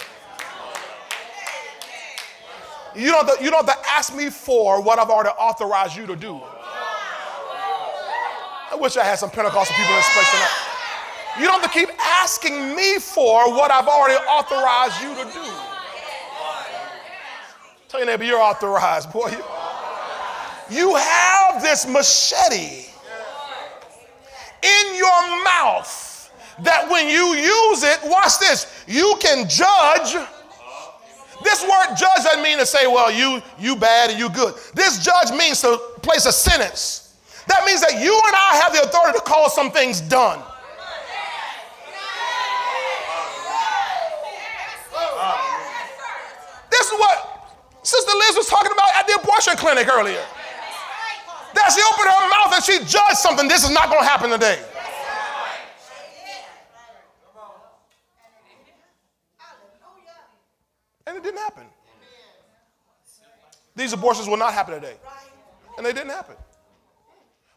You 2.94 3.10
don't, 3.10 3.26
have 3.26 3.38
to, 3.38 3.44
you 3.44 3.50
don't 3.50 3.66
have 3.66 3.82
to 3.82 3.90
ask 3.90 4.14
me 4.14 4.30
for 4.30 4.80
what 4.80 4.98
I've 4.98 5.10
already 5.10 5.30
authorized 5.30 5.96
you 5.96 6.06
to 6.06 6.14
do. 6.14 6.40
I 8.74 8.76
wish 8.76 8.96
I 8.96 9.04
had 9.04 9.20
some 9.20 9.30
Pentecostal 9.30 9.76
people 9.76 9.92
in 9.92 9.98
this 9.98 10.12
place 10.14 10.28
tonight. 10.32 10.50
You 11.38 11.44
don't 11.46 11.60
have 11.60 11.72
to 11.72 11.78
keep 11.78 11.90
asking 12.00 12.74
me 12.74 12.98
for 12.98 13.54
what 13.54 13.70
I've 13.70 13.86
already 13.86 14.16
authorized 14.24 15.00
you 15.00 15.14
to 15.14 15.32
do. 15.32 15.52
Tell 17.88 18.00
your 18.00 18.06
neighbor, 18.06 18.24
you're 18.24 18.42
authorized, 18.42 19.12
boy. 19.12 19.30
You, 19.30 19.44
you 20.76 20.94
have 20.96 21.62
this 21.62 21.86
machete 21.86 22.86
in 24.64 24.96
your 24.96 25.44
mouth 25.44 26.32
that 26.64 26.90
when 26.90 27.08
you 27.08 27.34
use 27.34 27.84
it, 27.84 28.00
watch 28.02 28.40
this, 28.40 28.84
you 28.88 29.14
can 29.20 29.48
judge. 29.48 30.14
This 31.44 31.62
word 31.62 31.94
judge 31.96 32.24
doesn't 32.24 32.42
mean 32.42 32.58
to 32.58 32.66
say, 32.66 32.88
well, 32.88 33.12
you 33.12 33.40
you 33.56 33.76
bad 33.76 34.10
and 34.10 34.18
you 34.18 34.30
good. 34.30 34.54
This 34.74 35.04
judge 35.04 35.30
means 35.30 35.60
to 35.60 35.78
place 36.02 36.26
a 36.26 36.32
sentence. 36.32 37.03
That 37.46 37.64
means 37.66 37.80
that 37.80 38.00
you 38.00 38.14
and 38.26 38.34
I 38.34 38.60
have 38.62 38.72
the 38.72 38.82
authority 38.82 39.18
to 39.18 39.24
call 39.24 39.50
some 39.50 39.70
things 39.70 40.00
done. 40.00 40.40
This 46.70 46.86
is 46.90 46.98
what 46.98 47.34
Sister 47.82 48.12
Liz 48.16 48.36
was 48.36 48.48
talking 48.48 48.72
about 48.72 48.94
at 48.96 49.06
the 49.06 49.14
abortion 49.22 49.56
clinic 49.56 49.88
earlier. 49.88 50.24
That 51.54 51.70
she 51.72 51.82
opened 51.82 52.10
her 52.10 52.28
mouth 52.30 52.54
and 52.54 52.64
she 52.64 52.78
judged 52.90 53.18
something. 53.18 53.46
This 53.46 53.62
is 53.62 53.70
not 53.70 53.88
going 53.88 54.02
to 54.02 54.08
happen 54.08 54.30
today. 54.30 54.58
And 61.06 61.18
it 61.18 61.22
didn't 61.22 61.38
happen. 61.38 61.64
These 63.76 63.92
abortions 63.92 64.28
will 64.28 64.36
not 64.36 64.54
happen 64.54 64.74
today. 64.74 64.96
And 65.76 65.84
they 65.84 65.92
didn't 65.92 66.10
happen. 66.10 66.36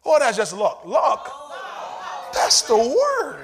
Oh, 0.09 0.17
that's 0.19 0.37
just 0.37 0.53
luck. 0.53 0.85
Luck? 0.85 1.29
That's 2.33 2.61
the 2.61 2.77
word. 2.77 3.43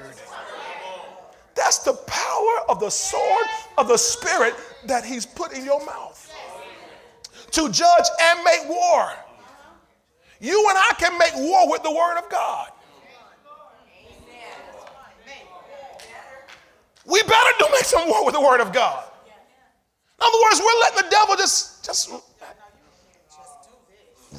That's 1.54 1.78
the 1.78 1.92
power 1.92 2.70
of 2.70 2.80
the 2.80 2.88
sword 2.88 3.46
of 3.76 3.86
the 3.86 3.98
Spirit 3.98 4.54
that 4.86 5.04
He's 5.04 5.26
put 5.26 5.52
in 5.52 5.64
your 5.64 5.84
mouth 5.84 6.32
to 7.50 7.68
judge 7.68 8.06
and 8.22 8.44
make 8.44 8.66
war. 8.68 9.12
You 10.40 10.66
and 10.70 10.78
I 10.78 10.92
can 10.98 11.18
make 11.18 11.34
war 11.36 11.70
with 11.70 11.82
the 11.82 11.92
Word 11.92 12.16
of 12.16 12.30
God. 12.30 12.70
We 17.06 17.22
better 17.24 17.50
do 17.58 17.66
make 17.72 17.84
some 17.84 18.08
war 18.08 18.24
with 18.24 18.34
the 18.34 18.40
Word 18.40 18.62
of 18.62 18.72
God. 18.72 19.04
In 19.26 20.26
other 20.26 20.38
words, 20.44 20.62
we're 20.64 20.80
letting 20.80 21.04
the 21.04 21.10
devil 21.10 21.36
just, 21.36 21.84
just 21.84 22.10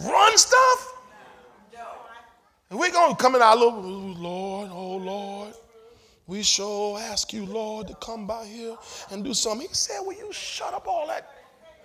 run 0.04 0.38
stuff. 0.38 0.95
And 2.70 2.80
we're 2.80 2.92
going 2.92 3.16
to 3.16 3.22
come 3.22 3.36
in 3.36 3.42
our 3.42 3.56
little, 3.56 3.82
Lord, 3.82 4.70
oh 4.72 4.98
Lord. 4.98 5.54
We 6.28 6.42
sure 6.42 6.98
ask 7.00 7.32
you, 7.34 7.46
Lord, 7.46 7.88
to 7.88 7.96
come 7.96 8.26
by 8.26 8.46
here 8.46 8.76
and 9.12 9.24
do 9.24 9.34
something. 9.34 9.68
He 9.68 9.74
said, 9.74 10.00
Will 10.02 10.14
you 10.14 10.34
shut 10.34 10.74
up 10.74 10.88
all 10.88 11.06
that? 11.08 11.30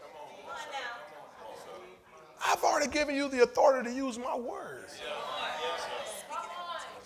Come 0.01 0.11
on 0.49 0.57
now. 0.73 2.53
I've 2.53 2.65
already 2.65 2.91
given 2.91 3.15
you 3.15 3.29
the 3.29 3.43
authority 3.43 3.91
to 3.91 3.95
use 3.95 4.19
my 4.19 4.35
words. 4.35 4.95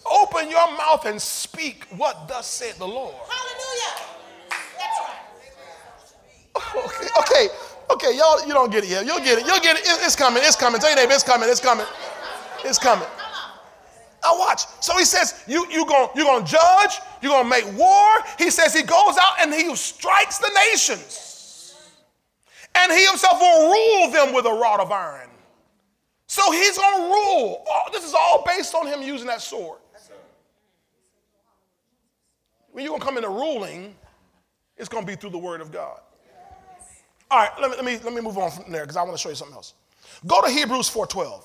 Open 0.08 0.48
your 0.48 0.76
mouth 0.76 1.06
and 1.06 1.20
speak 1.20 1.86
what 1.96 2.28
thus 2.28 2.46
said 2.46 2.74
the 2.76 2.86
Lord. 2.86 3.14
Hallelujah. 3.28 4.06
That's 4.78 5.00
right. 5.00 6.84
Okay, 6.84 7.08
okay, 7.18 7.48
okay, 7.90 8.16
y'all, 8.16 8.46
you 8.46 8.52
don't 8.52 8.70
get 8.70 8.84
it 8.84 8.90
yet. 8.90 9.04
You'll 9.04 9.18
get 9.18 9.38
it. 9.38 9.46
You'll 9.46 9.60
get 9.60 9.76
it. 9.76 9.82
It's 9.84 10.14
coming. 10.14 10.42
It's 10.44 10.56
coming. 10.56 10.80
Tell 10.80 10.90
your 10.90 10.98
neighbor, 10.98 11.14
it's 11.14 11.24
coming. 11.24 11.48
It's 11.48 11.60
coming. 11.60 11.86
It's 12.64 12.78
coming. 12.78 13.08
Now 14.24 14.38
watch. 14.38 14.62
So 14.80 14.96
he 14.96 15.04
says, 15.04 15.44
you, 15.46 15.66
you 15.70 15.86
going 15.86 16.08
you're 16.14 16.24
gonna 16.24 16.46
judge, 16.46 17.00
you're 17.20 17.32
gonna 17.32 17.48
make 17.48 17.66
war. 17.76 18.06
He 18.38 18.50
says 18.50 18.74
he 18.74 18.82
goes 18.82 19.16
out 19.20 19.40
and 19.40 19.52
he 19.52 19.74
strikes 19.76 20.38
the 20.38 20.50
nations. 20.70 21.74
And 22.74 22.90
he 22.90 23.06
himself 23.06 23.38
will 23.38 23.70
rule 23.70 24.10
them 24.10 24.34
with 24.34 24.46
a 24.46 24.52
rod 24.52 24.80
of 24.80 24.90
iron. 24.90 25.28
So 26.26 26.50
he's 26.52 26.76
gonna 26.78 27.04
rule. 27.04 27.64
Oh, 27.68 27.82
this 27.92 28.04
is 28.04 28.14
all 28.14 28.42
based 28.46 28.74
on 28.74 28.86
him 28.86 29.02
using 29.02 29.26
that 29.26 29.42
sword. 29.42 29.78
When 32.72 32.82
you're 32.82 32.92
gonna 32.92 33.04
come 33.04 33.16
into 33.16 33.28
ruling, 33.28 33.94
it's 34.76 34.88
gonna 34.88 35.06
be 35.06 35.14
through 35.14 35.30
the 35.30 35.38
word 35.38 35.60
of 35.60 35.70
God. 35.70 36.00
All 37.30 37.38
right, 37.38 37.50
let 37.60 37.70
me, 37.70 37.76
let 37.76 37.84
me, 37.84 37.98
let 38.04 38.14
me 38.14 38.20
move 38.20 38.38
on 38.38 38.50
from 38.50 38.72
there 38.72 38.82
because 38.82 38.96
I 38.96 39.02
want 39.02 39.12
to 39.14 39.18
show 39.18 39.28
you 39.28 39.34
something 39.34 39.56
else. 39.56 39.74
Go 40.26 40.42
to 40.42 40.50
Hebrews 40.50 40.90
4.12. 40.90 41.42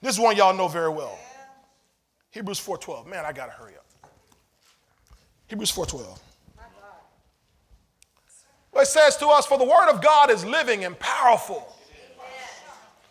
This 0.00 0.14
is 0.14 0.20
one 0.20 0.36
y'all 0.36 0.54
know 0.54 0.68
very 0.68 0.88
well. 0.88 1.18
Hebrews 2.32 2.58
4.12. 2.60 3.06
Man, 3.06 3.24
I 3.24 3.32
got 3.32 3.46
to 3.46 3.52
hurry 3.52 3.74
up. 3.76 4.10
Hebrews 5.46 5.70
4.12. 5.70 6.18
Well, 8.72 8.82
it 8.82 8.86
says 8.86 9.18
to 9.18 9.28
us, 9.28 9.44
for 9.46 9.58
the 9.58 9.64
word 9.64 9.90
of 9.90 10.02
God 10.02 10.30
is 10.30 10.44
living 10.44 10.86
and 10.86 10.98
powerful. 10.98 11.76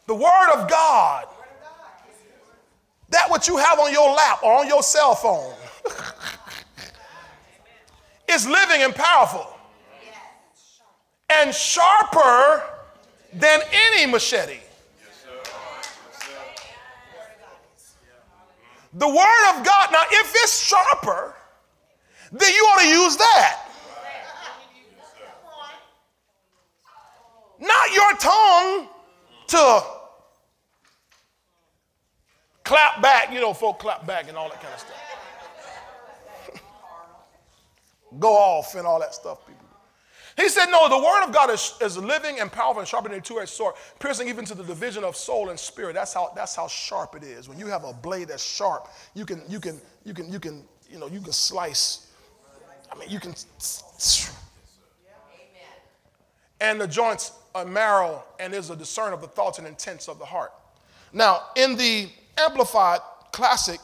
The 0.08 0.16
word 0.16 0.50
of 0.56 0.68
God. 0.68 1.28
That 3.10 3.30
what 3.30 3.48
you 3.48 3.58
have 3.58 3.78
on 3.78 3.92
your 3.92 4.10
lap 4.10 4.42
or 4.42 4.54
on 4.54 4.68
your 4.68 4.82
cell 4.82 5.14
phone 5.14 5.54
is 8.28 8.48
living 8.48 8.82
and 8.82 8.96
powerful. 8.96 9.46
And 11.30 11.54
sharper 11.54 12.64
than 13.34 13.62
any 13.72 14.12
machete 14.12 14.62
The 18.94 19.08
Word 19.08 19.50
of 19.58 19.66
God, 19.66 19.90
now, 19.92 20.04
if 20.12 20.32
it's 20.36 20.62
sharper, 20.62 21.34
then 22.32 22.54
you 22.54 22.64
ought 22.64 22.82
to 22.82 22.88
use 22.88 23.18
that. 23.18 23.68
Not 27.60 27.94
your 27.94 28.14
tongue 28.18 28.88
to 29.48 29.84
clap 32.64 33.02
back, 33.02 33.32
you 33.32 33.40
know, 33.40 33.54
folk 33.54 33.80
clap 33.80 34.06
back 34.08 34.28
and 34.28 34.36
all 34.38 34.50
that 34.50 34.62
kind 34.62 34.74
of 34.74 34.80
stuff. 34.80 35.02
Go 38.20 38.34
off 38.34 38.76
and 38.76 38.88
all 38.88 39.00
that 39.00 39.14
stuff, 39.14 39.46
people. 39.46 39.61
He 40.42 40.50
said, 40.50 40.68
No, 40.72 40.90
the 40.90 40.98
word 40.98 41.24
of 41.24 41.32
God 41.32 41.52
is, 41.52 41.76
is 41.82 41.98
living 41.98 42.40
and 42.40 42.52
powerful 42.52 42.80
and 42.80 42.88
sharper 42.88 43.10
than 43.10 43.20
a 43.20 43.22
two-edged 43.22 43.50
sword, 43.50 43.76
piercing 44.00 44.28
even 44.28 44.44
to 44.46 44.56
the 44.56 44.64
division 44.64 45.04
of 45.04 45.16
soul 45.16 45.50
and 45.50 45.60
spirit. 45.60 45.94
That's 45.94 46.14
how 46.14 46.32
that's 46.36 46.56
how 46.56 46.68
sharp 46.68 47.16
it 47.16 47.24
is. 47.24 47.48
When 47.48 47.60
you 47.60 47.68
have 47.68 47.84
a 47.84 47.94
blade 47.94 48.30
that's 48.30 48.44
sharp, 48.44 48.88
you 49.14 49.24
can 49.24 49.44
you 49.48 49.60
can 49.60 49.80
you 50.04 50.14
can 50.14 50.32
you 50.32 50.40
can 50.40 50.64
you 50.90 50.98
know 50.98 51.08
you 51.08 51.22
can 51.22 51.32
slice. 51.32 52.08
I 52.92 52.98
mean, 52.98 53.10
you 53.10 53.20
can. 53.20 53.36
And 56.60 56.80
the 56.80 56.88
joints 56.88 57.34
are 57.56 57.66
marrow 57.66 58.24
and 58.40 58.54
is 58.54 58.70
a 58.70 58.76
discern 58.76 59.14
of 59.14 59.22
the 59.22 59.28
thoughts 59.28 59.60
and 59.60 59.68
intents 59.68 60.08
of 60.08 60.20
the 60.20 60.26
heart. 60.26 60.54
Now, 61.14 61.44
in 61.56 61.76
the 61.76 62.10
Amplified 62.38 63.00
Classic, 63.32 63.80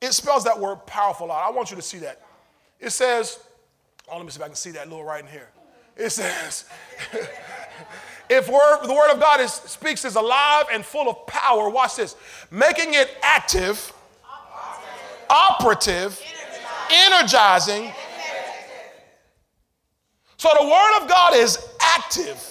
it 0.00 0.12
spells 0.12 0.44
that 0.44 0.58
word 0.58 0.76
powerful 0.86 1.30
out. 1.30 1.42
I 1.42 1.50
want 1.50 1.70
you 1.70 1.76
to 1.76 1.82
see 1.82 1.98
that. 1.98 2.22
It 2.78 2.90
says, 2.90 3.38
oh, 4.08 4.16
let 4.16 4.24
me 4.24 4.30
see 4.30 4.38
if 4.38 4.42
I 4.42 4.46
can 4.46 4.56
see 4.56 4.70
that 4.70 4.88
little 4.88 5.04
right 5.04 5.22
in 5.22 5.30
here. 5.30 5.48
It 6.00 6.10
says, 6.10 6.64
if 8.30 8.48
word, 8.48 8.86
the 8.86 8.94
word 8.94 9.12
of 9.12 9.20
God 9.20 9.38
is, 9.40 9.52
speaks 9.52 10.06
is 10.06 10.16
alive 10.16 10.64
and 10.72 10.82
full 10.82 11.10
of 11.10 11.26
power, 11.26 11.68
watch 11.68 11.96
this, 11.96 12.16
making 12.50 12.94
it 12.94 13.10
active, 13.22 13.92
operative, 15.28 16.18
energizing. 16.90 17.92
So 20.38 20.48
the 20.58 20.64
word 20.64 21.02
of 21.02 21.08
God 21.08 21.36
is 21.36 21.68
active. 21.82 22.46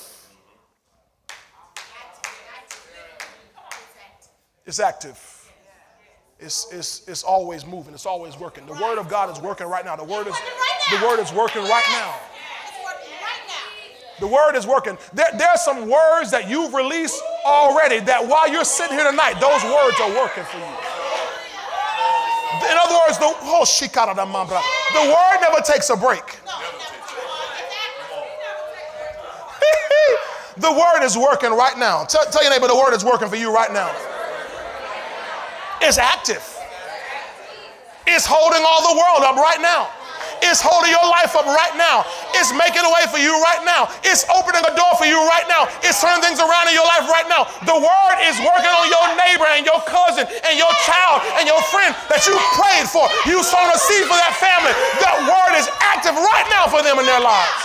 It's 4.67 4.79
active. 4.79 5.19
It's, 6.39 6.71
it's, 6.71 7.07
it's 7.07 7.23
always 7.23 7.65
moving. 7.65 7.95
It's 7.95 8.05
always 8.05 8.37
working. 8.37 8.67
The 8.67 8.73
word 8.73 8.99
of 8.99 9.09
God 9.09 9.35
is 9.35 9.41
working 9.41 9.65
right 9.65 9.83
now. 9.83 9.95
The 9.95 10.03
word 10.03 10.27
is, 10.27 10.35
the 10.91 11.03
word 11.03 11.19
is 11.19 11.33
working 11.33 11.63
right 11.63 11.85
now. 11.89 12.15
The 14.19 14.27
word 14.27 14.55
is 14.55 14.67
working. 14.67 14.97
There, 15.13 15.29
there 15.37 15.49
are 15.49 15.57
some 15.57 15.89
words 15.89 16.31
that 16.31 16.49
you've 16.49 16.73
released 16.73 17.21
already 17.45 17.99
that 18.01 18.27
while 18.27 18.51
you're 18.51 18.65
sitting 18.65 18.97
here 18.97 19.09
tonight, 19.09 19.39
those 19.39 19.63
words 19.63 19.97
are 20.01 20.09
working 20.11 20.43
for 20.43 20.57
you. 20.57 20.75
In 22.59 22.75
other 22.75 22.99
words, 23.07 23.15
the, 23.17 23.31
oh, 23.47 23.63
the 24.93 25.07
word 25.07 25.39
never 25.39 25.61
takes 25.63 25.89
a 25.89 25.95
break. 25.95 26.23
the 30.57 30.71
word 30.71 31.05
is 31.05 31.17
working 31.17 31.51
right 31.51 31.77
now. 31.77 32.03
Tell, 32.03 32.25
tell 32.25 32.43
your 32.43 32.51
neighbor 32.51 32.67
the 32.67 32.75
word 32.75 32.93
is 32.93 33.05
working 33.05 33.29
for 33.29 33.37
you 33.37 33.53
right 33.53 33.71
now. 33.71 33.95
It's 35.81 35.97
active. 35.97 36.43
It's 38.05 38.25
holding 38.27 38.65
all 38.67 38.93
the 38.93 38.99
world 38.99 39.23
up 39.23 39.37
right 39.37 39.61
now. 39.61 39.89
It's 40.45 40.63
holding 40.63 40.91
your 40.91 41.03
life 41.03 41.35
up 41.35 41.45
right 41.45 41.75
now. 41.75 42.07
It's 42.35 42.51
making 42.55 42.83
a 42.83 42.91
way 42.91 43.05
for 43.11 43.19
you 43.19 43.35
right 43.43 43.63
now. 43.67 43.91
It's 44.03 44.23
opening 44.31 44.63
a 44.63 44.73
door 44.75 44.93
for 44.95 45.05
you 45.05 45.19
right 45.27 45.45
now. 45.51 45.67
It's 45.83 45.99
turning 45.99 46.23
things 46.23 46.39
around 46.39 46.71
in 46.71 46.75
your 46.75 46.87
life 46.87 47.05
right 47.11 47.27
now. 47.27 47.47
The 47.67 47.77
word 47.77 48.17
is 48.25 48.39
working 48.39 48.71
on 48.71 48.85
your 48.87 49.07
neighbor 49.19 49.47
and 49.51 49.67
your 49.67 49.81
cousin 49.85 50.25
and 50.25 50.55
your 50.55 50.71
child 50.87 51.23
and 51.39 51.45
your 51.47 51.61
friend 51.69 51.91
that 52.07 52.23
you 52.23 52.35
prayed 52.55 52.87
for. 52.87 53.05
You 53.27 53.43
sown 53.43 53.67
a 53.69 53.79
seed 53.79 54.05
for 54.07 54.17
that 54.17 54.35
family. 54.39 54.73
That 55.03 55.17
word 55.27 55.53
is 55.59 55.67
active 55.83 56.15
right 56.15 56.47
now 56.49 56.67
for 56.71 56.81
them 56.81 56.99
in 56.99 57.05
their 57.05 57.21
lives. 57.21 57.63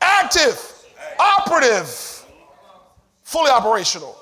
Active, 0.00 0.58
operative, 1.18 1.88
fully 3.22 3.50
operational. 3.50 4.16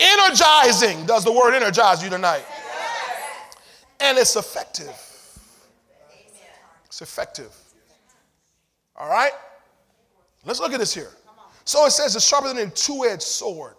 Energizing. 0.00 1.06
Does 1.06 1.24
the 1.24 1.32
word 1.32 1.54
energize 1.54 2.02
you 2.02 2.10
tonight? 2.10 2.44
And 4.00 4.16
it's 4.18 4.36
effective. 4.36 4.94
It's 6.86 7.02
effective. 7.02 7.54
All 8.96 9.08
right? 9.08 9.32
Let's 10.44 10.60
look 10.60 10.72
at 10.72 10.78
this 10.78 10.94
here. 10.94 11.10
So 11.64 11.84
it 11.84 11.90
says 11.90 12.16
it's 12.16 12.26
sharper 12.26 12.48
than 12.48 12.58
a 12.58 12.70
two 12.70 13.04
edged 13.04 13.22
sword. 13.22 13.74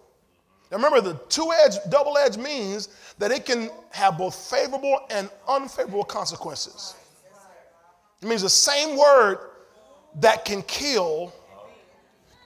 Now 0.70 0.76
remember, 0.76 1.00
the 1.00 1.14
two 1.28 1.50
edged, 1.64 1.78
double 1.90 2.16
edged 2.16 2.38
means 2.38 2.88
that 3.18 3.32
it 3.32 3.44
can 3.44 3.70
have 3.90 4.16
both 4.16 4.34
favorable 4.34 5.00
and 5.10 5.28
unfavorable 5.48 6.04
consequences. 6.04 6.94
It 8.22 8.28
means 8.28 8.42
the 8.42 8.48
same 8.48 8.96
word 8.96 9.38
that 10.20 10.44
can 10.44 10.62
kill 10.62 11.32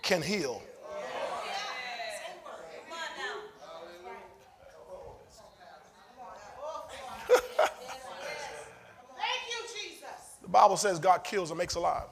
can 0.02 0.22
heal. 0.22 0.62
The 10.42 10.48
Bible 10.48 10.76
says 10.76 10.98
God 10.98 11.24
kills 11.24 11.50
and 11.50 11.58
makes 11.58 11.74
alive. 11.74 12.04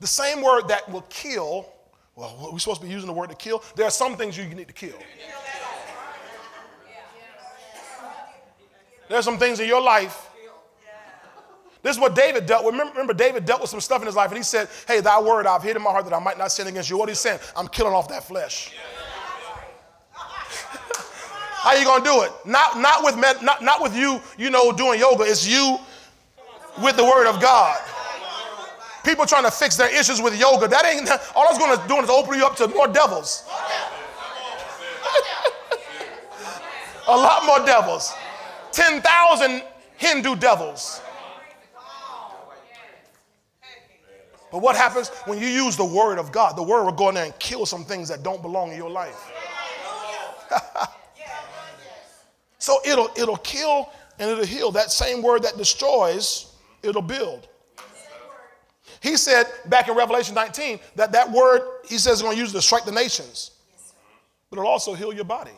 The 0.00 0.06
same 0.06 0.42
word 0.42 0.68
that 0.68 0.88
will 0.90 1.04
kill, 1.08 1.66
well, 2.14 2.50
we're 2.52 2.58
supposed 2.58 2.80
to 2.80 2.86
be 2.86 2.92
using 2.92 3.06
the 3.06 3.12
word 3.14 3.30
to 3.30 3.36
kill. 3.36 3.62
There 3.76 3.86
are 3.86 3.90
some 3.90 4.16
things 4.16 4.36
you 4.36 4.44
need 4.44 4.68
to 4.68 4.74
kill. 4.74 4.98
There 9.08 9.18
are 9.18 9.22
some 9.22 9.38
things 9.38 9.60
in 9.60 9.68
your 9.68 9.82
life. 9.82 10.30
This 11.82 11.96
is 11.96 12.00
what 12.00 12.14
David 12.14 12.46
dealt 12.46 12.64
with. 12.64 12.72
Remember, 12.72 12.92
remember, 12.92 13.12
David 13.12 13.44
dealt 13.44 13.60
with 13.60 13.68
some 13.68 13.80
stuff 13.80 14.00
in 14.00 14.06
his 14.06 14.16
life, 14.16 14.30
and 14.30 14.38
he 14.38 14.42
said, 14.42 14.68
Hey, 14.88 15.00
thy 15.00 15.20
word 15.20 15.46
I've 15.46 15.62
hid 15.62 15.76
in 15.76 15.82
my 15.82 15.90
heart 15.90 16.04
that 16.06 16.14
I 16.14 16.18
might 16.18 16.38
not 16.38 16.50
sin 16.50 16.66
against 16.66 16.88
you. 16.88 16.96
What 16.96 17.10
he's 17.10 17.18
saying, 17.18 17.38
I'm 17.54 17.68
killing 17.68 17.92
off 17.92 18.08
that 18.08 18.24
flesh. 18.24 18.74
How 21.64 21.72
you 21.72 21.86
gonna 21.86 22.04
do 22.04 22.20
it? 22.20 22.30
Not, 22.44 22.78
not 22.78 23.02
with 23.02 23.16
med, 23.16 23.42
not, 23.42 23.62
not 23.62 23.80
with 23.80 23.96
you, 23.96 24.20
you 24.36 24.50
know, 24.50 24.70
doing 24.70 25.00
yoga. 25.00 25.24
It's 25.24 25.48
you 25.48 25.78
with 26.82 26.94
the 26.98 27.04
word 27.04 27.26
of 27.26 27.40
God. 27.40 27.80
People 29.02 29.24
trying 29.24 29.44
to 29.44 29.50
fix 29.50 29.74
their 29.74 29.88
issues 29.88 30.20
with 30.20 30.38
yoga. 30.38 30.68
That 30.68 30.84
ain't 30.84 31.08
all 31.34 31.46
that's 31.48 31.58
gonna 31.58 31.82
do 31.88 31.96
is 32.02 32.10
open 32.10 32.38
you 32.38 32.44
up 32.44 32.54
to 32.56 32.68
more 32.68 32.86
devils. 32.86 33.48
A 37.08 37.16
lot 37.16 37.46
more 37.46 37.64
devils. 37.64 38.12
10,000 38.72 39.62
Hindu 39.96 40.36
devils. 40.36 41.00
But 44.52 44.58
what 44.58 44.76
happens 44.76 45.08
when 45.24 45.38
you 45.38 45.46
use 45.46 45.78
the 45.78 45.84
word 45.84 46.18
of 46.18 46.30
God? 46.30 46.58
The 46.58 46.62
word 46.62 46.84
will 46.84 46.92
go 46.92 47.08
in 47.08 47.14
there 47.14 47.24
and 47.24 47.38
kill 47.38 47.64
some 47.64 47.86
things 47.86 48.10
that 48.10 48.22
don't 48.22 48.42
belong 48.42 48.70
in 48.70 48.76
your 48.76 48.90
life. 48.90 49.32
so 52.64 52.78
it'll, 52.82 53.10
it'll 53.14 53.36
kill 53.36 53.90
and 54.18 54.30
it'll 54.30 54.46
heal. 54.46 54.70
That 54.70 54.90
same 54.90 55.20
word 55.20 55.42
that 55.42 55.58
destroys, 55.58 56.56
it'll 56.82 57.02
build. 57.02 57.46
He 59.02 59.18
said 59.18 59.44
back 59.66 59.88
in 59.88 59.94
Revelation 59.94 60.34
19 60.34 60.80
that 60.96 61.12
that 61.12 61.30
word, 61.30 61.60
he 61.84 61.98
says, 61.98 62.14
is 62.14 62.22
going 62.22 62.36
to 62.36 62.40
use 62.40 62.52
to 62.52 62.62
strike 62.62 62.86
the 62.86 62.90
nations, 62.90 63.50
but 64.48 64.58
it'll 64.58 64.70
also 64.70 64.94
heal 64.94 65.12
your 65.12 65.26
body. 65.26 65.50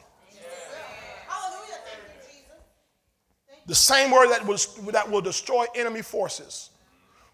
The 3.66 3.74
same 3.76 4.10
word 4.10 4.30
that, 4.30 4.44
was, 4.44 4.74
that 4.86 5.08
will 5.08 5.20
destroy 5.20 5.64
enemy 5.76 6.02
forces 6.02 6.70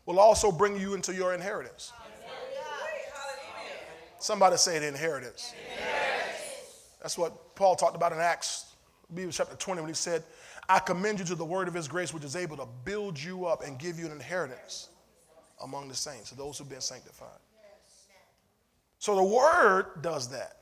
will 0.05 0.21
also 0.21 0.53
bring 0.53 0.79
you 0.79 0.93
into 0.93 1.15
your 1.15 1.33
inheritance. 1.33 1.95
Somebody 4.19 4.59
say 4.59 4.81
the 4.81 4.89
inheritance. 4.89 5.55
That's 7.01 7.17
what 7.17 7.55
Paul 7.55 7.75
talked 7.75 7.97
about 7.97 8.13
in 8.13 8.19
Acts, 8.19 8.72
chapter 9.31 9.57
20, 9.57 9.81
when 9.81 9.89
he 9.89 9.95
said, 9.95 10.23
I 10.69 10.79
commend 10.79 11.19
you 11.19 11.25
to 11.27 11.35
the 11.35 11.45
word 11.45 11.69
of 11.69 11.75
his 11.75 11.89
grace, 11.89 12.15
which 12.15 12.25
is 12.25 12.37
able 12.37 12.57
to 12.57 12.67
build 12.85 13.21
you 13.21 13.47
up 13.47 13.63
and 13.63 13.79
give 13.79 13.99
you 13.99 14.07
an 14.07 14.13
inheritance 14.13 14.89
among 15.63 15.89
the 15.89 15.95
saints, 15.95 16.31
to 16.31 16.37
those 16.37 16.59
who've 16.59 16.69
been 16.69 16.81
sanctified. 16.81 17.29
So 18.99 19.17
the 19.17 19.25
word 19.25 20.01
does 20.01 20.29
that. 20.29 20.59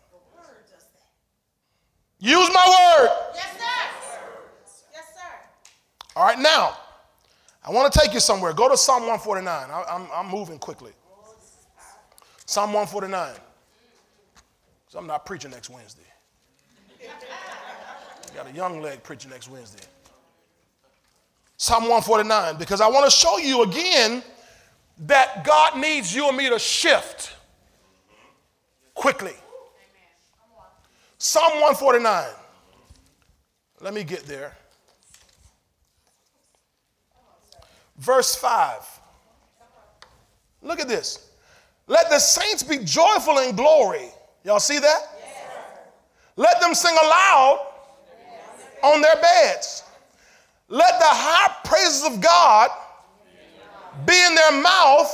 Use 2.21 2.51
my 2.53 2.99
word. 2.99 3.11
Yes, 3.35 3.53
sir. 3.53 4.29
Yes, 4.93 5.05
sir. 5.15 6.07
All 6.17 6.27
right, 6.27 6.39
now, 6.39 6.77
I 7.65 7.71
want 7.71 7.93
to 7.93 7.99
take 7.99 8.13
you 8.13 8.21
somewhere. 8.21 8.53
Go 8.53 8.69
to 8.69 8.77
Psalm 8.77 9.03
149. 9.03 9.71
I, 9.71 9.85
I'm, 9.89 10.07
I'm 10.13 10.31
moving 10.31 10.59
quickly. 10.59 10.93
Psalm 12.45 12.73
149. 12.73 13.35
So 14.89 14.99
I'm 14.99 15.07
not 15.07 15.25
preaching 15.25 15.51
next 15.51 15.71
Wednesday. 15.71 16.03
Got 18.35 18.49
a 18.49 18.53
young 18.53 18.81
leg 18.81 19.03
preaching 19.03 19.31
next 19.31 19.49
Wednesday. 19.49 19.87
Psalm 21.57 21.83
149, 21.83 22.57
because 22.57 22.81
I 22.81 22.89
want 22.89 23.05
to 23.05 23.11
show 23.11 23.39
you 23.39 23.63
again 23.63 24.23
that 25.07 25.45
God 25.45 25.79
needs 25.79 26.15
you 26.15 26.29
and 26.29 26.37
me 26.37 26.49
to 26.49 26.59
shift 26.59 27.35
quickly. 28.95 29.35
Psalm 31.19 31.53
149. 31.61 32.29
Let 33.81 33.95
me 33.95 34.05
get 34.05 34.25
there. 34.27 34.57
Verse 37.99 38.35
5. 38.35 39.01
Look 40.63 40.81
at 40.81 40.89
this. 40.89 41.31
Let 41.87 42.09
the 42.09 42.19
saints 42.19 42.63
be 42.63 42.79
joyful 42.79 43.39
in 43.39 43.57
glory. 43.57 44.09
Y'all 44.45 44.61
see 44.61 44.79
that? 44.79 45.01
Let 46.37 46.61
them 46.61 46.75
sing 46.75 46.97
aloud 47.03 47.70
on 48.83 49.01
their 49.01 49.17
beds. 49.17 49.85
Let 50.69 50.99
the 50.99 51.07
high 51.07 51.55
praises 51.65 52.05
of 52.05 52.21
God 52.21 52.71
be 54.07 54.15
in 54.27 54.35
their 54.35 54.63
mouth 54.63 55.11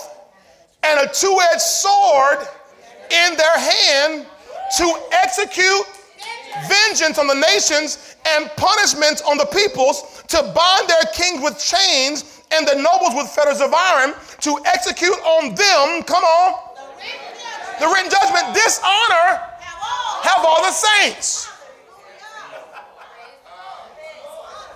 and 0.83 1.01
a 1.01 1.13
two 1.13 1.39
edged 1.53 1.61
sword 1.61 2.47
in 3.11 3.37
their 3.37 3.59
hand 3.59 4.27
to 4.79 5.01
execute 5.13 5.87
vengeance 6.69 7.19
on 7.19 7.27
the 7.27 7.35
nations 7.35 8.17
and 8.27 8.51
punishment 8.57 9.23
on 9.27 9.39
the 9.39 9.47
peoples, 9.47 10.23
to 10.29 10.43
bind 10.55 10.89
their 10.89 11.07
kings 11.15 11.43
with 11.43 11.59
chains 11.59 12.43
and 12.53 12.67
the 12.67 12.75
nobles 12.75 13.15
with 13.15 13.29
fetters 13.29 13.61
of 13.61 13.73
iron, 13.73 14.15
to 14.41 14.59
execute 14.67 15.19
on 15.25 15.55
them, 15.55 16.03
come 16.05 16.25
on, 16.25 16.55
the 17.79 17.87
written 17.87 18.11
judgment, 18.11 18.55
dishonor 18.55 19.41
have 20.23 20.45
all 20.45 20.63
the 20.63 20.73
saints. 20.73 21.49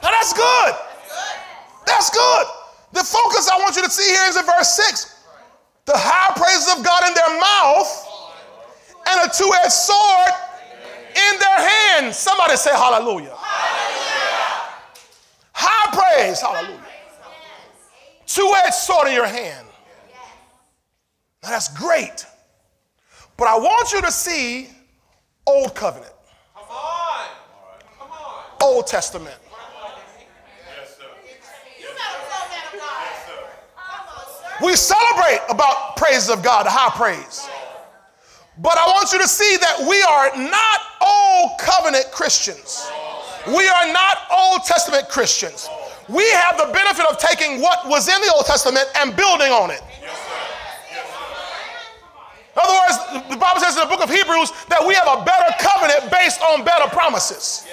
Now 0.03 0.11
that's 0.11 0.33
good. 0.33 0.75
That's 1.87 2.11
good. 2.11 2.47
The 2.93 3.05
focus 3.05 3.49
I 3.49 3.59
want 3.59 3.77
you 3.77 3.83
to 3.83 3.91
see 3.91 4.13
here 4.13 4.29
is 4.29 4.37
in 4.37 4.45
verse 4.45 4.75
6. 4.75 5.25
The 5.87 5.93
high 5.97 6.33
praises 6.37 6.77
of 6.77 6.85
God 6.85 7.09
in 7.09 7.15
their 7.15 7.41
mouth 7.41 8.11
and 9.09 9.31
a 9.31 9.35
two 9.35 9.51
edged 9.63 9.73
sword 9.73 10.33
in 11.15 11.39
their 11.39 11.69
hand. 11.69 12.15
Somebody 12.15 12.57
say 12.57 12.71
hallelujah. 12.71 13.35
hallelujah. 13.35 14.21
High 15.53 16.17
praise, 16.17 16.41
hallelujah. 16.41 16.87
Two 18.27 18.55
edged 18.65 18.75
sword 18.75 19.09
in 19.09 19.15
your 19.15 19.27
hand. 19.27 19.67
Now 21.43 21.51
that's 21.51 21.77
great. 21.77 22.27
But 23.37 23.49
I 23.49 23.59
want 23.59 23.93
you 23.93 24.01
to 24.03 24.13
see 24.13 24.69
Old 25.47 25.75
Covenant. 25.75 26.13
Come 26.55 26.65
on. 26.69 27.27
Come 27.99 28.11
on. 28.11 28.45
Old 28.61 28.87
Testament. 28.87 29.37
We 34.63 34.77
celebrate 34.77 35.41
about 35.49 35.97
praises 35.97 36.29
of 36.31 36.43
God, 36.43 36.67
high 36.69 36.91
praise. 36.97 37.49
But 38.59 38.77
I 38.77 38.87
want 38.87 39.13
you 39.13 39.19
to 39.21 39.29
see 39.29 39.57
that 39.57 39.81
we 39.89 40.03
are 40.03 40.37
not 40.37 40.81
old 41.01 41.59
covenant 41.59 42.13
Christians. 42.13 42.91
We 43.47 43.67
are 43.69 43.93
not 43.93 44.19
Old 44.31 44.65
Testament 44.65 45.09
Christians. 45.09 45.69
We 46.09 46.29
have 46.31 46.59
the 46.59 46.71
benefit 46.73 47.07
of 47.07 47.17
taking 47.19 47.61
what 47.63 47.89
was 47.89 48.09
in 48.09 48.21
the 48.21 48.33
Old 48.35 48.45
Testament 48.45 48.85
and 48.97 49.17
building 49.17 49.51
on 49.51 49.71
it. 49.71 49.81
In 52.53 52.59
other 52.61 52.75
words, 52.75 53.31
the 53.31 53.37
Bible 53.37 53.61
says 53.61 53.77
in 53.77 53.83
the 53.83 53.89
book 53.89 54.03
of 54.05 54.11
Hebrews 54.11 54.53
that 54.69 54.85
we 54.87 54.93
have 54.95 55.09
a 55.09 55.25
better 55.25 55.55
covenant 55.57 56.13
based 56.13 56.43
on 56.43 56.65
better 56.65 56.91
promises. 56.91 57.67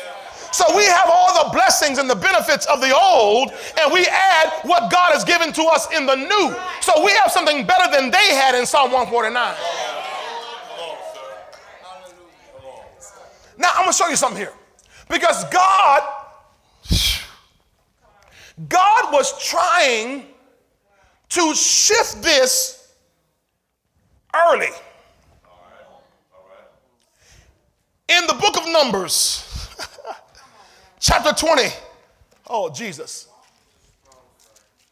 So 0.57 0.75
we 0.75 0.85
have 0.85 1.07
all 1.07 1.43
the 1.43 1.51
blessings 1.51 1.99
and 1.99 2.09
the 2.09 2.15
benefits 2.15 2.65
of 2.65 2.81
the 2.81 2.91
old, 2.91 3.51
and 3.79 3.93
we 3.93 4.07
add 4.07 4.51
what 4.63 4.91
God 4.91 5.13
has 5.13 5.23
given 5.23 5.53
to 5.53 5.63
us 5.65 5.87
in 5.95 6.07
the 6.07 6.15
new. 6.15 6.55
So 6.81 7.05
we 7.05 7.11
have 7.11 7.31
something 7.31 7.67
better 7.67 7.91
than 7.91 8.09
they 8.09 8.33
had 8.33 8.55
in 8.55 8.65
Psalm 8.65 8.91
149. 8.91 9.55
Now 13.59 13.69
I'm 13.75 13.83
gonna 13.83 13.93
show 13.93 14.07
you 14.07 14.15
something 14.15 14.39
here. 14.39 14.53
Because 15.07 15.43
God, 15.51 16.01
God 18.67 19.13
was 19.13 19.39
trying 19.47 20.25
to 21.29 21.53
shift 21.53 22.23
this 22.23 22.93
early. 24.33 24.69
In 28.09 28.25
the 28.25 28.33
book 28.33 28.57
of 28.57 28.67
Numbers, 28.67 29.46
chapter 30.99 31.33
20. 31.33 31.69
Oh, 32.47 32.69
Jesus. 32.69 33.27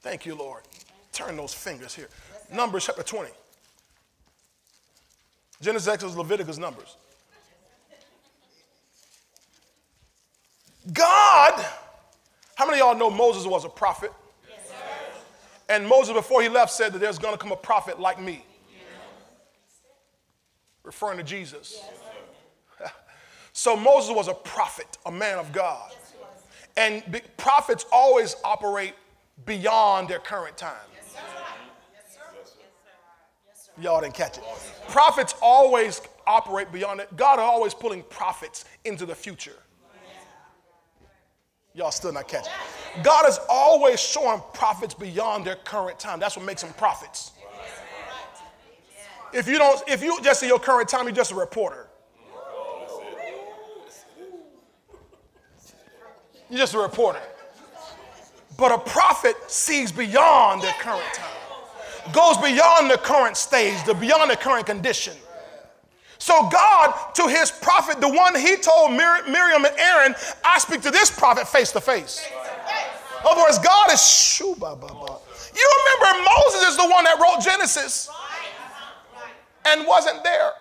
Thank 0.01 0.26
you, 0.26 0.36
Lord. 0.36 0.64
Turn 1.12 1.36
those 1.38 1.53
fingers 1.53 1.95
here. 1.95 2.10
Numbers 2.53 2.86
chapter 2.86 3.03
20. 3.03 3.30
Genesis, 5.62 5.88
Exodus, 5.88 6.16
Leviticus, 6.16 6.58
Numbers. 6.58 6.97
God, 10.93 11.66
how 12.56 12.66
many 12.66 12.80
of 12.80 12.86
y'all 12.86 12.97
know 12.97 13.10
Moses 13.10 13.45
was 13.45 13.66
a 13.66 13.70
prophet? 13.70 14.12
Yes, 14.47 14.72
and 15.68 15.88
Moses, 15.88 16.14
before 16.14 16.43
he 16.43 16.49
left, 16.49 16.72
said 16.72 16.93
that 16.93 16.99
there's 16.99 17.18
going 17.18 17.34
to 17.34 17.39
come 17.39 17.51
a 17.51 17.56
prophet 17.56 17.99
like 17.99 18.22
me, 18.22 18.45
yes. 18.70 18.82
referring 20.84 21.18
to 21.18 21.24
Jesus. 21.24 21.80
Yes, 21.82 21.99
so 23.58 23.78
Moses 23.78 24.14
was 24.14 24.28
a 24.28 24.34
prophet, 24.34 24.97
a 25.06 25.12
man 25.12 25.38
of 25.38 25.53
God. 25.53 25.93
And 26.76 27.01
be, 27.10 27.22
prophets 27.38 27.86
always 27.89 28.36
operate 28.43 28.95
beyond 29.45 30.10
their 30.10 30.20
current 30.20 30.58
time. 30.58 30.76
Y'all 33.82 34.01
didn't 34.01 34.14
catch 34.14 34.38
it. 34.38 34.43
Prophets 34.89 35.36
always 35.41 36.01
operate 36.28 36.70
beyond 36.74 36.99
it. 36.99 37.16
God 37.16 37.39
is 37.39 37.43
always 37.43 37.74
pulling 37.74 38.03
prophets 38.03 38.66
into 38.84 39.06
the 39.06 39.16
future. 39.16 39.56
Y'all 41.74 41.91
still 41.91 42.12
not 42.12 42.28
catching. 42.28 42.51
God 43.03 43.26
is 43.30 43.39
always 43.49 44.01
showing 44.01 44.41
prophets 44.53 44.93
beyond 44.93 45.45
their 45.45 45.56
current 45.56 45.97
time. 45.97 46.20
That's 46.20 46.36
what 46.36 46.45
makes 46.45 46.62
them 46.62 46.74
prophets. 46.74 47.32
If 49.32 49.47
you 49.47 49.58
don't, 49.58 49.82
if 49.88 50.03
you 50.03 50.20
just 50.22 50.41
see 50.41 50.47
your 50.47 50.60
current 50.60 50.89
time, 50.89 51.06
you're 51.06 51.16
just 51.16 51.32
a 51.32 51.36
reporter. 51.36 51.84
You're 56.49 56.59
just 56.59 56.73
a 56.73 56.79
reporter. 56.79 57.21
But 58.57 58.71
a 58.71 58.77
prophet 58.77 59.35
sees 59.47 59.91
beyond 59.91 60.61
their 60.61 60.73
current 60.79 61.13
time, 61.13 62.13
goes 62.13 62.37
beyond 62.37 62.89
the 62.89 62.97
current 62.97 63.35
stage, 63.35 63.83
the 63.85 63.93
beyond 63.93 64.31
the 64.31 64.37
current 64.37 64.65
condition. 64.65 65.13
So 66.17 66.47
God, 66.49 67.13
to 67.15 67.27
his 67.27 67.51
prophet, 67.51 67.99
the 67.99 68.07
one 68.09 68.35
he 68.35 68.55
told 68.55 68.91
Mir- 68.91 69.27
Miriam 69.27 69.65
and 69.65 69.75
Aaron, 69.77 70.15
I 70.43 70.59
speak 70.59 70.81
to 70.83 70.91
this 70.91 71.11
prophet 71.11 71.47
face 71.47 71.71
to 71.73 71.81
face. 71.81 72.25
Other 73.25 73.41
words, 73.41 73.59
God 73.59 73.91
is 73.91 74.01
shoo 74.01 74.55
ba 74.57 74.75
ba 74.75 74.87
ba. 74.87 75.17
You 75.55 75.69
remember 75.77 76.29
Moses 76.37 76.69
is 76.69 76.77
the 76.77 76.87
one 76.87 77.03
that 77.03 77.19
wrote 77.19 77.43
Genesis 77.43 78.09
and 79.65 79.85
wasn't 79.85 80.23
there. 80.23 80.51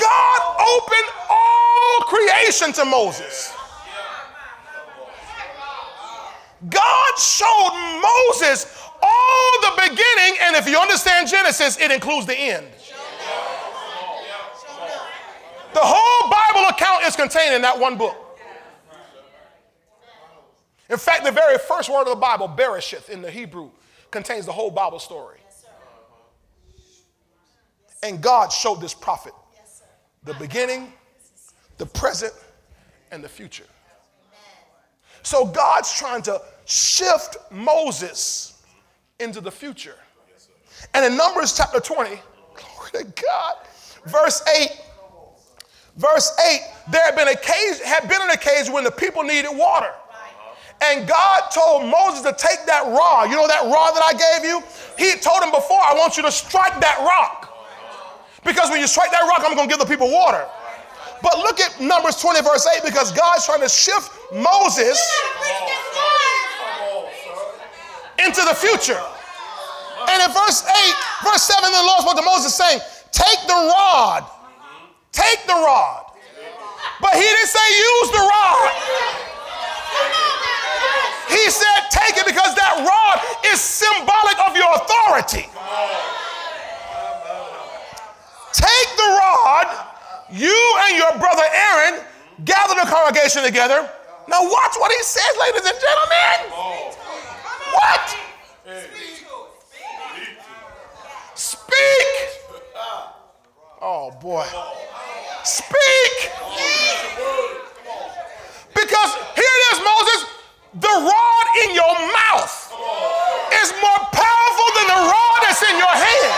God 0.00 0.40
opened 0.60 1.10
all 1.28 2.00
creation 2.06 2.72
to 2.72 2.84
Moses. 2.84 3.52
God 6.68 7.18
showed 7.18 8.00
Moses 8.02 8.66
all 9.02 9.50
the 9.62 9.88
beginning, 9.88 10.38
and 10.42 10.56
if 10.56 10.68
you 10.68 10.78
understand 10.78 11.28
Genesis, 11.28 11.78
it 11.78 11.90
includes 11.90 12.26
the 12.26 12.36
end. 12.36 12.66
The 15.72 15.80
whole 15.80 16.30
Bible 16.30 16.68
account 16.68 17.04
is 17.04 17.16
contained 17.16 17.54
in 17.54 17.62
that 17.62 17.78
one 17.78 17.96
book. 17.96 18.16
In 20.90 20.96
fact, 20.98 21.24
the 21.24 21.30
very 21.30 21.56
first 21.56 21.88
word 21.88 22.02
of 22.02 22.08
the 22.08 22.16
Bible, 22.16 22.48
Bereshith 22.48 23.08
in 23.08 23.22
the 23.22 23.30
Hebrew, 23.30 23.70
contains 24.10 24.44
the 24.44 24.52
whole 24.52 24.70
Bible 24.70 24.98
story. 24.98 25.38
And 28.02 28.20
God 28.20 28.50
showed 28.50 28.80
this 28.80 28.94
prophet 28.94 29.32
the 30.24 30.34
beginning, 30.34 30.92
the 31.78 31.86
present, 31.86 32.32
and 33.10 33.24
the 33.24 33.28
future. 33.28 33.64
So 35.22 35.46
God's 35.46 35.92
trying 35.92 36.22
to 36.22 36.40
shift 36.66 37.36
Moses 37.50 38.62
into 39.18 39.40
the 39.40 39.50
future. 39.50 39.96
And 40.94 41.04
in 41.04 41.16
Numbers 41.16 41.56
chapter 41.56 41.80
20, 41.80 42.10
glory 42.54 42.90
to 42.92 43.04
God, 43.04 43.54
verse 44.06 44.42
8, 44.56 44.70
verse 45.96 46.32
8, 46.48 46.60
there 46.90 47.04
had 47.04 47.16
been 47.16 47.28
a 47.28 47.36
case, 47.36 47.82
had 47.82 48.08
been 48.08 48.22
an 48.22 48.30
occasion 48.30 48.72
when 48.72 48.84
the 48.84 48.90
people 48.90 49.22
needed 49.22 49.50
water. 49.52 49.92
And 50.82 51.06
God 51.06 51.50
told 51.52 51.84
Moses 51.84 52.22
to 52.22 52.32
take 52.32 52.64
that 52.66 52.86
rod. 52.86 53.28
You 53.28 53.36
know 53.36 53.46
that 53.46 53.64
rod 53.64 53.94
that 53.94 54.02
I 54.02 54.12
gave 54.16 54.48
you? 54.48 54.62
He 54.96 55.10
had 55.10 55.20
told 55.20 55.42
him 55.42 55.50
before, 55.50 55.78
I 55.78 55.94
want 55.94 56.16
you 56.16 56.22
to 56.22 56.32
strike 56.32 56.80
that 56.80 56.98
rock. 57.00 57.39
Because 58.44 58.70
when 58.70 58.80
you 58.80 58.86
strike 58.86 59.10
that 59.10 59.22
rock, 59.22 59.42
I'm 59.44 59.54
going 59.54 59.68
to 59.68 59.72
give 59.72 59.80
the 59.80 59.90
people 59.90 60.10
water. 60.10 60.46
But 61.22 61.38
look 61.38 61.60
at 61.60 61.80
Numbers 61.80 62.16
20, 62.16 62.40
verse 62.42 62.66
8, 62.66 62.82
because 62.84 63.12
God's 63.12 63.44
trying 63.44 63.60
to 63.60 63.68
shift 63.68 64.10
Moses 64.32 64.96
into 68.18 68.40
the 68.40 68.56
future. 68.56 69.00
And 70.08 70.22
in 70.22 70.30
verse 70.32 70.64
8, 70.64 70.94
verse 71.24 71.42
7, 71.42 71.70
the 71.70 71.82
Lord 71.84 72.00
spoke 72.00 72.16
to 72.16 72.24
Moses 72.24 72.54
saying, 72.54 72.80
Take 73.12 73.40
the 73.46 73.54
rod. 73.54 74.24
Take 75.12 75.44
the 75.46 75.52
rod. 75.52 76.06
But 77.00 77.14
he 77.14 77.20
didn't 77.20 77.48
say 77.48 77.66
use 77.76 78.10
the 78.12 78.24
rod. 78.24 78.70
He 81.28 81.48
said 81.48 81.88
take 81.90 82.16
it 82.18 82.26
because 82.26 82.54
that 82.56 82.74
rod 82.82 83.16
is 83.52 83.60
symbolic 83.60 84.36
of 84.46 84.56
your 84.56 84.68
authority. 84.74 85.48
Take 88.52 88.96
the 88.96 89.08
rod, 89.20 89.66
you 90.30 90.76
and 90.86 90.96
your 90.96 91.12
brother 91.18 91.44
Aaron 91.44 92.00
gather 92.44 92.74
the 92.74 92.86
congregation 92.90 93.42
together. 93.44 93.88
Now 94.28 94.42
watch 94.42 94.74
what 94.78 94.92
he 94.92 95.02
says, 95.02 95.36
ladies 95.40 95.66
and 95.70 95.78
gentlemen. 95.80 96.50
What? 97.74 98.16
Speak. 101.34 102.06
Oh 103.80 104.10
boy. 104.20 104.46
Speak. 105.44 106.30
Because 108.74 109.10
here 109.34 109.54
it 109.58 109.74
is, 109.74 109.80
Moses. 109.84 110.26
The 110.74 110.88
rod 110.88 111.46
in 111.64 111.74
your 111.74 111.94
mouth 112.12 112.54
is 113.62 113.72
more 113.82 114.02
powerful 114.14 114.68
than 114.78 114.86
the 114.86 115.00
rod 115.10 115.38
that's 115.42 115.62
in 115.62 115.76
your 115.76 115.96
hand. 115.96 116.30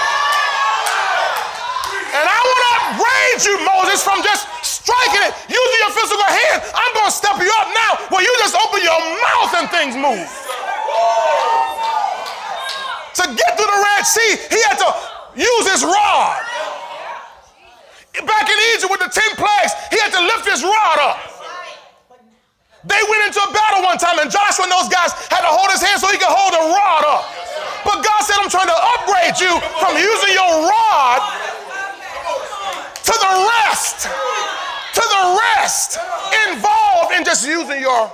And 2.14 2.24
I 2.24 2.38
want 2.40 2.62
to 2.62 3.02
upgrade 3.32 3.44
you, 3.48 3.64
Moses, 3.64 4.02
from 4.02 4.22
just 4.22 4.46
striking 4.64 5.22
it 5.22 5.32
using 5.48 5.78
your 5.80 5.92
physical 5.92 6.24
hand. 6.24 6.62
I'm 6.74 6.92
going 6.94 7.06
to 7.06 7.12
step 7.12 7.36
you 7.40 7.50
up 7.60 7.68
now 7.72 7.92
where 8.10 8.22
you 8.22 8.32
just 8.38 8.54
open 8.54 8.82
your 8.82 9.00
mouth 9.00 9.52
and 9.56 9.68
things 9.70 9.96
move. 9.96 10.28
To 13.14 13.24
get 13.28 13.50
through 13.56 13.70
the 13.72 13.80
Red 13.96 14.04
Sea, 14.04 14.32
he 14.50 14.60
had 14.68 14.76
to 14.80 14.88
use 15.36 15.64
his 15.70 15.84
rod. 15.84 16.42
Back 18.12 18.46
in 18.48 18.58
Egypt 18.76 18.90
with 18.90 19.00
the 19.00 19.08
10 19.08 19.36
plagues, 19.36 19.72
he 19.90 19.96
had 20.00 20.12
to 20.12 20.20
lift 20.20 20.44
his 20.48 20.62
rod 20.62 20.98
up. 21.00 21.18
They 22.84 22.98
went 23.08 23.22
into 23.30 23.40
a 23.40 23.52
battle 23.52 23.86
one 23.86 23.96
time, 23.96 24.18
and 24.18 24.28
Joshua 24.28 24.66
and 24.66 24.72
those 24.72 24.90
guys 24.90 25.14
had 25.30 25.46
to 25.46 25.52
hold 25.54 25.70
his 25.70 25.80
hand 25.80 26.02
so 26.02 26.10
he 26.10 26.18
could 26.18 26.28
hold 26.28 26.52
the 26.52 26.64
rod 26.66 27.04
up. 27.06 27.24
But 27.86 28.04
God 28.04 28.20
said, 28.26 28.36
I'm 28.42 28.50
trying 28.50 28.68
to 28.68 28.80
upgrade 28.98 29.38
you 29.38 29.54
from 29.78 29.96
using 29.96 30.34
your 30.34 30.66
rod 30.66 31.51
to 33.04 33.12
the 33.12 33.32
rest, 33.66 34.06
to 34.94 35.02
the 35.02 35.40
rest 35.56 35.98
involved 36.48 37.14
in 37.14 37.24
just 37.24 37.46
using 37.46 37.80
your. 37.80 38.10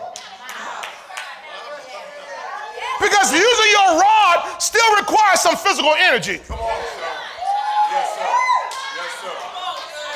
Because 3.00 3.32
using 3.32 3.70
your 3.70 4.00
rod 4.00 4.58
still 4.58 4.96
requires 4.96 5.40
some 5.40 5.56
physical 5.56 5.94
energy. 5.94 6.40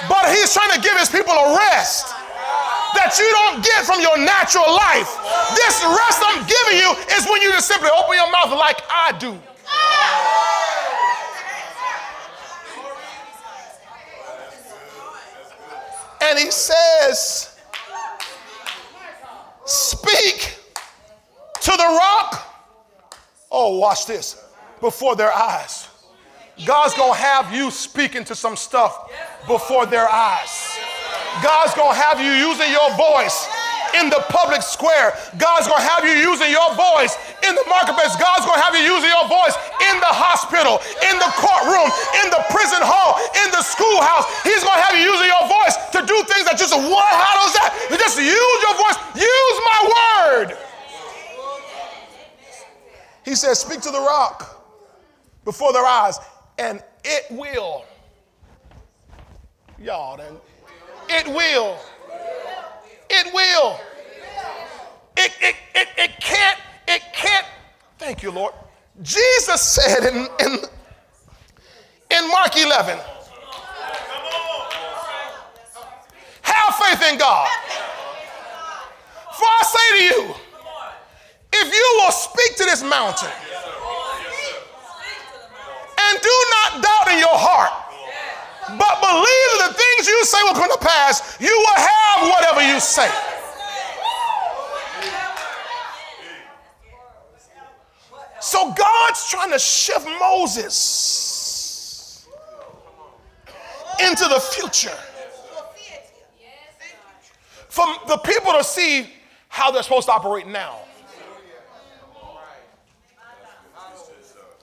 But 0.08 0.34
he's 0.34 0.52
trying 0.52 0.74
to 0.74 0.80
give 0.80 0.98
his 0.98 1.08
people 1.08 1.32
a 1.32 1.56
rest 1.56 2.10
that 2.98 3.14
you 3.16 3.28
don't 3.30 3.62
get 3.64 3.86
from 3.86 4.00
your 4.02 4.18
natural 4.18 4.66
life. 4.66 5.08
This 5.54 5.78
rest 5.84 6.18
I'm 6.26 6.42
giving 6.44 6.76
you 6.82 6.90
is 7.16 7.24
when 7.30 7.40
you 7.40 7.52
just 7.52 7.68
simply 7.68 7.90
open 7.94 8.16
your 8.16 8.30
mouth 8.30 8.50
like 8.50 8.82
I 8.90 9.14
do. 9.18 9.38
And 16.32 16.40
he 16.40 16.50
says, 16.50 17.58
Speak 19.66 20.56
to 21.60 21.70
the 21.72 21.98
rock. 22.00 22.72
Oh, 23.50 23.76
watch 23.76 24.06
this. 24.06 24.42
Before 24.80 25.14
their 25.14 25.30
eyes. 25.30 25.88
God's 26.64 26.94
gonna 26.94 27.14
have 27.14 27.52
you 27.52 27.70
speaking 27.70 28.24
to 28.24 28.34
some 28.34 28.56
stuff 28.56 29.12
before 29.46 29.84
their 29.84 30.08
eyes. 30.08 30.78
God's 31.42 31.74
gonna 31.74 32.00
have 32.00 32.18
you 32.18 32.32
using 32.32 32.70
your 32.72 32.96
voice 32.96 33.46
in 34.00 34.08
the 34.08 34.24
public 34.30 34.62
square. 34.62 35.12
God's 35.36 35.68
gonna 35.68 35.84
have 35.84 36.02
you 36.02 36.16
using 36.16 36.50
your 36.50 36.72
voice 36.72 37.12
in 37.46 37.54
the 37.54 37.64
marketplace. 37.68 38.16
God's 38.16 38.46
gonna 38.46 38.62
have 38.62 38.74
you 38.74 38.88
using 38.88 39.10
your 39.10 39.28
voice 39.28 39.52
in 39.92 40.00
the 40.00 40.12
hospital, 40.12 40.80
in 41.04 41.16
the 41.20 41.30
courtroom, 41.36 41.88
in 42.24 42.26
the 42.32 42.42
prison 42.48 42.80
hall, 42.80 43.20
in 43.44 43.48
the 43.52 43.60
schoolhouse. 43.60 44.24
He's 44.42 44.64
gonna 44.64 44.80
have 44.80 44.96
you 44.96 45.04
using 45.04 45.28
your 45.28 45.46
voice 45.46 45.76
to 45.92 46.00
do 46.00 46.16
things 46.24 46.48
that 46.48 46.56
just 46.56 46.72
what? 46.72 47.12
How 47.12 47.36
does 47.44 47.52
that? 47.60 47.70
Just 48.00 48.16
use 48.18 48.58
your 48.64 48.76
voice. 48.80 48.98
Use 49.14 49.56
my 49.68 49.80
word. 49.92 50.48
He 53.24 53.34
says, 53.34 53.60
Speak 53.60 53.80
to 53.82 53.90
the 53.90 54.00
rock 54.00 54.64
before 55.44 55.72
their 55.72 55.84
eyes, 55.84 56.18
and 56.58 56.82
it 57.04 57.24
will. 57.30 57.84
Y'all, 59.78 60.16
then. 60.16 60.34
It 61.08 61.26
will. 61.26 61.76
It 63.10 63.34
will. 63.34 63.80
It, 65.16 65.32
it, 65.40 65.56
it, 65.74 65.88
it 65.98 66.10
can't, 66.20 66.58
it 66.88 67.02
can't. 67.12 67.46
Thank 67.98 68.22
you, 68.22 68.30
Lord. 68.30 68.54
Jesus 69.00 69.62
said 69.62 70.04
in, 70.04 70.16
in, 70.16 70.58
in 72.10 72.28
Mark 72.28 72.54
11, 72.56 72.98
have 76.42 76.74
faith 76.76 77.10
in 77.10 77.18
God. 77.18 77.48
For 79.32 79.48
I 79.48 79.62
say 79.64 79.98
to 79.98 80.04
you, 80.04 80.34
if 81.54 81.72
you 81.72 82.00
will 82.00 82.12
speak 82.12 82.56
to 82.56 82.64
this 82.64 82.82
mountain 82.82 83.30
and 85.98 86.20
do 86.20 86.36
not 86.50 86.82
doubt 86.82 87.12
in 87.12 87.18
your 87.18 87.32
heart, 87.32 87.72
but 88.78 89.00
believe 89.00 89.68
the 89.68 89.74
things 89.74 90.06
you 90.06 90.24
say 90.24 90.38
will 90.44 90.54
come 90.54 90.70
to 90.70 90.78
pass, 90.78 91.40
you 91.40 91.48
will 91.48 91.80
have 91.80 92.28
whatever 92.28 92.62
you 92.62 92.78
say. 92.78 93.10
So 98.42 98.72
God's 98.72 99.30
trying 99.30 99.52
to 99.52 99.58
shift 99.58 100.04
Moses 100.18 102.26
into 104.00 104.24
the 104.24 104.40
future 104.40 104.98
for 107.68 107.86
the 108.08 108.16
people 108.18 108.52
to 108.54 108.64
see 108.64 109.08
how 109.46 109.70
they're 109.70 109.84
supposed 109.84 110.08
to 110.08 110.12
operate 110.12 110.48
now. 110.48 110.80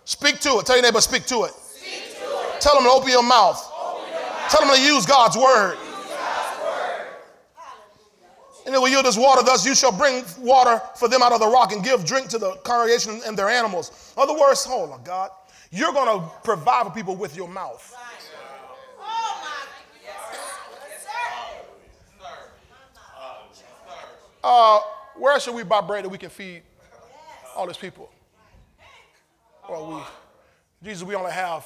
Speak 0.04 0.42
to 0.42 0.60
it. 0.60 0.66
Tell 0.66 0.76
your 0.76 0.84
neighbor, 0.84 1.00
speak 1.00 1.26
to 1.28 1.46
it. 1.46 1.52
Speak 1.52 2.18
to 2.18 2.26
it. 2.26 2.60
Tell 2.60 2.76
them 2.76 2.84
to 2.84 2.90
open 2.90 3.10
your 3.10 3.24
mouth. 3.24 3.66
Open 3.74 4.10
your 4.12 4.20
mouth. 4.20 4.50
Tell 4.50 4.68
them 4.68 4.76
to 4.76 4.82
use 4.82 5.06
God's 5.06 5.38
word. 5.38 5.78
And 8.70 8.76
it 8.76 8.80
will 8.80 8.88
yield 8.88 9.04
this 9.04 9.18
water, 9.18 9.42
thus 9.44 9.66
you 9.66 9.74
shall 9.74 9.92
bring 9.92 10.24
water 10.38 10.80
for 10.96 11.08
them 11.08 11.24
out 11.24 11.32
of 11.32 11.40
the 11.40 11.48
rock 11.48 11.72
and 11.72 11.84
give 11.84 12.06
drink 12.06 12.30
to 12.30 12.38
the 12.38 12.52
congregation 12.58 13.20
and 13.26 13.36
their 13.36 13.50
animals. 13.50 14.14
In 14.16 14.22
other 14.22 14.40
words, 14.40 14.64
hold 14.64 14.92
on, 14.92 15.04
God, 15.04 15.32
you're 15.72 15.92
going 15.92 16.20
to 16.20 16.28
provide 16.44 16.86
for 16.86 16.92
people 16.92 17.16
with 17.16 17.36
your 17.36 17.48
mouth. 17.48 17.96
Uh, 24.44 24.80
where 25.16 25.40
should 25.40 25.56
we 25.56 25.64
buy 25.64 25.82
bread 25.82 26.06
that 26.06 26.10
we 26.10 26.20
can 26.20 26.30
feed 26.30 26.62
all 27.56 27.66
these 27.66 27.76
people? 27.76 28.12
Well, 29.68 29.96
we, 30.84 30.88
Jesus, 30.88 31.02
we 31.04 31.16
only 31.16 31.32
have, 31.32 31.66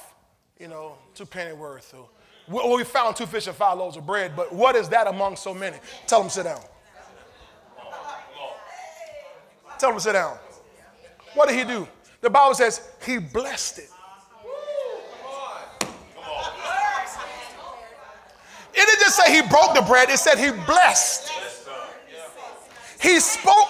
you 0.58 0.68
know, 0.68 0.96
two 1.14 1.26
penny 1.26 1.52
worth. 1.52 1.92
Or, 1.92 2.08
well, 2.48 2.74
we 2.74 2.82
found 2.82 3.14
two 3.14 3.26
fish 3.26 3.46
and 3.46 3.54
five 3.54 3.76
loaves 3.76 3.98
of 3.98 4.06
bread, 4.06 4.32
but 4.34 4.54
what 4.54 4.74
is 4.74 4.88
that 4.88 5.06
among 5.06 5.36
so 5.36 5.52
many? 5.52 5.76
Tell 6.06 6.20
them 6.20 6.30
sit 6.30 6.44
down. 6.44 6.62
Tell 9.78 9.90
him 9.90 9.96
to 9.96 10.00
sit 10.02 10.12
down. 10.12 10.38
What 11.34 11.48
did 11.48 11.58
he 11.58 11.64
do? 11.64 11.88
The 12.20 12.30
Bible 12.30 12.54
says 12.54 12.88
he 13.04 13.18
blessed 13.18 13.78
it. 13.78 13.90
It 18.76 18.86
didn't 18.86 19.00
just 19.00 19.16
say 19.16 19.32
he 19.32 19.48
broke 19.48 19.74
the 19.74 19.82
bread, 19.82 20.10
it 20.10 20.18
said 20.18 20.38
he 20.38 20.50
blessed. 20.64 21.30
He 23.00 23.20
spoke, 23.20 23.68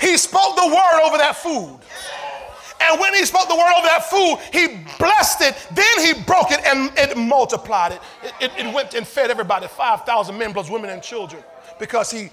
he 0.00 0.16
spoke 0.18 0.56
the 0.56 0.66
word 0.66 1.02
over 1.02 1.16
that 1.16 1.36
food. 1.36 1.80
And 2.80 3.00
when 3.00 3.14
he 3.14 3.24
spoke 3.24 3.48
the 3.48 3.54
word 3.54 3.72
over 3.78 3.86
that 3.86 4.04
food, 4.10 4.38
he 4.52 4.84
blessed 4.98 5.40
it. 5.40 5.68
Then 5.72 6.00
he 6.00 6.22
broke 6.24 6.50
it 6.50 6.60
and 6.66 6.92
it 6.98 7.16
multiplied 7.16 7.92
it. 7.92 8.00
It, 8.22 8.34
it, 8.40 8.66
it 8.66 8.74
went 8.74 8.94
and 8.94 9.06
fed 9.06 9.30
everybody 9.30 9.66
5,000 9.66 10.36
men 10.36 10.52
plus 10.52 10.68
women 10.68 10.90
and 10.90 11.02
children 11.02 11.42
because 11.78 12.10
he. 12.10 12.30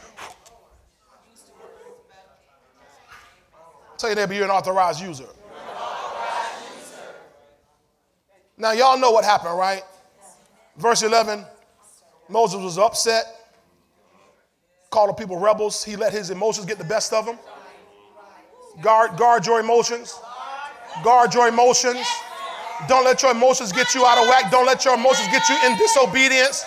Tell 4.01 4.09
you 4.09 4.15
that, 4.15 4.33
you're 4.33 4.45
an 4.45 4.49
authorized 4.49 4.99
user. 4.99 5.27
Now, 8.57 8.71
y'all 8.71 8.97
know 8.97 9.11
what 9.11 9.23
happened, 9.23 9.55
right? 9.55 9.83
Verse 10.75 11.03
11 11.03 11.45
Moses 12.27 12.59
was 12.59 12.79
upset, 12.79 13.25
called 14.89 15.09
the 15.09 15.13
people 15.13 15.37
rebels. 15.37 15.83
He 15.83 15.95
let 15.95 16.13
his 16.13 16.31
emotions 16.31 16.65
get 16.65 16.79
the 16.79 16.83
best 16.83 17.13
of 17.13 17.27
him. 17.27 17.37
Guard, 18.81 19.17
guard 19.17 19.45
your 19.45 19.59
emotions. 19.59 20.19
Guard 21.03 21.35
your 21.35 21.47
emotions. 21.47 22.07
Don't 22.87 23.05
let 23.05 23.21
your 23.21 23.33
emotions 23.33 23.71
get 23.71 23.93
you 23.93 24.03
out 24.07 24.17
of 24.17 24.27
whack. 24.27 24.49
Don't 24.49 24.65
let 24.65 24.83
your 24.83 24.95
emotions 24.95 25.27
get 25.27 25.47
you 25.47 25.57
in 25.63 25.77
disobedience. 25.77 26.65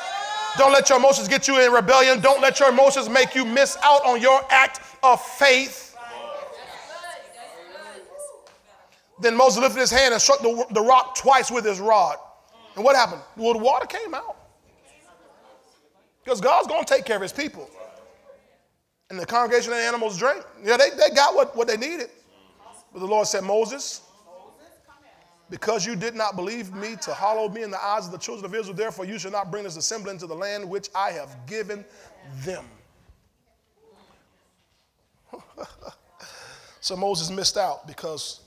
Don't 0.57 0.71
let 0.71 0.89
your 0.89 0.99
emotions 0.99 1.27
get 1.27 1.49
you 1.49 1.61
in 1.61 1.73
rebellion. 1.73 2.21
Don't 2.21 2.41
let 2.41 2.61
your 2.61 2.69
emotions 2.69 3.09
make 3.09 3.35
you 3.35 3.45
miss 3.45 3.77
out 3.83 4.05
on 4.07 4.21
your 4.21 4.41
act 4.51 4.81
of 5.03 5.21
faith. 5.21 5.94
Then 9.21 9.37
Moses 9.37 9.63
lifted 9.63 9.81
his 9.81 9.91
hand 9.91 10.13
and 10.13 10.21
struck 10.21 10.41
the, 10.41 10.67
the 10.73 10.81
rock 10.81 11.15
twice 11.15 11.51
with 11.51 11.65
his 11.65 11.81
rod. 11.81 12.17
And 12.75 12.85
what 12.85 12.97
happened? 12.97 13.23
Well, 13.37 13.53
the 13.53 13.61
water 13.61 13.87
came 13.87 14.15
out. 14.15 14.37
Because 16.25 16.41
God's 16.41 16.67
going 16.67 16.85
to 16.85 16.93
take 16.93 17.05
care 17.05 17.17
of 17.17 17.23
his 17.23 17.33
people. 17.33 17.71
And 19.11 19.19
the 19.19 19.27
congregation 19.27 19.73
of 19.73 19.79
the 19.79 19.85
animals 19.85 20.19
drank. 20.19 20.45
Yeah, 20.65 20.77
they, 20.77 20.91
they 20.91 21.15
got 21.15 21.35
what, 21.35 21.55
what 21.55 21.69
they 21.69 21.77
needed. 21.77 22.09
But 22.93 23.01
the 23.01 23.07
Lord 23.07 23.27
said, 23.27 23.45
Moses, 23.45 24.01
because 25.51 25.85
you 25.87 25.95
did 25.95 26.15
not 26.15 26.37
believe 26.37 26.73
me 26.73 26.97
to 27.03 27.13
hallow 27.13 27.49
me 27.49 27.63
in 27.63 27.71
the 27.71 27.85
eyes 27.85 28.07
of 28.07 28.13
the 28.13 28.19
children 28.19 28.47
of 28.47 28.55
Israel, 28.55 28.75
therefore 28.75 29.05
you 29.05 29.19
shall 29.19 29.31
not 29.31 29.51
bring 29.51 29.65
this 29.65 29.77
assembly 29.77 30.11
into 30.11 30.27
the 30.27 30.35
land 30.35 30.69
which 30.69 30.89
I 30.95 31.11
have 31.11 31.37
given 31.47 31.85
them. 32.45 32.65
so 36.81 36.97
Moses 36.97 37.31
missed 37.31 37.57
out 37.57 37.87
because 37.87 38.41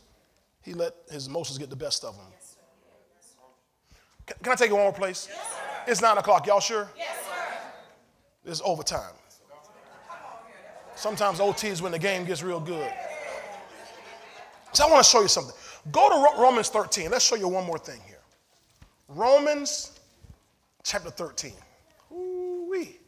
he 0.68 0.74
let 0.74 0.94
his 1.10 1.28
emotions 1.28 1.58
get 1.58 1.70
the 1.70 1.78
best 1.78 2.04
of 2.04 2.14
him. 2.14 2.26
Can, 4.26 4.36
can 4.44 4.52
I 4.52 4.56
take 4.56 4.70
it 4.70 4.74
one 4.74 4.84
more 4.84 4.92
place? 4.92 5.30
Yes, 5.32 5.56
it's 5.88 6.02
nine 6.02 6.18
o'clock. 6.18 6.46
Y'all 6.46 6.60
sure? 6.60 6.90
Yes, 6.98 7.08
sir. 7.26 8.52
It's 8.52 8.62
overtime. 8.66 9.14
Sometimes 10.98 11.40
OT 11.40 11.70
is 11.70 11.82
when 11.82 11.94
the 11.94 12.00
game 12.00 12.26
gets 12.26 12.44
real 12.44 12.60
good. 12.60 12.92
So 14.74 14.86
I 14.86 14.92
want 14.92 15.06
to 15.06 15.10
show 15.10 15.22
you 15.22 15.30
something. 15.30 15.56
Go 15.90 16.10
to 16.10 16.42
Romans 16.42 16.68
13. 16.68 17.12
Let's 17.12 17.24
show 17.24 17.36
you 17.36 17.48
one 17.48 17.66
more 17.66 17.78
thing 17.78 18.02
here. 18.06 18.20
Romans 19.08 19.98
chapter 20.84 21.10
13. 21.10 21.54
Ooh-wee. 22.12 23.00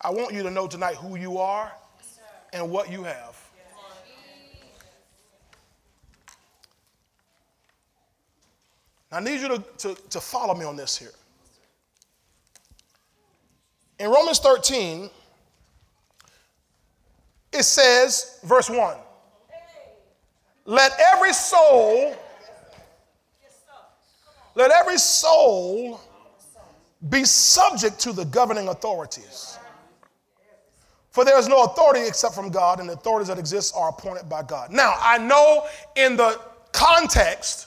I 0.00 0.10
want 0.10 0.32
you 0.32 0.44
to 0.44 0.50
know 0.50 0.68
tonight 0.68 0.94
who 0.94 1.16
you 1.16 1.38
are 1.38 1.72
and 2.52 2.70
what 2.70 2.92
you 2.92 3.02
have. 3.02 3.39
I 9.12 9.20
need 9.20 9.40
you 9.40 9.48
to, 9.48 9.64
to, 9.78 9.94
to 10.10 10.20
follow 10.20 10.54
me 10.54 10.64
on 10.64 10.76
this 10.76 10.96
here. 10.96 11.12
In 13.98 14.08
Romans 14.08 14.38
13, 14.38 15.10
it 17.52 17.62
says, 17.64 18.38
verse 18.44 18.70
1 18.70 18.96
let 20.66 20.92
every 21.14 21.32
soul, 21.32 22.14
let 24.54 24.70
every 24.70 24.98
soul 24.98 26.00
be 27.08 27.24
subject 27.24 27.98
to 28.00 28.12
the 28.12 28.24
governing 28.26 28.68
authorities. 28.68 29.58
For 31.10 31.24
there 31.24 31.38
is 31.38 31.48
no 31.48 31.64
authority 31.64 32.06
except 32.06 32.36
from 32.36 32.50
God, 32.50 32.78
and 32.78 32.88
the 32.88 32.92
authorities 32.92 33.26
that 33.28 33.38
exist 33.38 33.74
are 33.76 33.88
appointed 33.88 34.28
by 34.28 34.44
God. 34.44 34.70
Now, 34.70 34.94
I 35.00 35.18
know 35.18 35.66
in 35.96 36.16
the 36.16 36.40
context, 36.72 37.66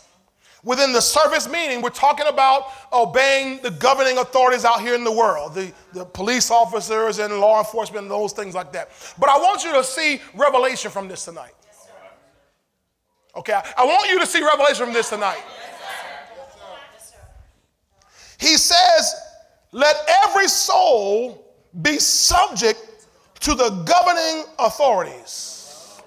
Within 0.63 0.93
the 0.93 1.01
service 1.01 1.49
meaning, 1.49 1.81
we're 1.81 1.89
talking 1.89 2.25
about 2.27 2.67
obeying 2.93 3.61
the 3.61 3.71
governing 3.71 4.17
authorities 4.17 4.63
out 4.63 4.79
here 4.79 4.95
in 4.95 5.03
the 5.03 5.11
world, 5.11 5.53
the, 5.53 5.73
the 5.91 6.05
police 6.05 6.49
officers 6.49 7.19
and 7.19 7.37
law 7.39 7.59
enforcement 7.59 8.03
and 8.03 8.11
those 8.11 8.31
things 8.31 8.55
like 8.55 8.71
that. 8.71 8.89
But 9.19 9.29
I 9.29 9.37
want 9.37 9.65
you 9.65 9.73
to 9.73 9.83
see 9.83 10.21
revelation 10.33 10.89
from 10.89 11.09
this 11.09 11.25
tonight. 11.25 11.51
Okay, 13.35 13.59
I 13.77 13.83
want 13.83 14.09
you 14.09 14.19
to 14.19 14.25
see 14.25 14.41
revelation 14.41 14.85
from 14.85 14.93
this 14.93 15.09
tonight. 15.09 15.43
He 18.39 18.57
says, 18.57 19.15
Let 19.71 19.95
every 20.23 20.47
soul 20.47 21.53
be 21.81 21.97
subject 21.97 23.07
to 23.41 23.53
the 23.55 23.69
governing 23.85 24.45
authorities. 24.59 25.99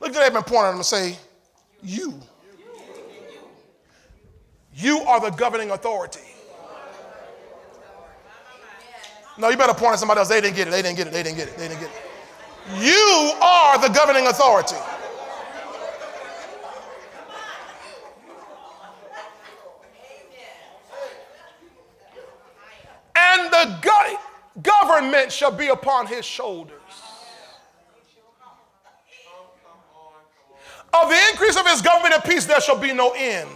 Look 0.00 0.14
at 0.14 0.26
them 0.26 0.36
and 0.36 0.44
point 0.44 0.64
at 0.64 0.70
them 0.70 0.76
and 0.76 0.84
say, 0.84 1.16
You. 1.82 2.20
You 4.78 4.98
are 5.00 5.20
the 5.20 5.30
governing 5.30 5.70
authority. 5.70 6.20
No, 9.38 9.48
you 9.48 9.56
better 9.56 9.72
point 9.72 9.94
at 9.94 9.98
somebody 9.98 10.18
else. 10.18 10.28
They 10.28 10.42
didn't 10.42 10.54
get 10.54 10.68
it. 10.68 10.70
They 10.70 10.82
didn't 10.82 10.98
get 10.98 11.06
it. 11.06 11.12
They 11.14 11.22
didn't 11.22 11.38
get 11.38 11.48
it. 11.48 11.56
They 11.56 11.68
didn't 11.68 11.80
get 11.80 11.90
it. 11.90 12.82
You 12.84 13.32
are 13.40 13.78
the 13.78 13.88
governing 13.88 14.26
authority. 14.26 14.76
And 23.16 23.50
the 23.50 23.78
go- 23.80 24.18
government 24.62 25.32
shall 25.32 25.52
be 25.52 25.68
upon 25.68 26.06
his 26.06 26.26
shoulders. 26.26 26.72
Of 30.92 31.08
the 31.08 31.18
increase 31.30 31.56
of 31.56 31.66
his 31.66 31.80
government 31.80 32.14
and 32.14 32.24
peace, 32.24 32.44
there 32.44 32.60
shall 32.60 32.78
be 32.78 32.92
no 32.92 33.12
end. 33.16 33.48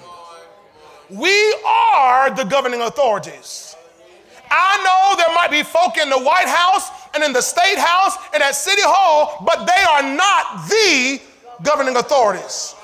We 1.11 1.57
are 1.67 2.31
the 2.31 2.45
governing 2.45 2.83
authorities. 2.83 3.75
I 4.51 4.79
know 4.83 5.17
there 5.17 5.35
might 5.35 5.51
be 5.51 5.63
folk 5.63 5.97
in 5.97 6.09
the 6.11 6.19
White 6.19 6.49
House 6.49 6.91
and 7.15 7.23
in 7.23 7.33
the 7.33 7.41
State 7.41 7.79
House 7.79 8.17
and 8.35 8.43
at 8.43 8.55
City 8.55 8.83
Hall, 8.85 9.43
but 9.45 9.67
they 9.67 9.83
are 9.91 10.17
not 10.17 10.69
the 10.69 11.21
governing 11.63 11.97
authorities. 11.97 12.75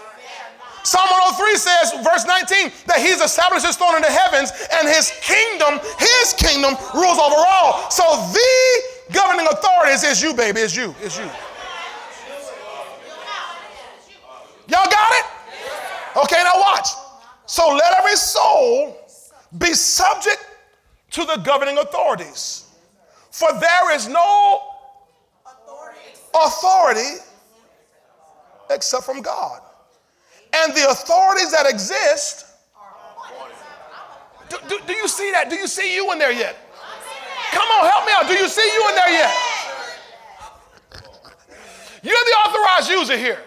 Psalm 0.83 1.07
103 1.35 1.57
says, 1.57 1.93
verse 2.07 2.27
19, 2.27 2.71
that 2.87 3.03
he's 3.03 3.21
established 3.21 3.67
his 3.67 3.75
throne 3.75 3.97
in 3.97 4.03
the 4.03 4.11
heavens 4.11 4.55
and 4.71 4.87
his 4.87 5.11
kingdom, 5.19 5.83
his 5.99 6.35
kingdom 6.39 6.79
rules 6.95 7.19
over 7.19 7.43
all. 7.43 7.91
So 7.91 8.07
the 8.31 9.13
governing 9.13 9.47
authorities 9.51 10.05
is 10.05 10.23
you, 10.23 10.35
baby, 10.35 10.61
is 10.61 10.77
you, 10.77 10.95
is 11.03 11.19
you. 11.19 11.27
Y'all 14.71 14.91
got 14.91 15.11
it? 15.15 15.27
Okay, 16.23 16.43
now 16.43 16.59
watch. 16.59 17.06
So 17.47 17.69
let 17.75 17.95
every 17.95 18.17
soul 18.17 18.97
be 19.57 19.73
subject 19.73 20.45
to 21.13 21.25
the 21.25 21.37
governing 21.45 21.79
authorities. 21.79 22.65
For 23.31 23.49
there 23.61 23.95
is 23.95 24.09
no 24.09 24.61
authority 26.35 27.23
except 28.71 29.05
from 29.05 29.23
God. 29.23 29.61
And 30.53 30.75
the 30.75 30.89
authorities 30.89 31.53
that 31.53 31.67
exist, 31.69 32.47
do, 34.49 34.57
do, 34.69 34.79
do, 34.87 34.93
you 34.93 35.09
see 35.09 35.31
that? 35.33 35.51
Do 35.51 35.57
you 35.57 35.67
see 35.67 35.95
you 35.95 36.13
in 36.13 36.19
there 36.19 36.33
yet? 36.33 36.57
Come 37.53 37.69
on, 37.69 37.91
help 37.91 38.07
me 38.07 38.13
out. 38.13 38.27
Do 38.27 38.35
you 38.35 38.49
see 38.49 38.69
you 38.75 38.89
in 38.89 38.95
there 38.95 39.11
yet? 39.11 39.35
You're 42.03 42.15
the 42.15 42.37
authorized 42.47 42.91
user 42.91 43.17
here. 43.17 43.41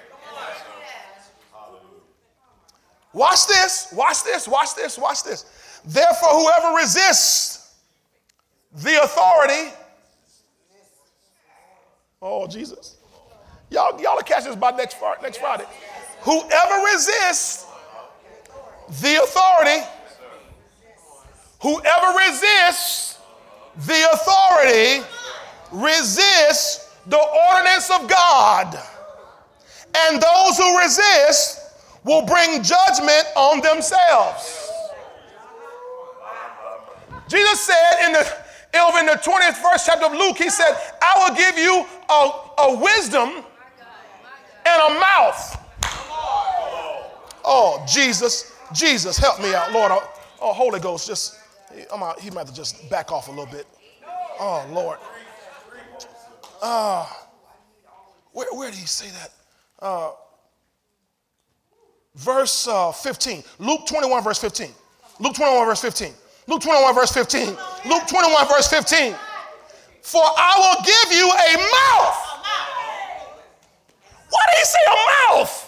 Watch 3.14 3.48
this, 3.48 3.92
watch 3.96 4.24
this, 4.24 4.48
watch 4.48 4.76
this, 4.76 4.98
watch 4.98 5.24
this. 5.24 5.46
Therefore, 5.86 6.30
whoever 6.30 6.76
resists 6.76 7.74
the 8.72 9.02
authority, 9.02 9.74
oh 12.22 12.48
Jesus, 12.48 12.98
y'all, 13.72 14.00
y'all 14.00 14.20
catch 14.22 14.44
this 14.44 14.56
by 14.56 14.72
next, 14.72 14.98
next 15.22 15.38
Friday. 15.38 15.66
Whoever 16.22 16.86
resists 16.94 17.66
the 19.02 19.22
authority, 19.24 19.86
whoever 21.62 22.18
resists 22.18 23.18
the 23.88 24.10
authority, 24.14 25.06
resists 25.72 26.90
the 27.08 27.18
ordinance 27.18 27.90
of 27.90 28.08
God. 28.08 28.78
And 29.98 30.22
those 30.22 30.58
who 30.58 30.78
resist 30.80 31.59
will 32.04 32.26
bring 32.26 32.64
judgment 32.64 33.26
on 33.36 33.62
themselves. 33.62 34.70
Jesus 37.28 37.62
said 37.62 38.06
in 38.06 38.14
the 38.14 38.34
in 39.00 39.06
the 39.06 39.14
20th 39.14 39.62
verse 39.62 39.86
chapter 39.86 40.06
of 40.06 40.14
Luke, 40.14 40.38
he 40.38 40.50
said, 40.50 40.76
I 41.02 41.28
will 41.28 41.36
give 41.36 41.58
you 41.58 41.86
a, 42.10 42.32
a 42.64 42.80
wisdom 42.80 43.44
and 44.66 44.82
a 44.82 45.00
mouth. 45.00 45.58
Oh, 47.44 47.84
Jesus, 47.88 48.54
Jesus, 48.74 49.18
help 49.18 49.42
me 49.42 49.54
out, 49.54 49.72
Lord. 49.72 49.92
Oh, 49.92 50.08
oh 50.42 50.54
Holy 50.54 50.80
Ghost, 50.80 51.08
just, 51.08 51.40
I'm 51.92 52.04
out, 52.04 52.20
he 52.20 52.30
might 52.30 52.46
have 52.46 52.56
just 52.56 52.90
back 52.90 53.12
off 53.12 53.28
a 53.28 53.32
little 53.32 53.48
bit. 53.48 53.66
Oh, 54.40 54.66
Lord. 54.72 55.00
Uh, 56.62 57.08
where, 58.34 58.48
where 58.52 58.70
did 58.70 58.80
he 58.80 58.86
say 58.86 59.10
that? 59.10 59.32
Uh, 59.80 60.12
verse 62.16 62.68
uh, 62.68 62.92
15. 62.92 63.44
Luke 63.60 63.86
21, 63.86 64.24
verse 64.24 64.40
15. 64.40 64.70
Luke 65.20 65.34
21, 65.36 65.66
verse 65.66 65.82
15. 65.82 66.14
Luke 66.48 66.62
21, 66.62 66.96
verse 66.96 67.12
15. 67.12 67.48
Luke 67.86 68.08
21, 68.08 68.48
verse 68.48 68.68
15. 68.68 69.16
For 70.02 70.22
I 70.24 70.54
will 70.58 70.82
give 70.86 71.18
you 71.18 71.28
a 71.28 71.52
mouth. 71.58 72.20
Why 74.30 74.42
did 74.50 74.58
he 74.58 74.66
say 74.66 74.84
a 74.88 74.98
mouth? 75.36 75.66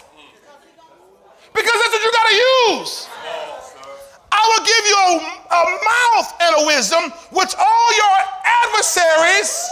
Because 1.54 1.74
that's 1.74 1.94
what 1.94 2.04
you 2.04 2.12
got 2.12 2.28
to 2.30 2.36
use. 2.80 3.08
I 4.32 4.42
will 4.48 4.66
give 4.66 4.84
you 4.88 4.98
a, 4.98 5.14
a 5.54 5.64
mouth 5.86 6.28
and 6.42 6.52
a 6.64 6.66
wisdom 6.66 7.04
which 7.36 7.54
all 7.60 7.88
your 7.94 8.18
adversaries 8.64 9.70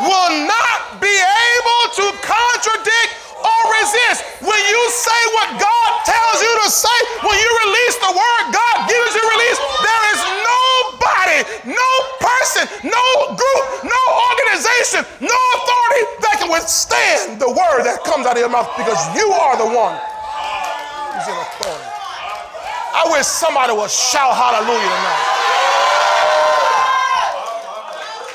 will 0.00 0.46
not 0.48 1.00
be 1.00 1.14
able 1.14 1.82
to 1.94 2.04
contradict 2.20 3.21
or 3.52 3.62
resist. 3.84 4.24
When 4.40 4.58
you 4.58 4.80
say 4.90 5.20
what 5.36 5.48
God 5.60 5.90
tells 6.08 6.38
you 6.42 6.52
to 6.64 6.68
say, 6.70 6.98
when 7.22 7.36
you 7.36 7.50
release 7.68 7.96
the 8.00 8.12
word 8.12 8.44
God 8.50 8.76
gives 8.88 9.12
you 9.14 9.24
release, 9.36 9.58
there 9.84 10.04
is 10.12 10.20
nobody, 10.42 11.38
no 11.76 11.90
person, 12.18 12.64
no 12.86 13.06
group, 13.36 13.64
no 13.84 14.02
organization, 14.32 15.00
no 15.20 15.38
authority 15.56 16.02
that 16.24 16.34
can 16.40 16.48
withstand 16.50 17.38
the 17.38 17.50
word 17.50 17.84
that 17.84 18.02
comes 18.02 18.26
out 18.26 18.34
of 18.34 18.42
your 18.42 18.52
mouth 18.52 18.68
because 18.76 18.98
you 19.14 19.28
are 19.30 19.56
the 19.56 19.70
one 19.70 19.94
who's 21.14 21.28
in 21.28 21.36
authority. 21.36 21.90
I 22.92 23.08
wish 23.08 23.24
somebody 23.24 23.72
would 23.72 23.90
shout 23.90 24.36
hallelujah 24.36 24.84
tonight. 24.84 25.24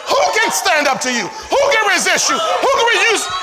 Who 0.10 0.22
can 0.40 0.50
stand 0.50 0.88
up 0.88 1.00
to 1.06 1.12
you? 1.14 1.28
Who 1.28 1.62
can 1.72 1.84
resist 1.94 2.30
you? 2.30 2.38
Who 2.40 2.72
can 2.80 2.88
resist? 2.96 3.37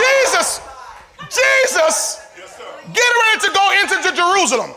Jesus, 0.00 0.60
Jesus, 1.28 2.20
getting 2.92 3.18
ready 3.26 3.40
to 3.46 3.50
go 3.52 3.64
into 3.80 4.16
Jerusalem. 4.16 4.70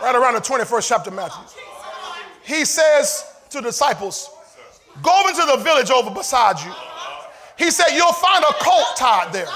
Right 0.00 0.14
around 0.14 0.34
the 0.34 0.40
21st 0.40 0.88
chapter 0.88 1.10
Matthew. 1.10 1.44
He 2.44 2.64
says 2.64 3.24
to 3.50 3.58
the 3.58 3.68
disciples, 3.68 4.30
Go 5.02 5.28
into 5.28 5.44
the 5.44 5.58
village 5.62 5.90
over 5.90 6.10
beside 6.10 6.58
you. 6.60 6.72
He 7.56 7.70
said, 7.70 7.94
You'll 7.94 8.12
find 8.12 8.44
a 8.44 8.54
colt 8.62 8.96
tied 8.96 9.32
there. 9.32 9.48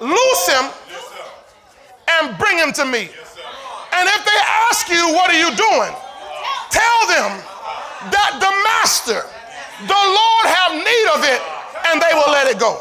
Loose 0.00 0.48
him 0.48 0.70
and 2.08 2.38
bring 2.38 2.58
him 2.58 2.72
to 2.72 2.84
me. 2.84 3.10
And 3.92 4.08
if 4.08 4.24
they 4.24 4.40
ask 4.70 4.88
you, 4.88 5.14
What 5.14 5.30
are 5.30 5.38
you 5.38 5.54
doing? 5.54 5.94
Tell 6.70 7.00
them 7.06 7.42
that 8.10 8.38
the 8.40 8.50
master, 8.64 9.22
the 9.86 10.02
Lord 10.04 10.44
have 10.44 10.72
need 10.76 11.06
of 11.16 11.20
it, 11.24 11.40
and 11.88 12.00
they 12.00 12.12
will 12.12 12.32
let 12.32 12.48
it 12.48 12.58
go. 12.60 12.76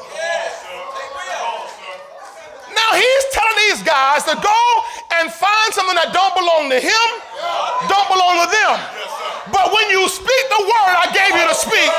Now 2.76 2.92
he's 2.96 3.26
telling 3.32 3.58
these 3.70 3.82
guys 3.84 4.24
to 4.28 4.36
go 4.36 4.62
and 5.20 5.32
find 5.32 5.70
something 5.72 5.96
that 5.96 6.12
don't 6.12 6.36
belong 6.36 6.68
to 6.72 6.80
him, 6.80 7.08
don't 7.88 8.10
belong 8.12 8.44
to 8.44 8.48
them. 8.52 8.74
But 9.52 9.72
when 9.72 9.88
you 9.90 10.08
speak 10.10 10.44
the 10.52 10.64
word 10.64 10.94
I 11.00 11.08
gave 11.16 11.32
you 11.34 11.46
to 11.48 11.58
speak, 11.58 11.92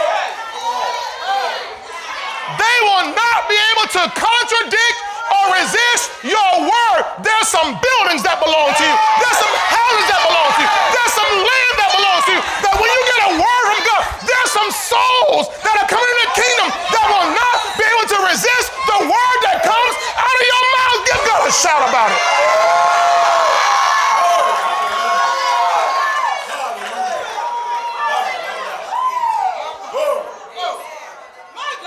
they 2.61 2.77
will 2.85 3.09
not 3.17 3.39
be 3.49 3.57
able 3.57 3.89
to 3.97 4.03
contradict 4.13 5.10
or 5.31 5.43
resist 5.55 6.11
your 6.27 6.51
word, 6.67 7.01
there's 7.23 7.49
some 7.49 7.79
buildings 7.79 8.23
that 8.27 8.43
belong 8.43 8.75
to 8.75 8.85
you. 8.85 8.97
There's 9.23 9.39
some 9.39 9.55
houses 9.55 10.07
that 10.11 10.21
belong 10.27 10.49
to 10.51 10.61
you. 10.61 10.71
There's 10.91 11.15
some 11.15 11.33
land 11.39 11.75
that 11.79 11.91
belongs 11.95 12.25
to 12.27 12.33
you. 12.35 12.43
That 12.67 12.75
when 12.77 12.91
you 12.91 13.03
get 13.07 13.21
a 13.31 13.33
word 13.39 13.65
from 13.71 13.81
God, 13.87 14.03
there's 14.27 14.53
some 14.53 14.71
souls 14.75 15.47
that 15.63 15.75
are 15.79 15.89
coming 15.89 16.11
in 16.11 16.19
the 16.27 16.31
kingdom 16.35 16.69
that 16.69 17.05
will 17.09 17.29
not 17.31 17.57
be 17.79 17.85
able 17.87 18.09
to 18.11 18.19
resist 18.27 18.69
the 18.91 19.01
word 19.07 19.39
that 19.47 19.63
comes 19.63 19.95
out 20.19 20.37
of 20.37 20.45
your 20.45 20.65
mouth. 20.77 20.99
Give 21.07 21.21
God 21.25 21.41
a 21.47 21.53
shout 21.55 21.83
about 21.87 22.11
it. 22.11 22.21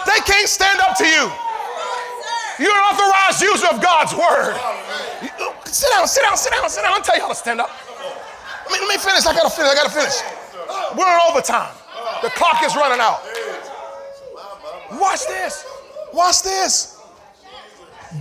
They 0.07 0.19
can't 0.25 0.49
stand 0.49 0.79
up 0.79 0.97
to 0.97 1.07
you. 1.07 1.52
You're 2.59 2.71
an 2.71 2.85
authorized 2.93 3.41
user 3.41 3.67
of 3.71 3.81
God's 3.81 4.13
word. 4.13 4.53
Sit 5.65 5.89
down, 5.89 6.07
sit 6.07 6.23
down, 6.23 6.37
sit 6.37 6.51
down, 6.53 6.69
sit 6.69 6.81
down. 6.81 6.93
I'll 6.93 7.01
tell 7.01 7.15
you 7.15 7.21
how 7.21 7.29
to 7.29 7.35
stand 7.35 7.61
up. 7.61 7.69
Let 8.69 8.79
me, 8.79 8.87
let 8.87 8.95
me 8.95 8.97
finish. 9.01 9.25
I 9.25 9.33
gotta 9.33 9.49
finish. 9.49 9.71
I 9.71 9.75
gotta 9.75 9.89
finish. 9.89 10.15
We're 10.97 11.09
in 11.09 11.19
overtime. 11.29 11.73
The 12.21 12.29
clock 12.29 12.63
is 12.63 12.75
running 12.75 12.99
out. 13.01 13.21
Watch 14.99 15.25
this. 15.27 15.65
Watch 16.13 16.43
this. 16.43 17.01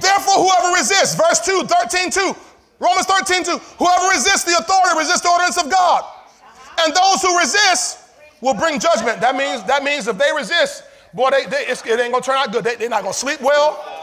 Therefore, 0.00 0.48
whoever 0.48 0.74
resists, 0.74 1.14
verse 1.14 1.40
2, 1.44 1.64
13, 1.66 2.10
2, 2.10 2.34
Romans 2.80 3.06
13, 3.06 3.44
2, 3.44 3.58
whoever 3.78 4.08
resists 4.08 4.44
the 4.44 4.56
authority 4.56 4.98
resists 4.98 5.20
the 5.20 5.28
ordinance 5.28 5.58
of 5.62 5.70
God. 5.70 6.04
And 6.80 6.94
those 6.94 7.20
who 7.20 7.38
resist 7.38 7.98
will 8.40 8.54
bring 8.54 8.80
judgment. 8.80 9.20
That 9.20 9.36
means, 9.36 9.62
that 9.64 9.84
means 9.84 10.08
if 10.08 10.16
they 10.16 10.32
resist, 10.34 10.84
boy, 11.12 11.30
they, 11.30 11.44
they, 11.44 11.66
it 11.66 12.00
ain't 12.00 12.12
gonna 12.12 12.20
turn 12.20 12.36
out 12.36 12.50
good. 12.50 12.64
They, 12.64 12.76
they're 12.76 12.88
not 12.88 13.02
gonna 13.02 13.12
sleep 13.12 13.40
well. 13.42 14.01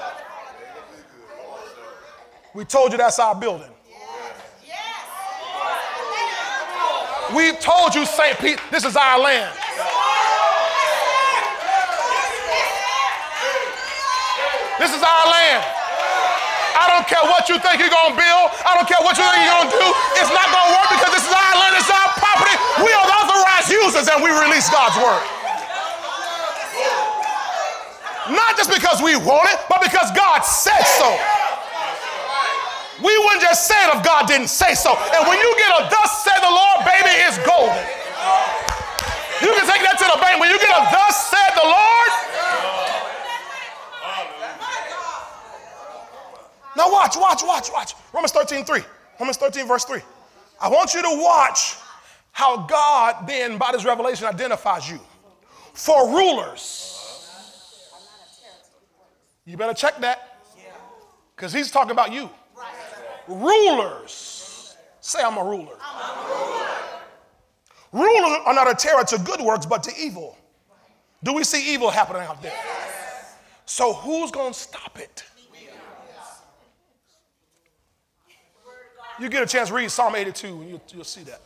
We 2.54 2.66
told 2.66 2.92
you 2.92 2.98
that's 2.98 3.20
our 3.20 3.36
building. 3.36 3.70
We 7.36 7.54
told 7.62 7.94
you, 7.94 8.06
St. 8.10 8.40
Pete, 8.40 8.58
this 8.72 8.84
is 8.84 8.98
our 8.98 9.20
land. 9.22 9.54
This 14.82 14.90
is 14.90 15.04
our 15.04 15.26
land. 15.30 15.62
I 16.74 16.90
don't 16.90 17.06
care 17.06 17.22
what 17.30 17.46
you 17.46 17.62
think 17.62 17.78
you're 17.78 17.94
gonna 17.94 18.18
build. 18.18 18.48
I 18.66 18.74
don't 18.74 18.90
care 18.90 18.98
what 19.06 19.14
you 19.14 19.22
think 19.30 19.46
you're 19.46 19.60
gonna 19.62 19.78
do. 19.78 19.88
It's 20.18 20.34
not 20.34 20.50
gonna 20.50 20.74
work 20.74 20.90
because 20.90 21.14
this 21.22 21.26
is 21.30 21.36
our 21.36 21.54
land, 21.54 21.78
it's 21.78 21.92
our 21.92 22.10
property. 22.18 22.56
We 22.82 22.90
are 22.98 23.06
the 23.06 23.18
authorized 23.30 23.70
users 23.70 24.10
and 24.10 24.26
we 24.26 24.34
release 24.34 24.66
God's 24.74 24.98
word. 24.98 25.22
Not 28.34 28.58
just 28.58 28.74
because 28.74 29.06
we 29.06 29.14
want 29.22 29.54
it, 29.54 29.60
but 29.70 29.86
because 29.86 30.10
God 30.18 30.42
said 30.42 30.82
so. 30.98 31.14
We 33.00 33.18
wouldn't 33.18 33.42
just 33.42 33.68
say 33.68 33.80
it 33.88 33.96
if 33.96 34.04
God 34.04 34.28
didn't 34.28 34.50
say 34.50 34.76
so. 34.76 34.92
And 34.92 35.28
when 35.28 35.40
you 35.40 35.56
get 35.56 35.72
a 35.72 35.88
thus 35.88 36.24
said 36.24 36.40
the 36.44 36.52
Lord, 36.52 36.84
baby, 36.84 37.16
it's 37.24 37.40
golden. 37.48 37.80
You 39.40 39.56
can 39.56 39.64
take 39.64 39.84
that 39.88 39.96
to 40.00 40.08
the 40.12 40.20
bank. 40.20 40.40
When 40.40 40.52
you 40.52 40.60
get 40.60 40.76
a 40.76 40.84
thus 40.92 41.32
said 41.32 41.52
the 41.56 41.64
Lord. 41.64 42.12
Now 46.76 46.92
watch, 46.92 47.16
watch, 47.16 47.42
watch, 47.44 47.72
watch. 47.72 47.94
Romans 48.14 48.32
13, 48.32 48.66
3. 48.66 48.82
Romans 49.20 49.38
13, 49.38 49.68
verse 49.68 49.86
3. 49.86 50.02
I 50.62 50.70
want 50.70 50.94
you 50.94 51.02
to 51.02 51.22
watch 51.22 51.78
how 52.32 52.68
God 52.68 53.28
then, 53.28 53.58
by 53.58 53.72
this 53.72 53.86
revelation, 53.86 54.28
identifies 54.28 54.90
you. 54.90 55.00
For 55.74 56.10
rulers. 56.10 56.96
You 59.46 59.56
better 59.56 59.74
check 59.74 60.00
that. 60.02 60.38
Because 61.36 61.54
he's 61.54 61.72
talking 61.72 61.92
about 61.92 62.12
you 62.12 62.30
rulers. 63.30 64.76
Say, 64.99 65.22
I'm 65.23 65.38
a 65.38 65.43
ruler. 65.43 65.77
Rulers 67.91 68.39
are 68.45 68.53
not 68.53 68.69
a 68.69 68.76
terror 68.76 69.03
to 69.03 69.18
good 69.19 69.41
works, 69.41 69.65
but 69.65 69.84
to 69.84 69.91
evil. 69.99 70.38
Do 71.23 71.34
we 71.34 71.43
see 71.43 71.73
evil 71.73 71.89
happening 71.89 72.22
out 72.22 72.41
there? 72.41 72.53
So 73.65 73.93
who's 73.93 74.31
going 74.31 74.53
to 74.53 74.60
stop 74.60 74.99
it? 74.99 75.23
You 79.19 79.27
get 79.27 79.43
a 79.43 79.45
chance 79.45 79.69
to 79.69 79.76
read 79.76 79.91
Psalm 79.91 80.15
82, 80.15 80.47
and 80.47 80.69
you'll, 80.69 80.81
you'll 80.93 81.03
see 81.03 81.23
that. 81.23 81.41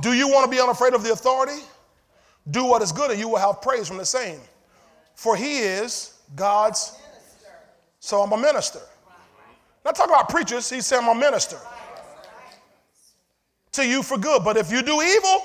Do 0.00 0.12
you 0.12 0.28
want 0.28 0.44
to 0.44 0.50
be 0.50 0.60
unafraid 0.60 0.94
of 0.94 1.02
the 1.02 1.12
authority? 1.12 1.62
Do 2.50 2.64
what 2.64 2.82
is 2.82 2.92
good, 2.92 3.10
and 3.10 3.18
you 3.18 3.28
will 3.28 3.38
have 3.38 3.60
praise 3.60 3.88
from 3.88 3.96
the 3.96 4.04
same. 4.04 4.40
For 5.14 5.36
he 5.36 5.58
is 5.58 6.14
God's. 6.34 6.96
So 8.00 8.20
I'm 8.20 8.32
a 8.32 8.36
minister. 8.36 8.80
Not 9.84 9.94
talking 9.94 10.14
about 10.14 10.28
preachers, 10.28 10.70
he 10.70 10.80
said, 10.80 11.00
I'm 11.00 11.14
a 11.16 11.20
minister 11.20 11.58
to 13.72 13.86
you 13.86 14.02
for 14.02 14.16
good. 14.16 14.42
But 14.42 14.56
if 14.56 14.70
you 14.72 14.82
do 14.82 15.02
evil, 15.02 15.42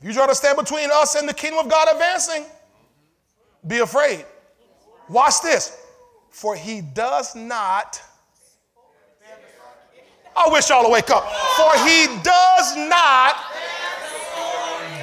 if 0.00 0.06
you 0.06 0.12
try 0.14 0.26
to 0.26 0.34
stand 0.34 0.56
between 0.56 0.90
us 0.90 1.14
and 1.16 1.28
the 1.28 1.34
kingdom 1.34 1.58
of 1.58 1.70
God 1.70 1.88
advancing, 1.92 2.44
be 3.66 3.78
afraid. 3.80 4.24
Watch 5.08 5.42
this. 5.42 5.76
For 6.30 6.54
he 6.54 6.80
does 6.80 7.34
not. 7.34 8.00
I 10.34 10.48
wish 10.48 10.70
y'all 10.70 10.84
to 10.84 10.90
wake 10.90 11.10
up. 11.10 11.24
For 11.56 11.76
he 11.84 12.06
does 12.22 12.76
not 12.76 13.36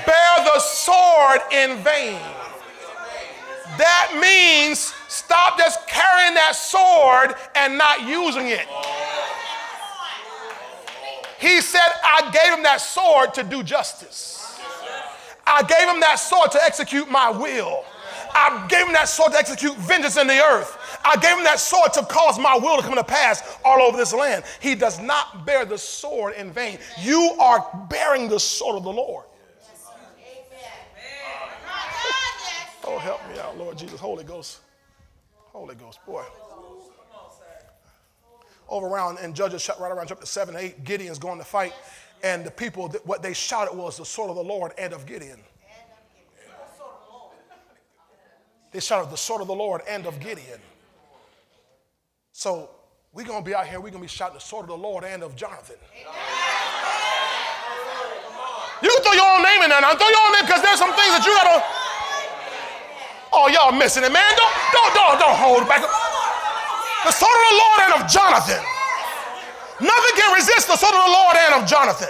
bear 0.05 0.45
the 0.45 0.59
sword 0.59 1.41
in 1.51 1.77
vain. 1.83 2.19
That 3.77 4.17
means 4.19 4.93
Stop 5.17 5.57
just 5.57 5.87
carrying 5.87 6.35
that 6.35 6.55
sword 6.55 7.35
and 7.55 7.75
not 7.75 8.07
using 8.07 8.49
it. 8.49 8.67
He 11.39 11.59
said, 11.59 11.87
I 12.03 12.29
gave 12.31 12.53
him 12.53 12.61
that 12.63 12.81
sword 12.81 13.33
to 13.33 13.43
do 13.43 13.63
justice. 13.63 14.59
I 15.47 15.63
gave 15.63 15.87
him 15.87 15.99
that 16.01 16.17
sword 16.17 16.51
to 16.51 16.63
execute 16.63 17.09
my 17.09 17.31
will. 17.31 17.83
I 18.31 18.67
gave 18.69 18.85
him 18.85 18.93
that 18.93 19.09
sword 19.09 19.31
to 19.31 19.39
execute 19.39 19.75
vengeance 19.77 20.17
in 20.17 20.27
the 20.27 20.39
earth. 20.39 20.99
I 21.03 21.15
gave 21.15 21.35
him 21.35 21.43
that 21.45 21.59
sword 21.59 21.93
to 21.93 22.05
cause 22.05 22.37
my 22.37 22.55
will 22.55 22.77
to 22.77 22.83
come 22.83 22.95
to 22.95 23.03
pass 23.03 23.57
all 23.65 23.81
over 23.81 23.97
this 23.97 24.13
land. 24.13 24.43
He 24.59 24.75
does 24.75 25.01
not 25.01 25.47
bear 25.47 25.65
the 25.65 25.79
sword 25.79 26.35
in 26.35 26.51
vain. 26.51 26.77
You 27.01 27.35
are 27.39 27.87
bearing 27.89 28.29
the 28.29 28.39
sword 28.39 28.77
of 28.77 28.83
the 28.83 28.93
Lord. 28.93 29.25
Oh, 32.83 32.99
help 32.99 33.27
me 33.29 33.39
out, 33.39 33.57
Lord 33.57 33.77
Jesus. 33.77 33.99
Holy 33.99 34.23
Ghost. 34.23 34.59
Holy 35.57 35.73
Ghost, 35.73 35.99
boy. 36.05 36.23
Over 38.69 38.85
around 38.85 39.17
in 39.19 39.33
Judges, 39.33 39.67
right 39.79 39.91
around 39.91 40.05
chapter 40.05 40.27
7 40.27 40.55
8, 40.55 40.83
Gideon's 40.83 41.17
going 41.17 41.39
to 41.39 41.43
fight. 41.43 41.73
And 42.21 42.45
the 42.45 42.51
people, 42.51 42.89
what 43.05 43.23
they 43.23 43.33
shouted 43.33 43.75
was 43.75 43.97
the 43.97 44.05
sword 44.05 44.29
of 44.29 44.35
the 44.35 44.43
Lord 44.43 44.73
and 44.77 44.93
of 44.93 45.07
Gideon. 45.07 45.39
They 48.71 48.79
shouted 48.79 49.09
the 49.09 49.17
sword 49.17 49.41
of 49.41 49.47
the 49.47 49.55
Lord 49.55 49.81
and 49.89 50.05
of 50.05 50.19
Gideon. 50.19 50.59
So 52.33 52.69
we're 53.11 53.25
going 53.25 53.43
to 53.43 53.45
be 53.45 53.55
out 53.55 53.65
here, 53.65 53.79
we're 53.79 53.89
going 53.89 53.93
to 53.93 53.99
be 54.01 54.07
shouting 54.07 54.35
the 54.35 54.41
sword 54.41 54.65
of 54.65 54.69
the 54.69 54.77
Lord 54.77 55.05
and 55.05 55.23
of 55.23 55.35
Jonathan. 55.35 55.77
You 58.83 58.89
can 58.89 59.01
throw 59.01 59.13
your 59.13 59.25
own 59.25 59.41
name 59.41 59.63
in 59.63 59.69
there 59.71 59.81
now. 59.81 59.95
Throw 59.95 60.07
your 60.07 60.21
own 60.27 60.33
name 60.33 60.45
because 60.45 60.61
there's 60.61 60.77
some 60.77 60.93
things 60.93 61.17
that 61.17 61.25
you 61.25 61.33
got 61.33 61.57
to 61.57 61.76
Oh, 63.37 63.45
y'all 63.53 63.69
missing 63.69 64.01
it, 64.01 64.09
man. 64.09 64.25
Don't, 64.33 64.55
don't, 64.73 64.93
don't, 64.97 65.17
don't 65.21 65.37
hold 65.37 65.61
back. 65.69 65.85
The 67.05 67.13
sword 67.13 67.37
of 67.37 67.45
the 67.53 67.57
Lord 67.61 67.79
and 67.85 67.93
of 68.01 68.03
Jonathan. 68.09 68.57
Nothing 69.77 70.13
can 70.17 70.33
resist 70.33 70.65
the 70.65 70.73
sword 70.73 70.97
of 70.97 71.05
the 71.05 71.13
Lord 71.13 71.37
and 71.37 71.61
of 71.61 71.69
Jonathan. 71.69 72.09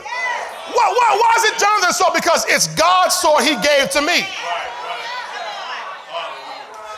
Why, 0.71 0.87
why, 0.87 1.09
why 1.19 1.31
is 1.35 1.43
it 1.51 1.59
Jonathan 1.59 1.91
sword? 1.91 2.15
Because 2.15 2.47
it's 2.47 2.71
God's 2.79 3.11
sword 3.19 3.43
he 3.43 3.59
gave 3.59 3.91
to 3.91 4.01
me. 4.01 4.23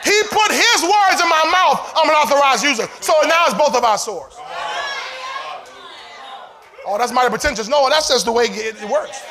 He 0.05 0.17
put 0.29 0.53
his 0.53 0.79
words 0.85 1.17
in 1.17 1.25
my 1.25 1.45
mouth. 1.49 1.81
I'm 1.97 2.05
an 2.05 2.13
authorized 2.13 2.61
user. 2.61 2.85
So 3.01 3.17
now 3.25 3.49
it's 3.49 3.57
both 3.57 3.73
of 3.73 3.83
our 3.83 3.97
swords. 3.97 4.37
Oh, 6.85 7.01
that's 7.01 7.11
mighty 7.11 7.29
pretentious. 7.29 7.67
No, 7.67 7.89
that's 7.89 8.07
just 8.07 8.25
the 8.25 8.31
way 8.31 8.45
it 8.45 8.77
works. 8.85 9.25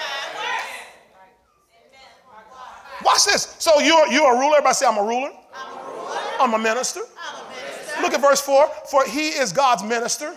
Watch 3.18 3.26
this. 3.26 3.56
So 3.58 3.80
you're, 3.80 4.06
you're 4.12 4.32
a 4.32 4.38
ruler. 4.38 4.58
Everybody 4.58 4.74
say, 4.74 4.86
I'm 4.86 4.96
a 4.96 5.02
ruler. 5.02 5.32
I'm 5.52 5.76
a, 5.76 5.90
ruler. 5.90 6.20
I'm 6.38 6.54
a, 6.54 6.58
minister. 6.58 7.00
I'm 7.18 7.44
a 7.44 7.50
minister. 7.50 8.00
Look 8.00 8.14
at 8.14 8.20
verse 8.20 8.40
4. 8.40 8.70
For 8.88 9.04
he 9.06 9.30
is 9.30 9.52
God's 9.52 9.82
minister. 9.82 10.36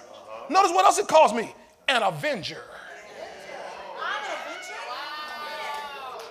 Notice 0.49 0.72
what 0.72 0.86
else 0.86 0.98
it 0.98 1.08
calls 1.08 1.32
me 1.32 1.53
an 1.88 2.02
avenger. 2.02 2.58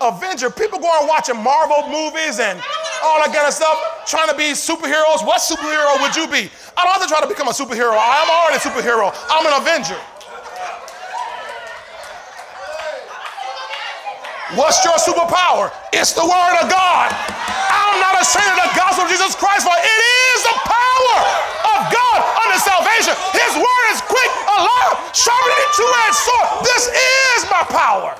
Avenger. 0.00 0.50
People 0.50 0.80
going 0.80 1.06
watching 1.06 1.36
Marvel 1.36 1.86
movies 1.86 2.40
and 2.40 2.58
all 3.04 3.22
that 3.22 3.30
kind 3.30 3.46
of 3.46 3.54
stuff, 3.54 3.78
trying 4.08 4.28
to 4.28 4.36
be 4.36 4.50
superheroes. 4.50 5.22
What 5.22 5.38
superhero 5.42 6.02
would 6.02 6.16
you 6.16 6.26
be? 6.26 6.50
I 6.74 6.82
don't 6.82 6.98
have 6.98 7.02
to 7.02 7.08
try 7.08 7.20
to 7.20 7.28
become 7.28 7.46
a 7.46 7.54
superhero. 7.54 7.94
I'm 7.94 8.26
already 8.26 8.56
a 8.56 8.64
superhero. 8.66 9.14
I'm 9.30 9.46
an 9.46 9.54
avenger. 9.62 10.00
What's 14.58 14.82
your 14.84 14.98
superpower? 14.98 15.70
It's 15.92 16.12
the 16.12 16.26
Word 16.26 16.54
of 16.58 16.66
God. 16.66 17.06
I'm 17.70 18.02
not 18.02 18.18
ashamed 18.18 18.58
of 18.58 18.66
the 18.66 18.74
gospel 18.74 19.06
of 19.06 19.10
Jesus 19.10 19.38
Christ, 19.38 19.62
for 19.62 19.76
it 19.78 20.00
is 20.34 20.42
the 20.42 20.56
power 20.66 21.18
of 21.70 21.80
God 21.86 22.18
unto 22.42 22.58
salvation. 22.58 23.14
His 23.30 23.54
Word 23.54 23.86
is 23.94 24.02
quick, 24.02 24.30
alive, 24.50 24.98
sharper 25.14 25.48
than 25.54 25.60
a 25.62 25.70
two-edged 25.78 26.18
sword. 26.18 26.48
This 26.66 26.84
is 26.90 27.46
my 27.46 27.62
power. 27.70 28.18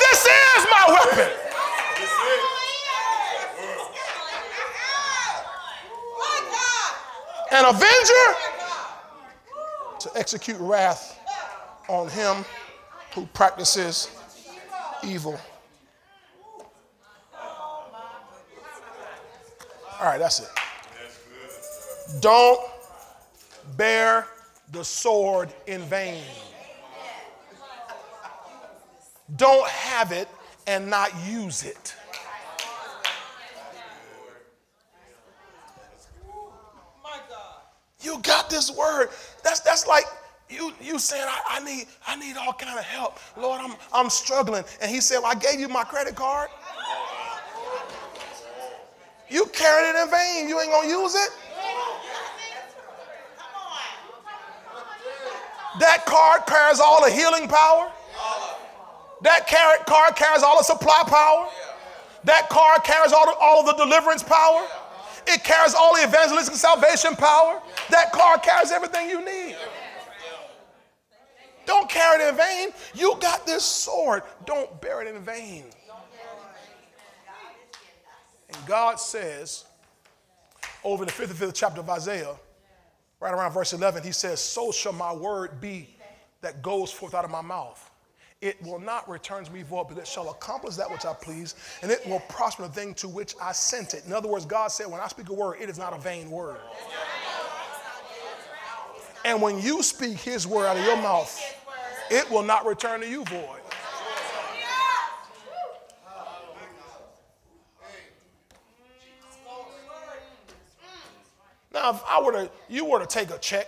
This 0.00 0.20
is 0.24 0.60
my 0.72 0.84
weapon. 0.88 1.30
An 7.52 7.64
avenger 7.66 8.26
to 10.00 10.10
execute 10.16 10.56
wrath 10.58 11.20
on 11.88 12.08
him 12.08 12.44
who 13.14 13.26
practices 13.26 14.10
evil. 15.04 15.38
All 20.00 20.06
right, 20.06 20.18
that's 20.18 20.40
it. 20.40 20.48
Don't 22.20 22.60
bear 23.76 24.26
the 24.72 24.84
sword 24.84 25.52
in 25.66 25.82
vain. 25.82 26.24
Don't 29.36 29.68
have 29.68 30.12
it 30.12 30.28
and 30.66 30.90
not 30.90 31.10
use 31.26 31.62
it. 31.62 31.94
You 38.00 38.18
got 38.22 38.50
this 38.50 38.70
word. 38.70 39.08
That's, 39.42 39.60
that's 39.60 39.86
like 39.86 40.04
you 40.48 40.72
you 40.80 40.98
saying 40.98 41.26
I, 41.26 41.58
I 41.58 41.64
need 41.64 41.86
I 42.06 42.16
need 42.16 42.36
all 42.36 42.52
kind 42.52 42.78
of 42.78 42.84
help. 42.84 43.18
Lord, 43.36 43.60
I'm 43.62 43.74
I'm 43.92 44.10
struggling. 44.10 44.64
And 44.80 44.90
he 44.90 45.00
said, 45.00 45.18
well, 45.18 45.32
I 45.32 45.34
gave 45.34 45.58
you 45.58 45.68
my 45.68 45.84
credit 45.84 46.14
card. 46.14 46.50
You 49.28 49.46
carried 49.46 49.90
it 49.90 50.02
in 50.02 50.10
vain. 50.10 50.48
You 50.48 50.60
ain't 50.60 50.70
gonna 50.70 50.88
use 50.88 51.14
it. 51.14 51.30
That 55.80 56.06
card 56.06 56.46
carries 56.46 56.78
all 56.78 57.04
the 57.04 57.10
healing 57.10 57.48
power. 57.48 57.90
That 59.22 59.48
card 59.48 60.14
carries 60.14 60.42
all 60.42 60.58
the 60.58 60.62
supply 60.62 61.02
power. 61.06 61.48
That 62.24 62.48
card 62.48 62.84
carries 62.84 63.12
all, 63.12 63.26
the, 63.26 63.34
all 63.40 63.60
of 63.60 63.66
the 63.66 63.84
deliverance 63.84 64.22
power. 64.22 64.66
It 65.26 65.42
carries 65.42 65.74
all 65.74 65.96
the 65.96 66.04
evangelistic 66.04 66.54
salvation 66.54 67.16
power. 67.16 67.60
That 67.90 68.12
card 68.12 68.42
carries 68.42 68.70
everything 68.70 69.08
you 69.08 69.24
need. 69.24 69.56
Don't 71.66 71.88
carry 71.88 72.22
it 72.22 72.28
in 72.28 72.36
vain. 72.36 72.68
You 72.94 73.16
got 73.20 73.46
this 73.46 73.64
sword. 73.64 74.22
Don't 74.46 74.80
bear 74.80 75.02
it 75.02 75.14
in 75.14 75.22
vain. 75.22 75.64
And 78.48 78.66
God 78.66 79.00
says, 79.00 79.64
over 80.84 81.02
in 81.02 81.06
the 81.06 81.12
55th 81.12 81.54
chapter 81.54 81.80
of 81.80 81.88
Isaiah, 81.88 82.34
right 83.20 83.32
around 83.32 83.52
verse 83.52 83.72
11, 83.72 84.02
he 84.02 84.12
says, 84.12 84.40
So 84.40 84.70
shall 84.70 84.92
my 84.92 85.12
word 85.12 85.60
be 85.60 85.96
that 86.42 86.62
goes 86.62 86.92
forth 86.92 87.14
out 87.14 87.24
of 87.24 87.30
my 87.30 87.40
mouth. 87.40 87.90
It 88.40 88.62
will 88.62 88.78
not 88.78 89.08
return 89.08 89.42
to 89.44 89.50
me 89.50 89.62
void, 89.62 89.86
but 89.88 89.96
it 89.96 90.06
shall 90.06 90.28
accomplish 90.28 90.76
that 90.76 90.90
which 90.90 91.06
I 91.06 91.14
please, 91.14 91.54
and 91.80 91.90
it 91.90 92.06
will 92.06 92.20
prosper 92.28 92.64
the 92.64 92.68
thing 92.68 92.92
to 92.94 93.08
which 93.08 93.34
I 93.40 93.52
sent 93.52 93.94
it. 93.94 94.04
In 94.04 94.12
other 94.12 94.28
words, 94.28 94.44
God 94.44 94.68
said, 94.68 94.86
When 94.86 95.00
I 95.00 95.08
speak 95.08 95.30
a 95.30 95.32
word, 95.32 95.56
it 95.60 95.70
is 95.70 95.78
not 95.78 95.94
a 95.94 95.98
vain 95.98 96.30
word. 96.30 96.58
And 99.24 99.40
when 99.40 99.60
you 99.60 99.82
speak 99.82 100.18
his 100.18 100.46
word 100.46 100.66
out 100.66 100.76
of 100.76 100.84
your 100.84 100.96
mouth, 100.96 101.40
it 102.10 102.30
will 102.30 102.42
not 102.42 102.66
return 102.66 103.00
to 103.00 103.08
you 103.08 103.24
void. 103.24 103.60
Now, 111.72 111.90
if 111.90 112.02
I 112.06 112.22
were 112.22 112.32
to, 112.32 112.50
you 112.68 112.84
were 112.84 113.00
to 113.00 113.06
take 113.06 113.30
a 113.30 113.38
check, 113.38 113.66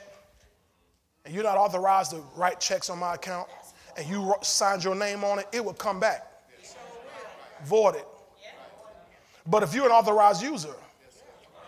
and 1.25 1.35
you're 1.35 1.43
not 1.43 1.57
authorized 1.57 2.13
to 2.13 2.23
write 2.37 2.61
checks 2.61 2.89
on 2.89 2.99
my 2.99 3.15
account, 3.15 3.49
and 3.97 4.07
you 4.07 4.33
signed 4.43 4.85
your 4.85 4.95
name 4.95 5.25
on 5.25 5.41
it, 5.41 5.47
it 5.53 5.65
would 5.65 5.79
come 5.79 5.99
back, 5.99 6.25
voided. 7.65 8.05
But 9.47 9.63
if 9.63 9.75
you're 9.75 9.87
an 9.87 9.93
authorized 9.93 10.43
user, 10.43 10.75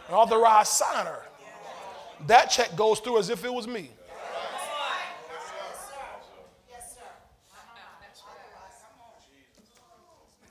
an 0.09 0.15
authorized 0.15 0.71
signer, 0.73 1.23
that 2.27 2.47
check 2.47 2.75
goes 2.77 3.01
through 3.01 3.19
as 3.19 3.31
if 3.31 3.45
it 3.45 3.53
was 3.53 3.67
me. 3.67 3.91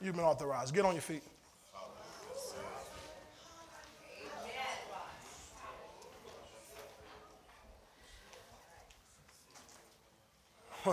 You've 0.00 0.14
been 0.14 0.24
authorized. 0.24 0.72
Get 0.74 0.84
on 0.84 0.94
your 0.94 1.02
feet. 1.02 1.22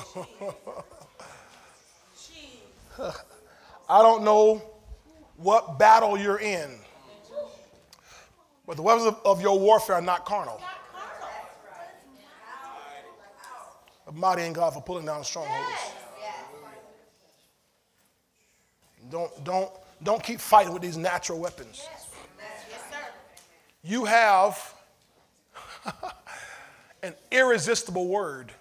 I 3.87 4.01
don't 4.01 4.23
know 4.23 4.61
what 5.37 5.77
battle 5.77 6.17
you're 6.17 6.39
in, 6.39 6.71
but 8.67 8.77
the 8.77 8.81
weapons 8.81 9.07
of, 9.07 9.19
of 9.25 9.41
your 9.41 9.59
warfare 9.59 9.97
are 9.97 10.01
not 10.01 10.25
carnal. 10.25 10.61
But 14.05 14.15
mighty 14.15 14.43
in 14.43 14.53
God 14.53 14.73
for 14.73 14.81
pulling 14.81 15.05
down 15.05 15.23
strongholds. 15.23 15.93
Don't, 19.09 19.43
don't, 19.43 19.69
don't 20.03 20.23
keep 20.23 20.39
fighting 20.39 20.73
with 20.73 20.81
these 20.81 20.97
natural 20.97 21.39
weapons. 21.39 21.87
You 23.83 24.05
have 24.05 24.73
an 27.03 27.13
irresistible 27.31 28.07
word. 28.07 28.51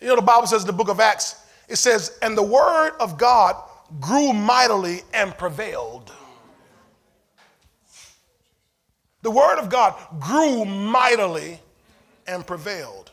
You 0.00 0.08
know, 0.08 0.16
the 0.16 0.22
Bible 0.22 0.46
says 0.46 0.62
in 0.62 0.66
the 0.66 0.72
book 0.72 0.88
of 0.88 1.00
Acts, 1.00 1.46
it 1.68 1.76
says, 1.76 2.18
and 2.22 2.36
the 2.36 2.42
word 2.42 2.92
of 3.00 3.16
God 3.18 3.56
grew 4.00 4.32
mightily 4.32 5.02
and 5.12 5.36
prevailed. 5.36 6.12
The 9.22 9.30
word 9.30 9.58
of 9.58 9.68
God 9.68 9.94
grew 10.18 10.64
mightily 10.64 11.60
and 12.26 12.46
prevailed. 12.46 13.10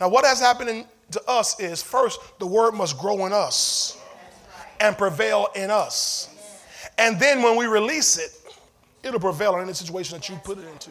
Now, 0.00 0.08
what 0.08 0.24
has 0.24 0.40
happened 0.40 0.86
to 1.12 1.22
us 1.28 1.58
is 1.60 1.82
first, 1.82 2.20
the 2.38 2.46
word 2.46 2.72
must 2.72 2.98
grow 2.98 3.26
in 3.26 3.32
us 3.32 3.98
and 4.80 4.96
prevail 4.96 5.48
in 5.54 5.70
us. 5.70 6.28
And 6.98 7.18
then 7.20 7.42
when 7.42 7.56
we 7.56 7.66
release 7.66 8.18
it, 8.18 8.30
it'll 9.02 9.20
prevail 9.20 9.56
in 9.56 9.62
any 9.62 9.72
situation 9.72 10.18
that 10.18 10.28
you 10.28 10.36
put 10.36 10.58
it 10.58 10.66
into. 10.68 10.90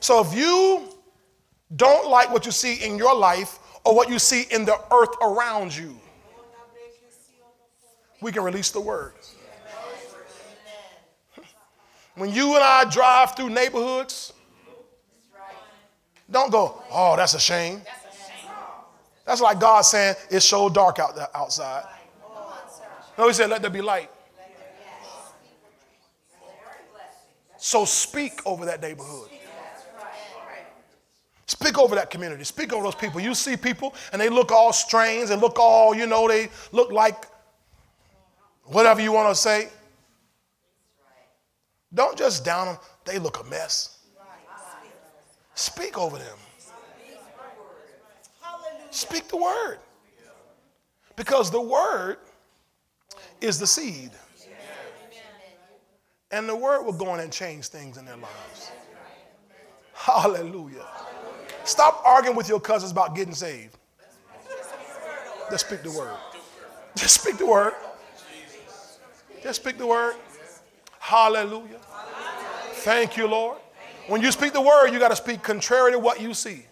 So 0.00 0.20
if 0.20 0.34
you 0.34 0.88
don't 1.76 2.10
like 2.10 2.30
what 2.32 2.44
you 2.44 2.52
see 2.52 2.84
in 2.84 2.98
your 2.98 3.14
life 3.14 3.58
or 3.84 3.94
what 3.94 4.08
you 4.08 4.18
see 4.18 4.46
in 4.50 4.64
the 4.64 4.78
earth 4.92 5.14
around 5.22 5.74
you, 5.74 5.96
we 8.20 8.32
can 8.32 8.42
release 8.42 8.70
the 8.70 8.80
word. 8.80 9.14
When 12.14 12.30
you 12.30 12.54
and 12.54 12.62
I 12.62 12.84
drive 12.90 13.34
through 13.34 13.50
neighborhoods, 13.50 14.32
don't 16.30 16.50
go, 16.50 16.82
oh, 16.90 17.16
that's 17.16 17.34
a 17.34 17.40
shame. 17.40 17.82
That's 19.24 19.40
like 19.40 19.60
God 19.60 19.82
saying, 19.82 20.16
it's 20.30 20.46
so 20.46 20.68
dark 20.68 20.98
out 20.98 21.14
there, 21.14 21.28
outside. 21.34 21.84
No, 23.16 23.26
he 23.28 23.32
said, 23.32 23.50
let 23.50 23.62
there 23.62 23.70
be 23.70 23.82
light. 23.82 24.10
So 27.56 27.84
speak 27.84 28.44
over 28.44 28.64
that 28.64 28.82
neighborhood. 28.82 29.28
Speak 31.46 31.78
over 31.78 31.94
that 31.94 32.10
community. 32.10 32.44
Speak 32.44 32.72
over 32.72 32.82
those 32.82 32.94
people. 32.94 33.20
You 33.20 33.34
see 33.34 33.56
people 33.56 33.94
and 34.12 34.20
they 34.20 34.28
look 34.28 34.50
all 34.50 34.72
strange. 34.72 35.28
They 35.28 35.36
look 35.36 35.58
all, 35.58 35.94
you 35.94 36.06
know, 36.06 36.26
they 36.26 36.48
look 36.72 36.90
like 36.90 37.26
whatever 38.64 39.00
you 39.00 39.12
want 39.12 39.28
to 39.28 39.40
say. 39.40 39.68
Don't 41.94 42.16
just 42.16 42.44
down 42.44 42.66
them. 42.66 42.76
They 43.04 43.18
look 43.18 43.40
a 43.40 43.44
mess. 43.44 43.98
Speak 45.54 45.98
over 45.98 46.18
them. 46.18 46.38
Speak 48.90 49.28
the 49.28 49.36
word. 49.36 49.78
Because 51.16 51.50
the 51.50 51.60
word 51.60 52.18
is 53.40 53.58
the 53.58 53.66
seed. 53.66 54.10
And 56.30 56.48
the 56.48 56.56
word 56.56 56.84
will 56.84 56.94
go 56.94 57.12
in 57.14 57.20
and 57.20 57.30
change 57.30 57.68
things 57.68 57.98
in 57.98 58.06
their 58.06 58.16
lives. 58.16 58.70
Hallelujah. 59.92 60.86
Stop 61.64 62.02
arguing 62.04 62.36
with 62.36 62.48
your 62.48 62.58
cousins 62.60 62.90
about 62.90 63.14
getting 63.14 63.34
saved. 63.34 63.76
Just 65.50 65.66
speak 65.66 65.82
the 65.82 65.90
word. 65.90 66.16
Just 66.96 67.20
speak 67.20 67.36
the 67.36 67.46
word. 67.46 67.74
Just 69.42 69.56
speak 69.56 69.76
the 69.76 69.86
word. 69.86 70.14
Hallelujah. 71.02 71.80
Thank 72.84 73.16
you, 73.16 73.26
Lord. 73.26 73.58
When 74.06 74.22
you 74.22 74.30
speak 74.30 74.52
the 74.52 74.60
word, 74.60 74.92
you 74.92 75.00
got 75.00 75.08
to 75.08 75.16
speak 75.16 75.42
contrary 75.42 75.90
to 75.90 75.98
what 75.98 76.20
you 76.20 76.32
see. 76.32 76.64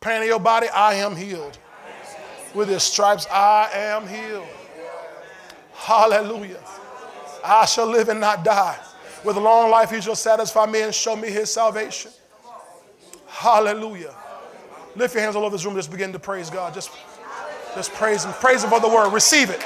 Pain 0.00 0.22
in 0.22 0.28
your 0.28 0.38
body, 0.38 0.68
I 0.68 0.94
am 0.94 1.16
healed. 1.16 1.58
With 2.54 2.68
his 2.68 2.84
stripes, 2.84 3.26
I 3.26 3.68
am 3.74 4.06
healed. 4.06 4.46
Hallelujah. 5.74 6.60
I 7.44 7.66
shall 7.66 7.86
live 7.86 8.08
and 8.08 8.20
not 8.20 8.44
die. 8.44 8.78
With 9.24 9.36
long 9.36 9.70
life, 9.70 9.90
he 9.90 10.00
shall 10.00 10.14
satisfy 10.14 10.66
me 10.66 10.82
and 10.82 10.94
show 10.94 11.16
me 11.16 11.30
his 11.30 11.52
salvation. 11.52 12.12
Hallelujah. 13.26 14.14
Lift 14.94 15.14
your 15.14 15.24
hands 15.24 15.34
all 15.34 15.44
over 15.44 15.56
this 15.56 15.64
room. 15.64 15.74
Just 15.74 15.90
begin 15.90 16.12
to 16.12 16.20
praise 16.20 16.48
God. 16.48 16.72
Just, 16.74 16.92
just 17.74 17.92
praise 17.94 18.24
him. 18.24 18.32
Praise 18.34 18.62
him 18.62 18.70
for 18.70 18.78
the 18.78 18.88
word. 18.88 19.12
Receive 19.12 19.50
it. 19.50 19.64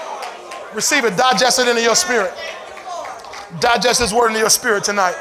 Receive 0.74 1.04
it. 1.04 1.16
Digest 1.16 1.58
it 1.58 1.68
into 1.68 1.82
your 1.82 1.96
spirit. 1.96 2.32
Digest 3.58 4.00
this 4.00 4.12
word 4.12 4.28
into 4.28 4.40
your 4.40 4.50
spirit 4.50 4.84
tonight. 4.84 5.14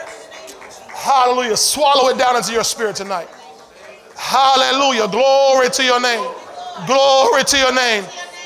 Hallelujah. 0.94 1.58
Swallow 1.58 2.10
it 2.10 2.18
down 2.18 2.36
into 2.36 2.52
your 2.52 2.64
spirit 2.64 2.96
tonight. 2.96 3.28
Hallelujah. 4.16 5.08
Glory 5.08 5.70
to 5.70 5.84
your 5.84 6.00
name. 6.00 6.30
Glory 6.86 7.44
to 7.44 7.58
your 7.58 7.74
name. 7.74 8.04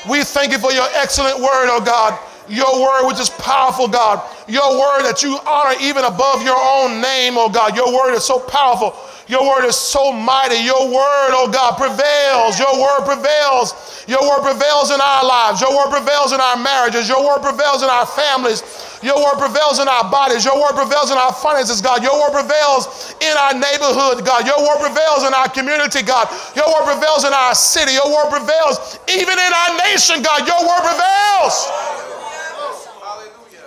We 0.08 0.22
thank 0.22 0.52
you 0.52 0.58
for 0.58 0.72
your 0.72 0.86
excellent 0.94 1.38
word, 1.38 1.68
oh 1.68 1.82
God. 1.84 2.18
Your 2.48 2.80
word, 2.80 3.06
which 3.08 3.20
is 3.20 3.30
powerful, 3.30 3.88
God. 3.88 4.22
Your 4.46 4.76
word 4.78 5.08
that 5.08 5.22
you 5.22 5.38
honor 5.46 5.74
even 5.80 6.04
above 6.04 6.44
your 6.44 6.58
own 6.58 7.00
name, 7.00 7.34
oh 7.40 7.48
God. 7.48 7.76
Your 7.76 7.88
word 7.88 8.12
is 8.14 8.24
so 8.24 8.38
powerful. 8.38 8.92
Your 9.24 9.40
word 9.40 9.64
is 9.64 9.76
so 9.76 10.12
mighty. 10.12 10.60
Your 10.60 10.84
word, 10.84 11.32
oh 11.32 11.48
God, 11.48 11.80
prevails. 11.80 12.60
Your 12.60 12.76
word 12.76 13.08
prevails. 13.08 13.72
Your 14.04 14.20
word 14.20 14.44
prevails 14.44 14.92
in 14.92 15.00
our 15.00 15.24
lives. 15.24 15.64
Your 15.64 15.72
word 15.72 15.88
prevails 15.88 16.36
in 16.36 16.40
our 16.44 16.60
marriages. 16.60 17.08
Your 17.08 17.24
word 17.24 17.40
prevails 17.40 17.80
in 17.80 17.88
our 17.88 18.04
families. 18.04 18.60
Your 19.00 19.16
word 19.16 19.40
prevails 19.40 19.80
in 19.80 19.88
our 19.88 20.04
bodies. 20.12 20.44
Your 20.44 20.60
word 20.60 20.76
prevails 20.76 21.08
in 21.08 21.16
our 21.16 21.32
finances, 21.32 21.80
God. 21.80 22.04
Your 22.04 22.12
word 22.20 22.36
prevails 22.36 23.16
in 23.24 23.32
our 23.48 23.56
neighborhood, 23.56 24.28
God. 24.28 24.44
Your 24.44 24.60
word 24.60 24.80
prevails 24.92 25.24
in 25.24 25.32
our 25.32 25.48
community, 25.48 26.04
God. 26.04 26.28
Your 26.52 26.68
word 26.68 26.92
prevails 26.92 27.24
in 27.24 27.32
our 27.32 27.56
city. 27.56 27.96
Your 27.96 28.12
word 28.12 28.28
prevails 28.28 29.00
even 29.08 29.40
in 29.40 29.52
our 29.56 29.72
nation, 29.88 30.20
God. 30.20 30.44
Your 30.44 30.60
word 30.68 30.84
prevails. 30.84 32.13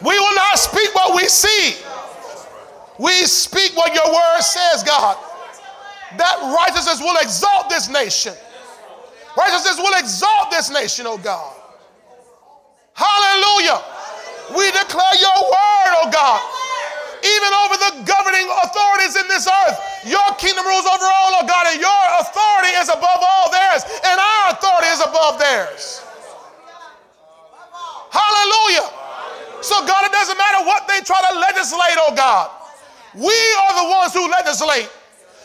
We 0.01 0.19
will 0.19 0.35
not 0.35 0.59
speak 0.59 0.93
what 0.93 1.15
we 1.15 1.27
see. 1.27 1.75
We 2.99 3.11
speak 3.25 3.75
what 3.75 3.93
your 3.93 4.07
word 4.13 4.41
says, 4.41 4.83
God 4.83 5.17
that 6.15 6.39
righteousness 6.39 7.03
will 7.03 7.19
exalt 7.19 7.67
this 7.67 7.89
nation. 7.91 8.31
Righteousness 9.35 9.75
will 9.77 9.93
exalt 9.99 10.51
this 10.51 10.71
nation, 10.71 11.05
oh 11.05 11.19
God. 11.19 11.51
Hallelujah. 12.95 13.83
We 14.55 14.71
declare 14.71 15.15
your 15.19 15.39
word, 15.51 15.91
oh 15.99 16.09
God. 16.09 16.39
Even 17.19 17.51
over 17.65 17.75
the 17.75 17.91
governing 18.07 18.47
authorities 18.63 19.19
in 19.19 19.27
this 19.27 19.45
earth, 19.45 19.77
your 20.07 20.23
kingdom 20.39 20.63
rules 20.63 20.85
over 20.87 21.03
all, 21.03 21.43
oh 21.43 21.45
God, 21.45 21.67
and 21.67 21.81
your 21.81 22.03
authority 22.23 22.71
is 22.79 22.87
above 22.87 23.19
all 23.19 23.51
theirs, 23.51 23.83
and 23.83 24.15
our 24.15 24.55
authority 24.55 24.87
is 24.87 25.01
above 25.01 25.37
theirs. 25.37 26.01
Hallelujah. 28.09 28.96
So, 29.67 29.83
God, 29.83 30.07
it 30.07 30.15
doesn't 30.15 30.37
matter 30.37 30.63
what 30.63 30.87
they 30.87 31.03
try 31.03 31.19
to 31.27 31.39
legislate, 31.39 31.99
oh 32.07 32.15
God. 32.15 32.47
We 33.13 33.35
are 33.67 33.73
the 33.83 33.87
ones 33.91 34.13
who 34.15 34.23
legislate. 34.31 34.87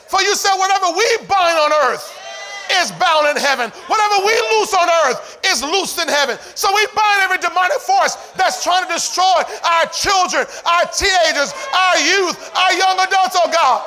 For 0.07 0.23
you 0.23 0.36
said, 0.36 0.55
whatever 0.55 0.94
we 0.94 1.07
bind 1.27 1.59
on 1.59 1.73
earth 1.90 2.07
is 2.78 2.93
bound 3.03 3.27
in 3.35 3.36
heaven. 3.36 3.70
Whatever 3.90 4.23
we 4.23 4.35
loose 4.55 4.74
on 4.78 4.86
earth 5.07 5.43
is 5.43 5.62
loosed 5.62 5.99
in 5.99 6.07
heaven. 6.07 6.39
So 6.55 6.70
we 6.70 6.86
bind 6.94 7.27
every 7.27 7.39
demonic 7.39 7.82
force 7.82 8.15
that's 8.39 8.62
trying 8.62 8.86
to 8.86 8.93
destroy 8.93 9.43
our 9.66 9.86
children, 9.90 10.47
our 10.70 10.86
teenagers, 10.86 11.51
our 11.74 11.99
youth, 11.99 12.39
our 12.55 12.73
young 12.78 13.03
adults, 13.03 13.35
oh 13.35 13.51
God. 13.51 13.82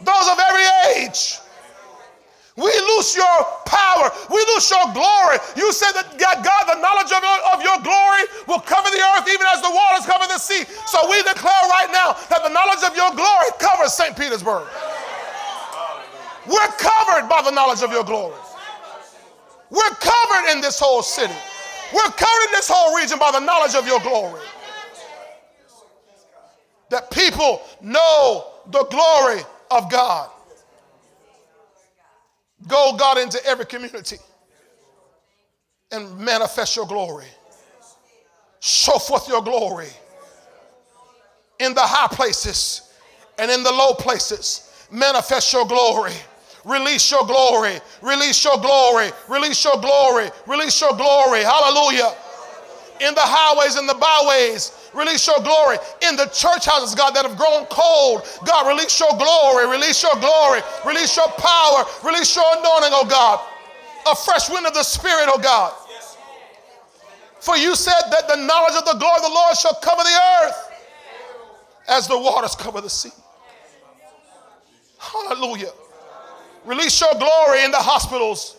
Those 0.00 0.28
of 0.32 0.38
every 0.40 0.64
age. 0.96 1.44
We 2.56 2.70
lose 2.70 3.16
your 3.16 3.36
power. 3.66 4.14
We 4.30 4.38
lose 4.54 4.70
your 4.70 4.86
glory. 4.94 5.42
You 5.56 5.72
said 5.72 5.90
that 5.98 6.14
God, 6.18 6.64
the 6.70 6.78
knowledge 6.78 7.10
of 7.10 7.18
your, 7.18 7.38
of 7.50 7.58
your 7.66 7.73
your 13.04 13.16
glory 13.16 13.50
covers 13.58 13.92
St. 13.92 14.16
Petersburg. 14.16 14.66
We're 16.46 16.72
covered 16.78 17.28
by 17.28 17.42
the 17.42 17.50
knowledge 17.50 17.82
of 17.82 17.90
your 17.90 18.04
glory. 18.04 18.34
We're 19.70 19.94
covered 20.00 20.52
in 20.52 20.60
this 20.60 20.78
whole 20.78 21.02
city. 21.02 21.34
We're 21.92 22.02
covered 22.02 22.44
in 22.46 22.52
this 22.52 22.68
whole 22.72 22.96
region 22.96 23.18
by 23.18 23.30
the 23.30 23.40
knowledge 23.40 23.74
of 23.74 23.86
your 23.86 24.00
glory. 24.00 24.40
That 26.90 27.10
people 27.10 27.62
know 27.80 28.46
the 28.70 28.84
glory 28.84 29.40
of 29.70 29.90
God. 29.90 30.30
Go, 32.66 32.94
God, 32.96 33.18
into 33.18 33.44
every 33.46 33.66
community 33.66 34.16
and 35.90 36.18
manifest 36.18 36.76
your 36.76 36.86
glory. 36.86 37.26
Show 38.60 38.98
forth 38.98 39.28
your 39.28 39.42
glory 39.42 39.88
in 41.58 41.74
the 41.74 41.82
high 41.82 42.08
places 42.08 42.93
and 43.38 43.50
in 43.50 43.62
the 43.62 43.72
low 43.72 43.94
places. 43.94 44.70
Manifest 44.90 45.52
your 45.52 45.66
glory. 45.66 46.12
Release 46.64 47.10
your 47.10 47.26
glory. 47.26 47.78
Release 48.02 48.44
your 48.44 48.58
glory. 48.58 49.10
Release 49.28 49.64
your 49.64 49.80
glory. 49.80 50.30
Release 50.46 50.80
your 50.80 50.96
glory. 50.96 51.40
Hallelujah. 51.40 52.14
In 53.00 53.14
the 53.14 53.20
highways 53.20 53.76
and 53.76 53.88
the 53.88 53.94
byways, 53.94 54.84
Release 54.94 55.26
your 55.26 55.40
glory 55.40 55.76
in 56.08 56.14
the 56.14 56.26
church 56.26 56.66
houses, 56.66 56.94
God, 56.94 57.10
that 57.14 57.26
have 57.26 57.36
grown 57.36 57.66
cold. 57.66 58.22
God, 58.46 58.68
release 58.68 58.98
your 59.00 59.10
glory. 59.18 59.66
Release 59.66 60.02
your 60.02 60.14
glory. 60.20 60.60
Release 60.86 61.16
your 61.16 61.28
power. 61.36 61.84
Release 62.04 62.34
your 62.36 62.46
anointing, 62.52 62.94
oh 62.94 63.06
God. 63.08 63.40
A 64.06 64.14
fresh 64.14 64.48
wind 64.48 64.66
of 64.66 64.74
the 64.74 64.84
Spirit, 64.84 65.26
oh 65.26 65.38
God. 65.38 65.74
For 67.40 67.56
you 67.56 67.74
said 67.74 68.00
that 68.10 68.28
the 68.28 68.36
knowledge 68.36 68.74
of 68.78 68.84
the 68.84 68.96
glory 68.98 69.16
of 69.16 69.22
the 69.22 69.34
Lord 69.34 69.56
shall 69.56 69.74
cover 69.82 70.02
the 70.02 70.18
earth 70.42 70.70
as 71.88 72.06
the 72.06 72.18
waters 72.18 72.54
cover 72.54 72.80
the 72.80 72.88
sea. 72.88 73.10
Hallelujah. 75.12 75.72
Release 76.64 77.00
your 77.00 77.12
glory 77.18 77.64
in 77.64 77.70
the 77.70 77.78
hospitals, 77.78 78.56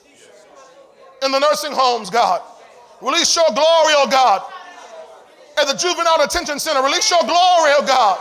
in 1.24 1.32
the 1.32 1.40
nursing 1.40 1.72
homes, 1.72 2.10
God. 2.10 2.42
Release 3.02 3.36
your 3.36 3.48
glory, 3.48 3.94
oh 3.98 4.08
God 4.10 4.44
at 5.58 5.68
the 5.68 5.76
juvenile 5.76 6.20
detention 6.20 6.60
center. 6.60 6.84
Release 6.84 7.10
your 7.10 7.24
glory, 7.24 7.72
oh 7.80 7.84
God. 7.86 8.20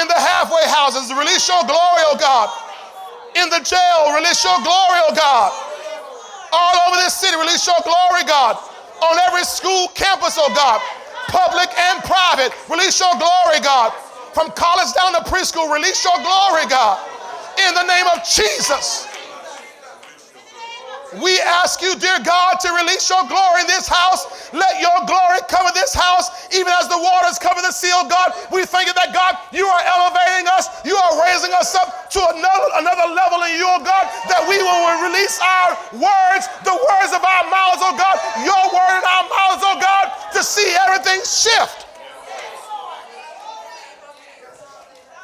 In 0.00 0.06
the 0.08 0.18
halfway 0.18 0.62
houses, 0.70 1.10
release 1.14 1.46
your 1.46 1.62
glory, 1.66 2.02
oh 2.10 2.18
God. 2.18 2.50
In 3.34 3.50
the 3.50 3.62
jail, 3.62 4.14
release 4.14 4.42
your 4.42 4.58
glory, 4.62 5.00
oh 5.06 5.14
God. 5.14 5.50
All 6.54 6.74
over 6.86 7.02
this 7.02 7.14
city, 7.14 7.34
release 7.36 7.66
your 7.66 7.78
glory, 7.82 8.22
God. 8.26 8.58
On 9.02 9.18
every 9.26 9.42
school 9.42 9.88
campus, 9.94 10.38
oh 10.38 10.50
God. 10.54 10.80
Public 11.28 11.66
and 11.74 12.02
private, 12.04 12.54
release 12.70 12.98
your 13.00 13.14
glory, 13.18 13.58
God. 13.62 13.90
From 14.34 14.50
college 14.50 14.92
down 14.98 15.14
to 15.14 15.22
preschool, 15.30 15.72
release 15.72 16.02
your 16.02 16.18
glory, 16.18 16.66
God. 16.66 16.98
In 17.54 17.72
the 17.74 17.86
name 17.86 18.06
of 18.10 18.26
Jesus. 18.26 19.06
We 21.22 21.38
ask 21.38 21.78
you, 21.78 21.94
dear 21.94 22.18
God, 22.26 22.58
to 22.66 22.74
release 22.74 23.06
your 23.06 23.22
glory 23.30 23.62
in 23.62 23.70
this 23.70 23.86
house. 23.86 24.50
Let 24.50 24.82
your 24.82 25.06
glory 25.06 25.38
cover 25.46 25.70
this 25.70 25.94
house, 25.94 26.50
even 26.50 26.66
as 26.82 26.90
the 26.90 26.98
waters 26.98 27.38
cover 27.38 27.62
the 27.62 27.70
sea, 27.70 27.94
oh 27.94 28.10
God. 28.10 28.34
We 28.50 28.66
thank 28.66 28.90
you 28.90 28.94
that, 28.98 29.14
God, 29.14 29.38
you 29.54 29.62
are 29.70 29.82
elevating 29.86 30.50
us. 30.50 30.66
You 30.82 30.98
are 30.98 31.14
raising 31.22 31.54
us 31.54 31.70
up 31.78 32.10
to 32.10 32.20
another, 32.34 32.68
another 32.82 33.14
level 33.14 33.46
in 33.46 33.54
you, 33.54 33.70
oh 33.70 33.86
God, 33.86 34.10
that 34.26 34.42
we 34.50 34.58
will 34.58 35.06
release 35.06 35.38
our 35.38 35.78
words, 35.94 36.50
the 36.66 36.74
words 36.74 37.14
of 37.14 37.22
our 37.22 37.46
mouths, 37.46 37.86
oh 37.86 37.94
God, 37.94 38.18
your 38.42 38.62
word 38.74 38.98
in 38.98 39.06
our 39.06 39.26
mouths, 39.30 39.62
oh 39.62 39.78
God, 39.78 40.10
to 40.34 40.42
see 40.42 40.66
everything 40.90 41.22
shift. 41.22 41.83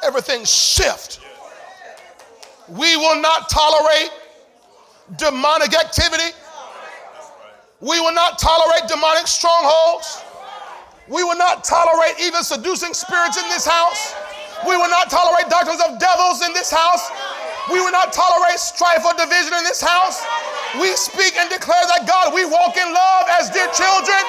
Everything 0.03 0.43
shift. 0.45 1.19
We 2.69 2.95
will 2.97 3.21
not 3.21 3.49
tolerate 3.49 4.11
demonic 5.17 5.73
activity. 5.73 6.35
We 7.81 7.99
will 7.99 8.13
not 8.13 8.39
tolerate 8.39 8.87
demonic 8.87 9.27
strongholds. 9.27 10.23
We 11.09 11.23
will 11.23 11.37
not 11.37 11.63
tolerate 11.63 12.15
even 12.21 12.43
seducing 12.43 12.93
spirits 12.93 13.37
in 13.37 13.49
this 13.49 13.65
house. 13.65 14.15
We 14.65 14.77
will 14.77 14.89
not 14.89 15.09
tolerate 15.09 15.49
doctrines 15.49 15.81
of 15.81 15.99
devils 15.99 16.45
in 16.45 16.53
this 16.53 16.69
house. 16.69 17.09
We 17.71 17.81
will 17.81 17.91
not 17.91 18.13
tolerate 18.13 18.59
strife 18.59 19.03
or 19.05 19.13
division 19.17 19.53
in 19.57 19.63
this 19.65 19.81
house. 19.81 20.23
We 20.79 20.95
speak 20.95 21.35
and 21.35 21.49
declare 21.49 21.83
that 21.89 22.07
God, 22.07 22.33
we 22.33 22.45
walk 22.45 22.77
in 22.77 22.87
love 22.93 23.25
as 23.41 23.49
dear 23.49 23.67
children. 23.73 24.21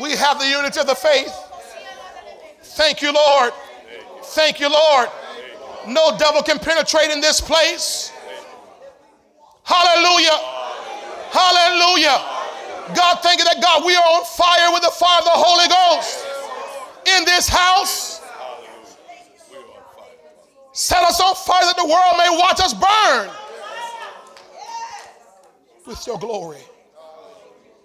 We 0.00 0.12
have 0.12 0.38
the 0.38 0.48
unity 0.48 0.80
of 0.80 0.86
the 0.86 0.94
faith. 0.94 1.32
Thank 2.62 3.02
you, 3.02 3.12
Lord. 3.12 3.52
Thank 4.22 4.58
you, 4.58 4.68
Lord. 4.68 5.08
No 5.86 6.16
devil 6.18 6.42
can 6.42 6.58
penetrate 6.58 7.10
in 7.10 7.20
this 7.20 7.40
place. 7.40 8.12
Hallelujah. 9.62 10.38
Hallelujah. 11.30 12.34
God, 12.94 13.20
thank 13.22 13.38
you 13.38 13.44
that 13.44 13.62
God, 13.62 13.84
we 13.84 13.94
are 13.94 14.02
on 14.02 14.24
fire 14.24 14.72
with 14.72 14.82
the 14.82 14.90
fire 14.90 15.18
of 15.18 15.24
the 15.24 15.30
Holy 15.32 15.68
Ghost 15.68 16.26
in 17.16 17.24
this 17.24 17.48
house. 17.48 18.20
Set 20.72 21.02
us 21.04 21.20
on 21.20 21.34
fire 21.36 21.62
that 21.62 21.76
the 21.76 21.84
world 21.84 22.14
may 22.18 22.28
watch 22.30 22.60
us 22.60 22.74
burn 22.74 23.30
with 25.86 26.04
your 26.06 26.18
glory. 26.18 26.58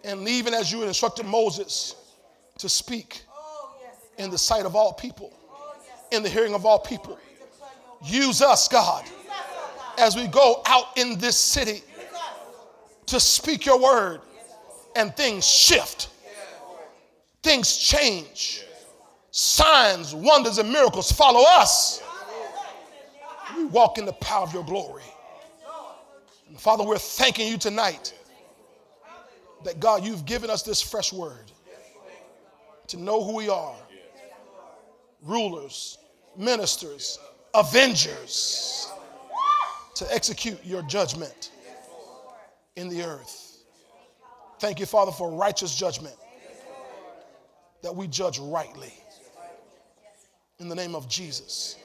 And 0.04 0.28
even 0.28 0.54
as 0.54 0.72
you 0.72 0.84
instructed 0.84 1.26
Moses 1.26 1.96
to 2.60 2.70
speak 2.70 3.24
in 4.18 4.30
the 4.30 4.38
sight 4.38 4.66
of 4.66 4.76
all 4.76 4.94
people, 4.94 5.34
in 6.12 6.22
the 6.24 6.30
hearing 6.30 6.54
of 6.54 6.66
all 6.66 6.80
people. 6.80 7.18
Use 8.04 8.42
us, 8.42 8.68
God, 8.68 9.06
as 9.98 10.16
we 10.16 10.28
go 10.28 10.62
out 10.66 10.98
in 10.98 11.18
this 11.18 11.38
city 11.38 11.82
to 13.08 13.20
speak 13.20 13.66
your 13.66 13.82
word 13.82 14.22
and 14.96 15.16
things 15.16 15.46
shift, 15.46 16.10
things 17.42 17.78
change. 17.78 18.64
Signs, 19.32 20.14
wonders, 20.14 20.58
and 20.58 20.72
miracles 20.72 21.12
follow 21.12 21.44
us. 21.48 22.02
We 23.56 23.66
walk 23.66 23.98
in 23.98 24.06
the 24.06 24.14
power 24.14 24.44
of 24.44 24.54
your 24.54 24.64
glory. 24.64 25.04
And 26.48 26.60
Father, 26.60 26.84
we're 26.84 26.98
thanking 26.98 27.48
you 27.48 27.58
tonight 27.58 28.14
that 29.64 29.80
God, 29.80 30.04
you've 30.04 30.26
given 30.26 30.50
us 30.50 30.64
this 30.64 30.82
fresh 30.82 31.14
word 31.14 31.52
to 32.90 32.98
know 32.98 33.24
who 33.24 33.36
we 33.36 33.50
are 33.50 33.76
rulers, 35.22 35.98
ministers, 36.38 37.20
avengers 37.54 38.92
to 39.96 40.14
execute 40.14 40.64
your 40.64 40.82
judgment 40.84 41.52
in 42.76 42.88
the 42.90 43.04
earth. 43.04 43.64
Thank 44.60 44.80
you, 44.80 44.86
Father, 44.86 45.12
for 45.12 45.32
righteous 45.32 45.76
judgment 45.76 46.16
that 47.82 47.96
we 47.96 48.08
judge 48.08 48.40
rightly 48.40 48.94
in 50.60 50.68
the 50.68 50.76
name 50.76 50.96
of 50.96 51.08
Jesus. 51.08 51.78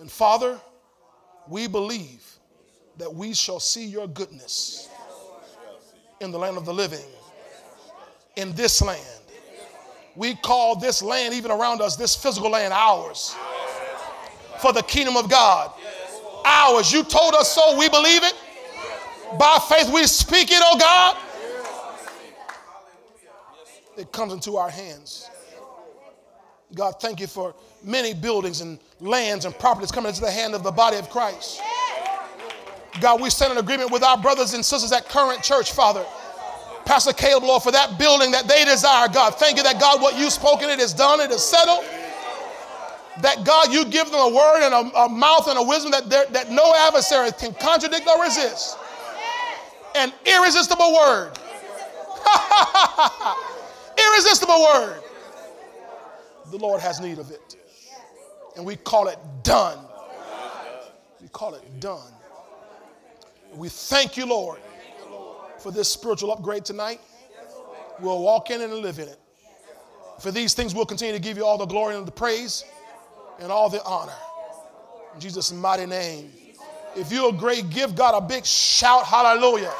And 0.00 0.10
Father, 0.10 0.60
we 1.48 1.66
believe 1.66 2.24
that 2.98 3.12
we 3.12 3.34
shall 3.34 3.60
see 3.60 3.84
your 3.84 4.06
goodness 4.06 4.88
in 6.20 6.30
the 6.30 6.38
land 6.38 6.56
of 6.56 6.64
the 6.64 6.74
living, 6.74 7.04
in 8.36 8.52
this 8.54 8.80
land. 8.80 9.13
We 10.16 10.34
call 10.36 10.76
this 10.76 11.02
land, 11.02 11.34
even 11.34 11.50
around 11.50 11.80
us, 11.80 11.96
this 11.96 12.14
physical 12.14 12.50
land, 12.50 12.72
ours 12.72 13.34
for 14.64 14.72
the 14.72 14.82
kingdom 14.82 15.16
of 15.16 15.28
God. 15.28 15.72
Ours. 16.44 16.92
You 16.92 17.04
told 17.04 17.34
us 17.34 17.52
so, 17.52 17.78
we 17.78 17.88
believe 17.88 18.22
it. 18.22 18.34
By 19.38 19.58
faith, 19.68 19.92
we 19.92 20.06
speak 20.06 20.50
it, 20.50 20.60
oh 20.62 20.78
God. 20.78 21.16
It 23.96 24.10
comes 24.10 24.32
into 24.32 24.56
our 24.56 24.70
hands. 24.70 25.28
God, 26.74 26.94
thank 27.00 27.20
you 27.20 27.26
for 27.26 27.54
many 27.82 28.14
buildings 28.14 28.60
and 28.60 28.78
lands 29.00 29.44
and 29.44 29.56
properties 29.58 29.92
coming 29.92 30.08
into 30.08 30.22
the 30.22 30.30
hand 30.30 30.54
of 30.54 30.62
the 30.62 30.72
body 30.72 30.96
of 30.96 31.10
Christ. 31.10 31.60
God, 33.00 33.20
we 33.20 33.30
stand 33.30 33.52
in 33.52 33.58
agreement 33.58 33.90
with 33.90 34.02
our 34.02 34.16
brothers 34.16 34.54
and 34.54 34.64
sisters 34.64 34.92
at 34.92 35.08
Current 35.08 35.42
Church, 35.42 35.72
Father. 35.72 36.04
Pastor 36.84 37.12
Caleb, 37.12 37.44
Lord, 37.44 37.62
for 37.62 37.72
that 37.72 37.98
building 37.98 38.30
that 38.32 38.46
they 38.46 38.64
desire, 38.64 39.08
God. 39.08 39.34
Thank 39.36 39.56
you 39.56 39.62
that, 39.62 39.80
God, 39.80 40.02
what 40.02 40.18
you've 40.18 40.32
spoken, 40.32 40.68
it 40.68 40.78
is 40.78 40.92
done, 40.92 41.20
it 41.20 41.30
is 41.30 41.42
settled. 41.42 41.84
That, 43.20 43.44
God, 43.44 43.72
you 43.72 43.84
give 43.84 44.10
them 44.10 44.20
a 44.20 44.28
word 44.28 44.66
and 44.66 44.74
a, 44.74 44.98
a 44.98 45.08
mouth 45.08 45.46
and 45.48 45.58
a 45.58 45.62
wisdom 45.62 45.92
that, 45.92 46.10
that 46.32 46.50
no 46.50 46.74
adversary 46.74 47.30
can 47.32 47.54
contradict 47.54 48.06
or 48.06 48.22
resist. 48.22 48.76
An 49.94 50.12
irresistible 50.26 50.92
word. 50.92 51.38
irresistible 53.98 54.60
word. 54.74 55.00
The 56.50 56.58
Lord 56.58 56.80
has 56.80 57.00
need 57.00 57.18
of 57.18 57.30
it. 57.30 57.56
And 58.56 58.66
we 58.66 58.76
call 58.76 59.08
it 59.08 59.18
done. 59.42 59.78
We 61.20 61.28
call 61.28 61.54
it 61.54 61.80
done. 61.80 62.12
We 63.54 63.68
thank 63.68 64.16
you, 64.16 64.26
Lord, 64.26 64.58
for 65.64 65.70
this 65.70 65.90
spiritual 65.90 66.30
upgrade 66.30 66.62
tonight. 66.62 67.00
We'll 67.98 68.22
walk 68.22 68.50
in 68.50 68.60
and 68.60 68.70
live 68.74 68.98
in 68.98 69.08
it. 69.08 69.18
For 70.20 70.30
these 70.30 70.52
things, 70.52 70.74
we'll 70.74 70.84
continue 70.84 71.14
to 71.14 71.18
give 71.18 71.38
you 71.38 71.46
all 71.46 71.56
the 71.56 71.64
glory 71.64 71.96
and 71.96 72.06
the 72.06 72.12
praise 72.12 72.66
and 73.40 73.50
all 73.50 73.70
the 73.70 73.82
honor. 73.82 74.12
In 75.14 75.20
Jesus' 75.20 75.52
mighty 75.52 75.86
name. 75.86 76.30
If 76.94 77.10
you 77.10 77.30
agree, 77.30 77.62
give 77.62 77.96
God 77.96 78.14
a 78.14 78.20
big 78.20 78.44
shout. 78.44 79.06
Hallelujah! 79.06 79.72